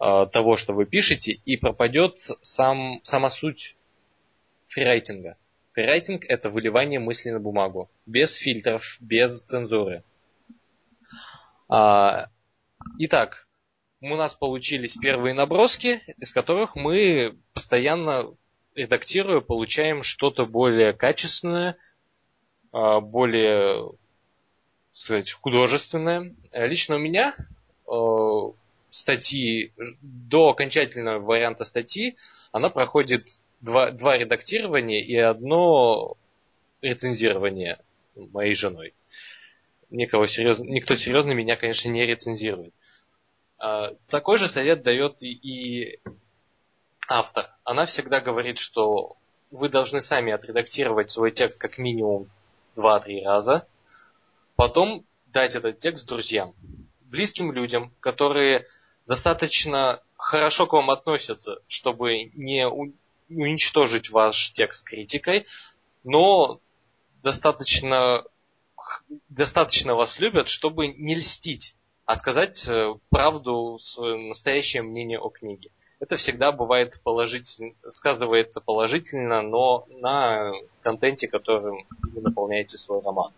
э, 0.00 0.26
того, 0.32 0.56
что 0.56 0.74
вы 0.74 0.86
пишете, 0.86 1.40
и 1.44 1.56
пропадет 1.56 2.18
сам, 2.40 3.00
сама 3.02 3.30
суть 3.30 3.76
фрирайтинга. 4.68 5.36
Фрирайтинг– 5.72 6.24
это 6.28 6.50
выливание 6.50 7.00
мысли 7.00 7.30
на 7.30 7.40
бумагу, 7.40 7.90
без 8.06 8.36
фильтров, 8.36 8.96
без 9.00 9.42
цензуры. 9.42 10.04
А, 11.68 12.28
итак, 12.98 13.46
у 14.00 14.16
нас 14.16 14.34
получились 14.34 14.96
первые 14.96 15.34
наброски, 15.34 16.02
из 16.18 16.30
которых 16.32 16.76
мы 16.76 17.38
постоянно 17.52 18.34
редактируя, 18.74 19.40
получаем 19.40 20.02
что-то 20.02 20.46
более 20.46 20.92
качественное, 20.92 21.76
а, 22.72 23.00
более, 23.00 23.92
сказать, 24.92 25.30
художественное. 25.30 26.34
Лично 26.52 26.96
у 26.96 26.98
меня 26.98 27.34
э, 27.86 28.52
статьи, 28.90 29.72
до 30.02 30.50
окончательного 30.50 31.20
варианта 31.20 31.64
статьи, 31.64 32.16
она 32.52 32.70
проходит 32.70 33.40
два, 33.60 33.90
два 33.90 34.18
редактирования 34.18 35.02
и 35.02 35.16
одно 35.16 36.16
рецензирование 36.82 37.78
моей 38.14 38.54
женой. 38.54 38.92
Никого 39.90 40.26
серьезно, 40.26 40.64
никто 40.64 40.96
серьезно 40.96 41.32
меня, 41.32 41.56
конечно, 41.56 41.88
не 41.88 42.06
рецензирует. 42.06 42.74
А, 43.58 43.94
такой 44.08 44.38
же 44.38 44.48
совет 44.48 44.82
дает 44.82 45.22
и, 45.22 46.00
автор. 47.08 47.50
Она 47.64 47.86
всегда 47.86 48.20
говорит, 48.20 48.58
что 48.58 49.16
вы 49.50 49.68
должны 49.68 50.00
сами 50.00 50.32
отредактировать 50.32 51.10
свой 51.10 51.30
текст 51.30 51.60
как 51.60 51.78
минимум 51.78 52.28
2-3 52.76 53.24
раза, 53.24 53.66
потом 54.56 55.04
дать 55.26 55.54
этот 55.54 55.78
текст 55.78 56.08
друзьям, 56.08 56.54
близким 57.02 57.52
людям, 57.52 57.92
которые 58.00 58.66
достаточно 59.06 60.02
хорошо 60.16 60.66
к 60.66 60.72
вам 60.72 60.90
относятся, 60.90 61.60
чтобы 61.68 62.24
не 62.34 62.66
уничтожить 63.28 64.10
ваш 64.10 64.52
текст 64.52 64.84
критикой, 64.86 65.46
но 66.02 66.60
достаточно, 67.22 68.24
достаточно 69.28 69.94
вас 69.94 70.18
любят, 70.18 70.48
чтобы 70.48 70.88
не 70.88 71.14
льстить, 71.16 71.74
а 72.04 72.16
сказать 72.16 72.68
э, 72.68 72.94
правду, 73.10 73.78
свое 73.80 74.28
настоящее 74.28 74.82
мнение 74.82 75.18
о 75.18 75.30
книге 75.30 75.70
это 76.04 76.16
всегда 76.16 76.52
бывает 76.52 77.00
положительно, 77.02 77.74
сказывается 77.88 78.60
положительно, 78.60 79.40
но 79.42 79.86
на 79.88 80.52
контенте, 80.82 81.28
которым 81.28 81.86
вы 82.12 82.20
наполняете 82.20 82.76
свой 82.76 83.00
роман. 83.00 83.32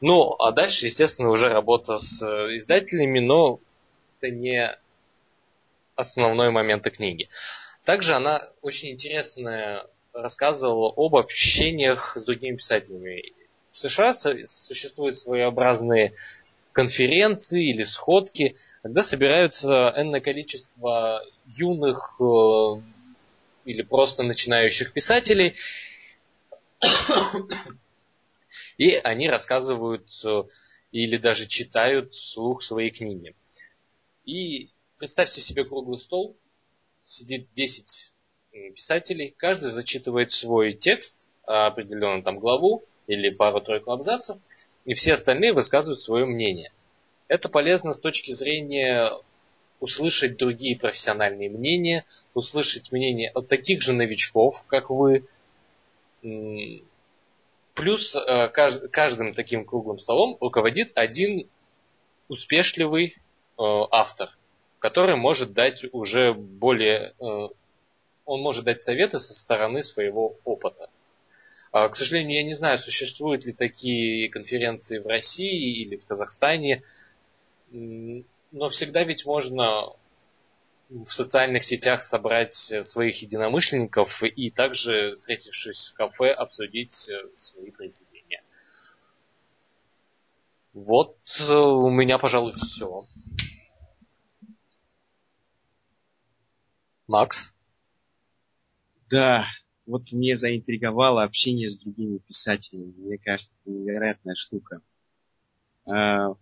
Ну, 0.00 0.34
а 0.40 0.50
дальше, 0.50 0.86
естественно, 0.86 1.30
уже 1.30 1.48
работа 1.48 1.98
с 1.98 2.20
э, 2.20 2.56
издателями, 2.56 3.20
но 3.20 3.60
это 4.18 4.34
не 4.34 4.76
основной 5.94 6.50
момент 6.50 6.82
книги. 6.90 7.28
Также 7.84 8.14
она 8.14 8.42
очень 8.60 8.90
интересно 8.90 9.86
рассказывала 10.12 10.92
об 10.96 11.14
общениях 11.14 12.16
с 12.16 12.24
другими 12.24 12.56
писателями. 12.56 13.32
В 13.74 13.76
США 13.76 14.14
существуют 14.14 15.16
своеобразные 15.16 16.14
конференции 16.70 17.70
или 17.70 17.82
сходки, 17.82 18.56
когда 18.84 19.02
собираются 19.02 19.92
энное 19.96 20.20
количество 20.20 21.20
юных 21.44 22.14
э, 22.20 22.24
или 23.64 23.82
просто 23.82 24.22
начинающих 24.22 24.92
писателей, 24.92 25.56
и 28.78 28.94
они 28.94 29.28
рассказывают 29.28 30.06
э, 30.24 30.44
или 30.92 31.16
даже 31.16 31.48
читают 31.48 32.14
вслух 32.14 32.62
свои 32.62 32.90
книги. 32.90 33.34
И 34.24 34.70
представьте 34.98 35.40
себе 35.40 35.64
круглый 35.64 35.98
стол, 35.98 36.36
сидит 37.04 37.48
10 37.54 38.12
писателей, 38.76 39.34
каждый 39.36 39.72
зачитывает 39.72 40.30
свой 40.30 40.74
текст, 40.74 41.28
определенную 41.42 42.22
там 42.22 42.38
главу 42.38 42.86
или 43.06 43.30
пару-тройку 43.30 43.92
абзацев, 43.92 44.38
и 44.84 44.94
все 44.94 45.14
остальные 45.14 45.52
высказывают 45.52 46.00
свое 46.00 46.24
мнение– 46.26 46.72
это 47.28 47.48
полезно 47.48 47.92
с 47.92 48.00
точки 48.00 48.32
зрения 48.32 49.10
услышать 49.80 50.36
другие 50.36 50.78
профессиональные 50.78 51.50
мнения, 51.50 52.04
услышать 52.34 52.92
мнение 52.92 53.30
от 53.30 53.48
таких 53.48 53.82
же 53.82 53.92
новичков, 53.92 54.62
как 54.66 54.90
вы. 54.90 55.26
Плюс 57.74 58.14
э, 58.14 58.48
каждым 58.48 59.34
таким 59.34 59.64
круглым 59.64 59.98
столом 59.98 60.36
руководит 60.40 60.92
один 60.94 61.48
успешливый 62.28 63.06
э, 63.06 63.12
автор, 63.58 64.30
который 64.78 65.16
может 65.16 65.52
дать 65.52 65.84
уже 65.92 66.32
более... 66.34 67.14
Э, 67.20 67.48
он 68.26 68.40
может 68.40 68.64
дать 68.64 68.82
советы 68.82 69.18
со 69.18 69.34
стороны 69.34 69.82
своего 69.82 70.36
опыта. 70.44 70.88
А, 71.74 71.88
к 71.88 71.96
сожалению, 71.96 72.36
я 72.36 72.44
не 72.44 72.54
знаю, 72.54 72.78
существуют 72.78 73.46
ли 73.46 73.52
такие 73.52 74.28
конференции 74.28 75.00
в 75.00 75.08
России 75.08 75.82
или 75.82 75.96
в 75.96 76.06
Казахстане, 76.06 76.84
но 77.72 78.68
всегда 78.68 79.02
ведь 79.02 79.26
можно 79.26 79.92
в 80.88 81.08
социальных 81.08 81.64
сетях 81.64 82.04
собрать 82.04 82.54
своих 82.54 83.20
единомышленников 83.22 84.22
и 84.22 84.52
также, 84.52 85.16
встретившись 85.16 85.90
в 85.90 85.94
кафе, 85.94 86.30
обсудить 86.30 87.10
э, 87.10 87.34
свои 87.34 87.72
произведения. 87.72 88.44
Вот 90.74 91.16
э, 91.40 91.52
у 91.52 91.90
меня, 91.90 92.18
пожалуй, 92.18 92.52
все. 92.52 93.04
Макс? 97.08 97.52
Да, 99.10 99.48
вот 99.86 100.12
мне 100.12 100.36
заинтриговало 100.36 101.22
общение 101.22 101.68
с 101.68 101.78
другими 101.78 102.18
писателями. 102.18 102.94
Мне 102.96 103.18
кажется, 103.18 103.52
это 103.62 103.74
невероятная 103.74 104.34
штука. 104.34 104.80
А, 105.86 106.34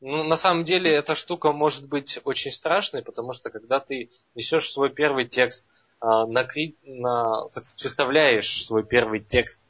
ну, 0.00 0.22
на 0.24 0.36
самом 0.36 0.64
деле, 0.64 0.90
эта 0.90 1.14
штука 1.14 1.52
может 1.52 1.86
быть 1.86 2.18
очень 2.24 2.52
страшной, 2.52 3.02
потому 3.02 3.32
что 3.32 3.50
когда 3.50 3.80
ты 3.80 4.10
несешь 4.34 4.70
свой 4.70 4.90
первый 4.90 5.26
текст, 5.26 5.64
а, 6.00 6.26
на, 6.26 6.48
на, 6.84 7.48
так 7.48 7.64
сказать, 7.64 7.84
выставляешь 7.84 8.66
свой 8.66 8.84
первый 8.84 9.20
текст 9.20 9.64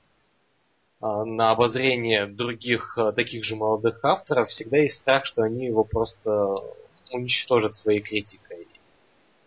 а, 1.00 1.24
на 1.24 1.50
обозрение 1.50 2.26
других 2.26 2.96
а, 2.98 3.12
таких 3.12 3.44
же 3.44 3.56
молодых 3.56 4.04
авторов, 4.04 4.50
всегда 4.50 4.78
есть 4.78 4.96
страх, 4.96 5.24
что 5.24 5.42
они 5.42 5.66
его 5.66 5.82
просто 5.82 6.62
уничтожат 7.10 7.76
своей 7.76 8.00
критикой. 8.00 8.68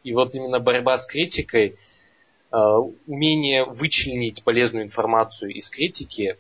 И 0.04 0.14
вот 0.14 0.36
именно 0.36 0.60
борьба 0.60 0.98
с 0.98 1.08
критикой, 1.08 1.78
умение 2.58 3.66
вычленить 3.66 4.44
полезную 4.44 4.86
информацию 4.86 5.52
из 5.52 5.70
критики, 5.70 6.38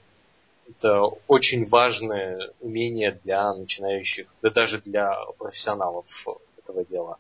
это 0.69 1.03
очень 1.27 1.65
важное 1.65 2.51
умение 2.61 3.19
для 3.23 3.53
начинающих, 3.53 4.27
да 4.41 4.49
даже 4.49 4.81
для 4.81 5.15
профессионалов 5.37 6.05
этого 6.57 6.85
дела. 6.85 7.17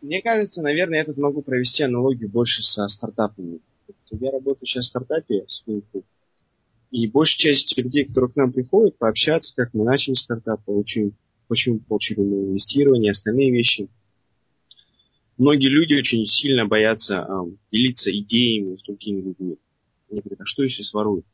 Мне 0.00 0.22
кажется, 0.22 0.62
наверное, 0.62 1.00
я 1.00 1.04
тут 1.04 1.16
могу 1.16 1.42
провести 1.42 1.82
аналогию 1.82 2.28
больше 2.28 2.62
со 2.62 2.86
стартапами. 2.88 3.60
Я 4.10 4.30
работаю 4.30 4.66
сейчас 4.66 4.86
в 4.86 4.88
стартапе 4.88 5.44
и 6.90 7.08
большая 7.08 7.54
часть 7.54 7.76
людей, 7.76 8.04
которые 8.04 8.30
к 8.30 8.36
нам 8.36 8.52
приходят, 8.52 8.96
пообщаться, 8.96 9.52
как 9.56 9.74
мы 9.74 9.84
начали 9.84 10.14
стартап, 10.14 10.64
получим, 10.64 11.14
почему 11.48 11.80
получили 11.80 12.20
инвестирование, 12.20 13.10
остальные 13.10 13.50
вещи. 13.50 13.88
Многие 15.38 15.68
люди 15.68 15.94
очень 15.94 16.24
сильно 16.26 16.66
боятся 16.66 17.26
э, 17.28 17.32
делиться 17.70 18.10
идеями 18.10 18.76
с 18.76 18.82
другими 18.82 19.20
людьми. 19.20 19.58
Они 20.10 20.20
говорят, 20.20 20.40
а 20.40 20.46
что 20.46 20.62
если 20.62 20.82
своруют? 20.82 21.26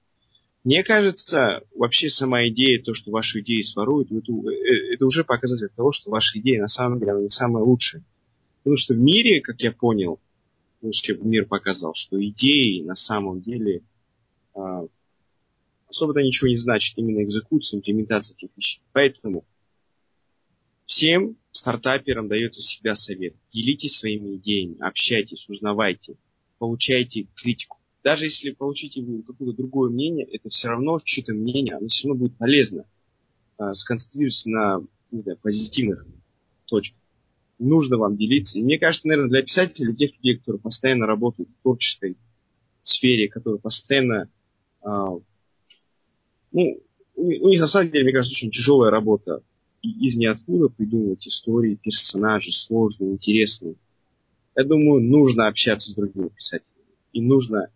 Мне 0.65 0.83
кажется, 0.85 1.63
вообще 1.75 2.09
сама 2.09 2.47
идея, 2.49 2.83
то, 2.83 2.95
что 2.95 3.11
вашу 3.11 3.41
идею 3.41 3.65
своруют, 3.65 4.11
это, 4.11 4.33
э, 4.33 4.95
это 4.95 5.07
уже 5.07 5.25
показатель 5.25 5.69
того, 5.75 5.93
что 5.93 6.11
ваша 6.11 6.39
идея 6.41 6.61
на 6.61 6.69
самом 6.69 6.99
деле 6.99 7.13
она 7.13 7.23
не 7.23 7.29
самая 7.29 7.63
лучшая. 7.63 8.05
Потому 8.59 8.77
что 8.77 8.95
в 8.95 8.99
мире, 8.99 9.41
как 9.41 9.61
я 9.61 9.73
понял, 9.73 10.21
вообще 10.81 11.17
мир 11.17 11.47
показал, 11.47 11.95
что 11.95 12.23
идеи 12.25 12.83
на 12.83 12.97
самом 12.97 13.41
деле 13.41 13.83
а, 14.55 14.87
особо-то 15.89 16.23
ничего 16.23 16.49
не 16.49 16.57
значит, 16.57 16.97
именно 16.97 17.23
экзекуция, 17.23 17.79
имплементация 17.79 18.37
этих 18.37 18.51
вещей. 18.57 18.81
Поэтому 18.93 19.45
всем 20.93 21.37
стартаперам 21.53 22.29
дается 22.29 22.61
всегда 22.61 22.95
совет. 22.95 23.35
Делитесь 23.51 23.97
своими 23.97 24.37
идеями, 24.37 24.77
общайтесь, 24.79 25.49
узнавайте, 25.49 26.17
получайте 26.59 27.29
критику. 27.35 27.79
Даже 28.05 28.27
если 28.27 28.51
получите 28.51 29.03
какое-то 29.27 29.57
другое 29.57 29.91
мнение, 29.91 30.27
это 30.27 30.51
все 30.51 30.69
равно 30.69 30.99
чье-то 31.03 31.33
мнение, 31.33 31.77
оно 31.77 31.89
все 31.89 32.09
равно 32.09 32.21
будет 32.21 32.37
полезно. 32.37 32.85
Э, 33.59 33.73
сконцентрируйтесь 33.73 34.45
на 34.45 34.83
не 35.11 35.23
знаю, 35.23 35.39
позитивных 35.41 36.07
точках. 36.67 36.99
Нужно 37.59 37.97
вам 37.97 38.17
делиться. 38.19 38.59
И 38.59 38.63
мне 38.63 38.79
кажется, 38.79 39.09
наверное, 39.09 39.31
для 39.31 39.43
писателей, 39.43 39.87
для 39.87 40.09
тех 40.09 40.17
людей, 40.17 40.37
которые 40.39 40.61
постоянно 40.61 41.07
работают 41.07 41.49
в 41.49 41.63
творческой 41.63 42.19
сфере, 42.83 43.29
которые 43.29 43.61
постоянно 43.61 44.29
э, 44.85 44.89
ну, 46.51 46.83
у 47.15 47.49
них 47.49 47.61
на 47.61 47.67
самом 47.67 47.91
деле, 47.91 48.05
мне 48.05 48.13
кажется, 48.13 48.35
очень 48.35 48.51
тяжелая 48.51 48.91
работа. 48.91 49.43
Из 49.83 50.17
ниоткуда 50.17 50.69
придумывать 50.69 51.27
истории, 51.27 51.75
персонажи 51.75 52.53
сложные, 52.53 53.13
интересные. 53.13 53.75
Я 54.55 54.65
думаю, 54.65 55.03
нужно 55.03 55.49
общаться 55.49 55.91
с 55.91 55.95
другими 55.95 56.29
писателями. 56.29 56.87
И 57.13 57.21
нужно 57.21 57.69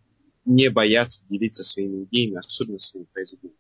не 0.45 0.71
бояться 0.71 1.23
делиться 1.29 1.65
своими 1.65 2.05
идеями, 2.05 2.39
особенно 2.39 2.79
своими 2.79 3.07
произведениями. 3.13 3.59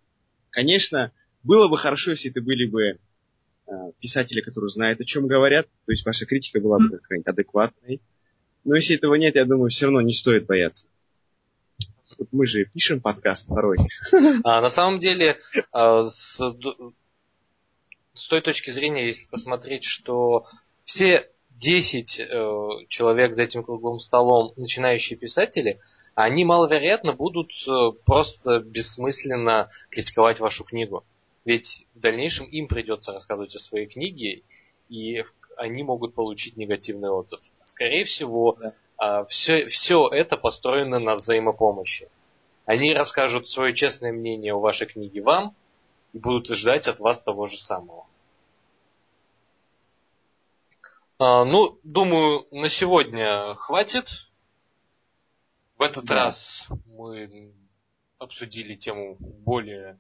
Конечно, 0.51 1.12
было 1.42 1.68
бы 1.68 1.76
хорошо, 1.76 2.12
если 2.12 2.30
это 2.30 2.40
были 2.40 2.66
бы 2.66 2.82
э, 2.82 2.99
писатели, 4.01 4.40
которые 4.40 4.70
знают, 4.70 5.01
о 5.01 5.05
чем 5.05 5.26
говорят, 5.26 5.66
то 5.84 5.92
есть 5.92 6.07
ваша 6.07 6.24
критика 6.26 6.61
была 6.61 6.78
бы 6.78 6.99
какая-нибудь 6.99 7.26
адекватной. 7.26 8.01
Но 8.64 8.76
если 8.76 8.97
этого 8.97 9.14
нет, 9.16 9.34
я 9.34 9.44
думаю, 9.44 9.70
все 9.70 9.86
равно 9.86 10.01
не 10.01 10.12
стоит 10.12 10.47
бояться. 10.47 10.88
Вот 12.18 12.28
мы 12.32 12.47
же 12.47 12.64
пишем 12.64 13.01
подкаст 13.01 13.47
второй. 13.47 13.78
А, 14.44 14.61
на 14.61 14.70
самом 14.70 14.99
деле, 14.99 15.38
а, 15.72 16.09
с, 16.09 16.40
с 18.17 18.29
той 18.29 18.41
точки 18.41 18.71
зрения, 18.71 19.07
если 19.07 19.27
посмотреть, 19.27 19.85
что 19.85 20.47
все 20.85 21.31
10 21.51 22.21
э, 22.21 22.69
человек 22.89 23.35
за 23.35 23.45
этим 23.45 23.62
круглым 23.62 23.99
столом, 23.99 24.53
начинающие 24.57 25.19
писатели, 25.19 25.81
они 26.14 26.45
маловероятно 26.45 27.12
будут 27.12 27.53
э, 27.67 27.93
просто 28.05 28.61
бессмысленно 28.61 29.71
критиковать 29.91 30.41
вашу 30.41 30.64
книгу. 30.64 31.05
Ведь 31.45 31.87
в 31.95 32.01
дальнейшем 32.01 32.47
им 32.47 32.69
придется 32.69 33.12
рассказывать 33.12 33.55
о 33.55 33.61
своей 33.61 33.87
книге, 33.87 34.43
и 34.89 35.25
они 35.57 35.83
могут 35.83 36.14
получить 36.14 36.57
негативный 36.57 37.11
отзыв. 37.11 37.41
Скорее 37.62 38.05
всего, 38.05 38.57
да. 38.59 38.75
а, 38.99 39.25
все, 39.25 39.67
все 39.69 40.09
это 40.09 40.37
построено 40.37 40.99
на 40.99 41.14
взаимопомощи. 41.14 42.09
Они 42.67 42.93
расскажут 42.93 43.49
свое 43.49 43.75
честное 43.75 44.12
мнение 44.12 44.53
о 44.53 44.59
вашей 44.59 44.87
книге 44.87 45.23
вам 45.23 45.55
будут 46.13 46.49
ждать 46.49 46.89
от 46.89 46.99
вас 46.99 47.21
того 47.21 47.47
же 47.47 47.59
самого. 47.61 48.07
А, 51.19 51.45
ну, 51.45 51.79
думаю, 51.83 52.47
на 52.51 52.69
сегодня 52.69 53.55
хватит. 53.55 54.07
В 55.79 55.83
этот 55.83 56.05
да. 56.05 56.15
раз 56.15 56.69
мы 56.87 57.53
обсудили 58.19 58.75
тему 58.75 59.17
более 59.19 59.99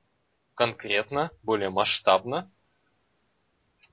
конкретно, 0.54 1.30
более 1.42 1.70
масштабно. 1.70 2.50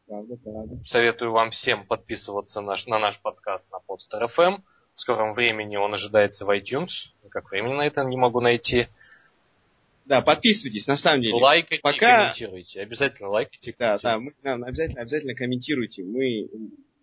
Правда, 0.07 0.35
правда. 0.37 0.83
Советую 0.83 1.31
вам 1.31 1.51
всем 1.51 1.85
подписываться 1.85 2.61
наш, 2.61 2.87
на 2.87 2.99
наш 2.99 3.19
подкаст 3.19 3.71
на 3.71 3.77
Podster 3.77 4.27
FM. 4.27 4.61
В 4.93 4.99
скором 4.99 5.33
времени 5.33 5.75
он 5.75 5.93
ожидается 5.93 6.45
в 6.45 6.49
iTunes. 6.49 7.09
Как 7.29 7.51
времени 7.51 7.73
на 7.73 7.87
это 7.87 8.03
не 8.03 8.17
могу 8.17 8.41
найти. 8.41 8.87
Да, 10.05 10.21
подписывайтесь, 10.21 10.87
на 10.87 10.95
самом 10.95 11.21
деле. 11.21 11.35
Лайкайте 11.35 11.81
Пока... 11.81 12.33
комментируйте. 12.33 12.81
Обязательно 12.81 13.29
лайкайте. 13.29 13.75
Да, 13.79 13.97
да, 14.01 14.19
мы, 14.19 14.31
нам 14.43 14.63
обязательно, 14.63 15.01
обязательно 15.01 15.33
комментируйте. 15.33 16.03
Мы, 16.03 16.49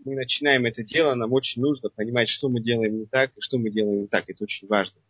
мы 0.05 0.15
начинаем 0.15 0.67
это 0.67 0.83
дело, 0.83 1.15
нам 1.15 1.33
очень 1.33 1.63
нужно 1.63 1.89
понимать, 1.89 2.29
что 2.29 2.49
мы 2.49 2.61
делаем 2.61 2.99
не 2.99 3.07
так 3.07 3.31
и 3.37 3.41
что 3.41 3.59
мы 3.59 3.71
делаем 3.71 4.03
не 4.03 4.07
так. 4.07 4.29
Это 4.29 4.45
очень 4.45 4.69
важно. 4.69 5.01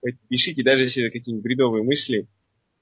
Поэтому 0.00 0.22
пишите, 0.28 0.62
даже 0.62 0.84
если 0.84 1.04
это 1.04 1.12
какие-нибудь 1.12 1.44
бредовые 1.44 1.82
мысли, 1.82 2.28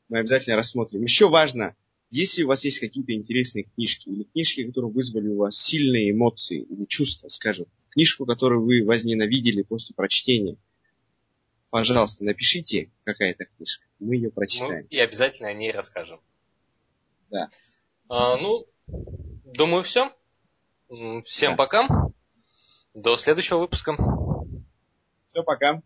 мы 0.08 0.18
обязательно 0.18 0.56
рассмотрим. 0.56 1.02
Еще 1.02 1.28
важно, 1.28 1.74
если 2.10 2.42
у 2.42 2.48
вас 2.48 2.64
есть 2.64 2.78
какие-то 2.78 3.14
интересные 3.14 3.64
книжки, 3.64 4.10
или 4.10 4.24
книжки, 4.24 4.64
которые 4.64 4.92
вызвали 4.92 5.28
у 5.28 5.38
вас 5.38 5.56
сильные 5.56 6.10
эмоции 6.10 6.60
или 6.60 6.84
чувства, 6.84 7.28
скажем, 7.30 7.66
книжку, 7.88 8.26
которую 8.26 8.64
вы 8.64 8.84
возненавидели 8.84 9.62
после 9.62 9.94
прочтения, 9.94 10.56
пожалуйста, 11.72 12.22
напишите, 12.22 12.90
какая 13.04 13.30
это 13.30 13.46
книжка. 13.46 13.84
Мы 13.98 14.16
ее 14.16 14.30
прочитаем. 14.30 14.82
Ну, 14.82 14.88
и 14.90 14.98
обязательно 14.98 15.48
о 15.48 15.54
ней 15.54 15.72
расскажем. 15.72 16.20
Да. 17.30 17.48
А, 18.10 18.36
ну, 18.36 18.66
думаю, 18.86 19.82
все. 19.82 20.12
Всем 21.24 21.52
да. 21.52 21.56
пока. 21.56 21.88
До 22.92 23.16
следующего 23.16 23.58
выпуска. 23.60 23.94
Все, 25.28 25.42
пока. 25.42 25.80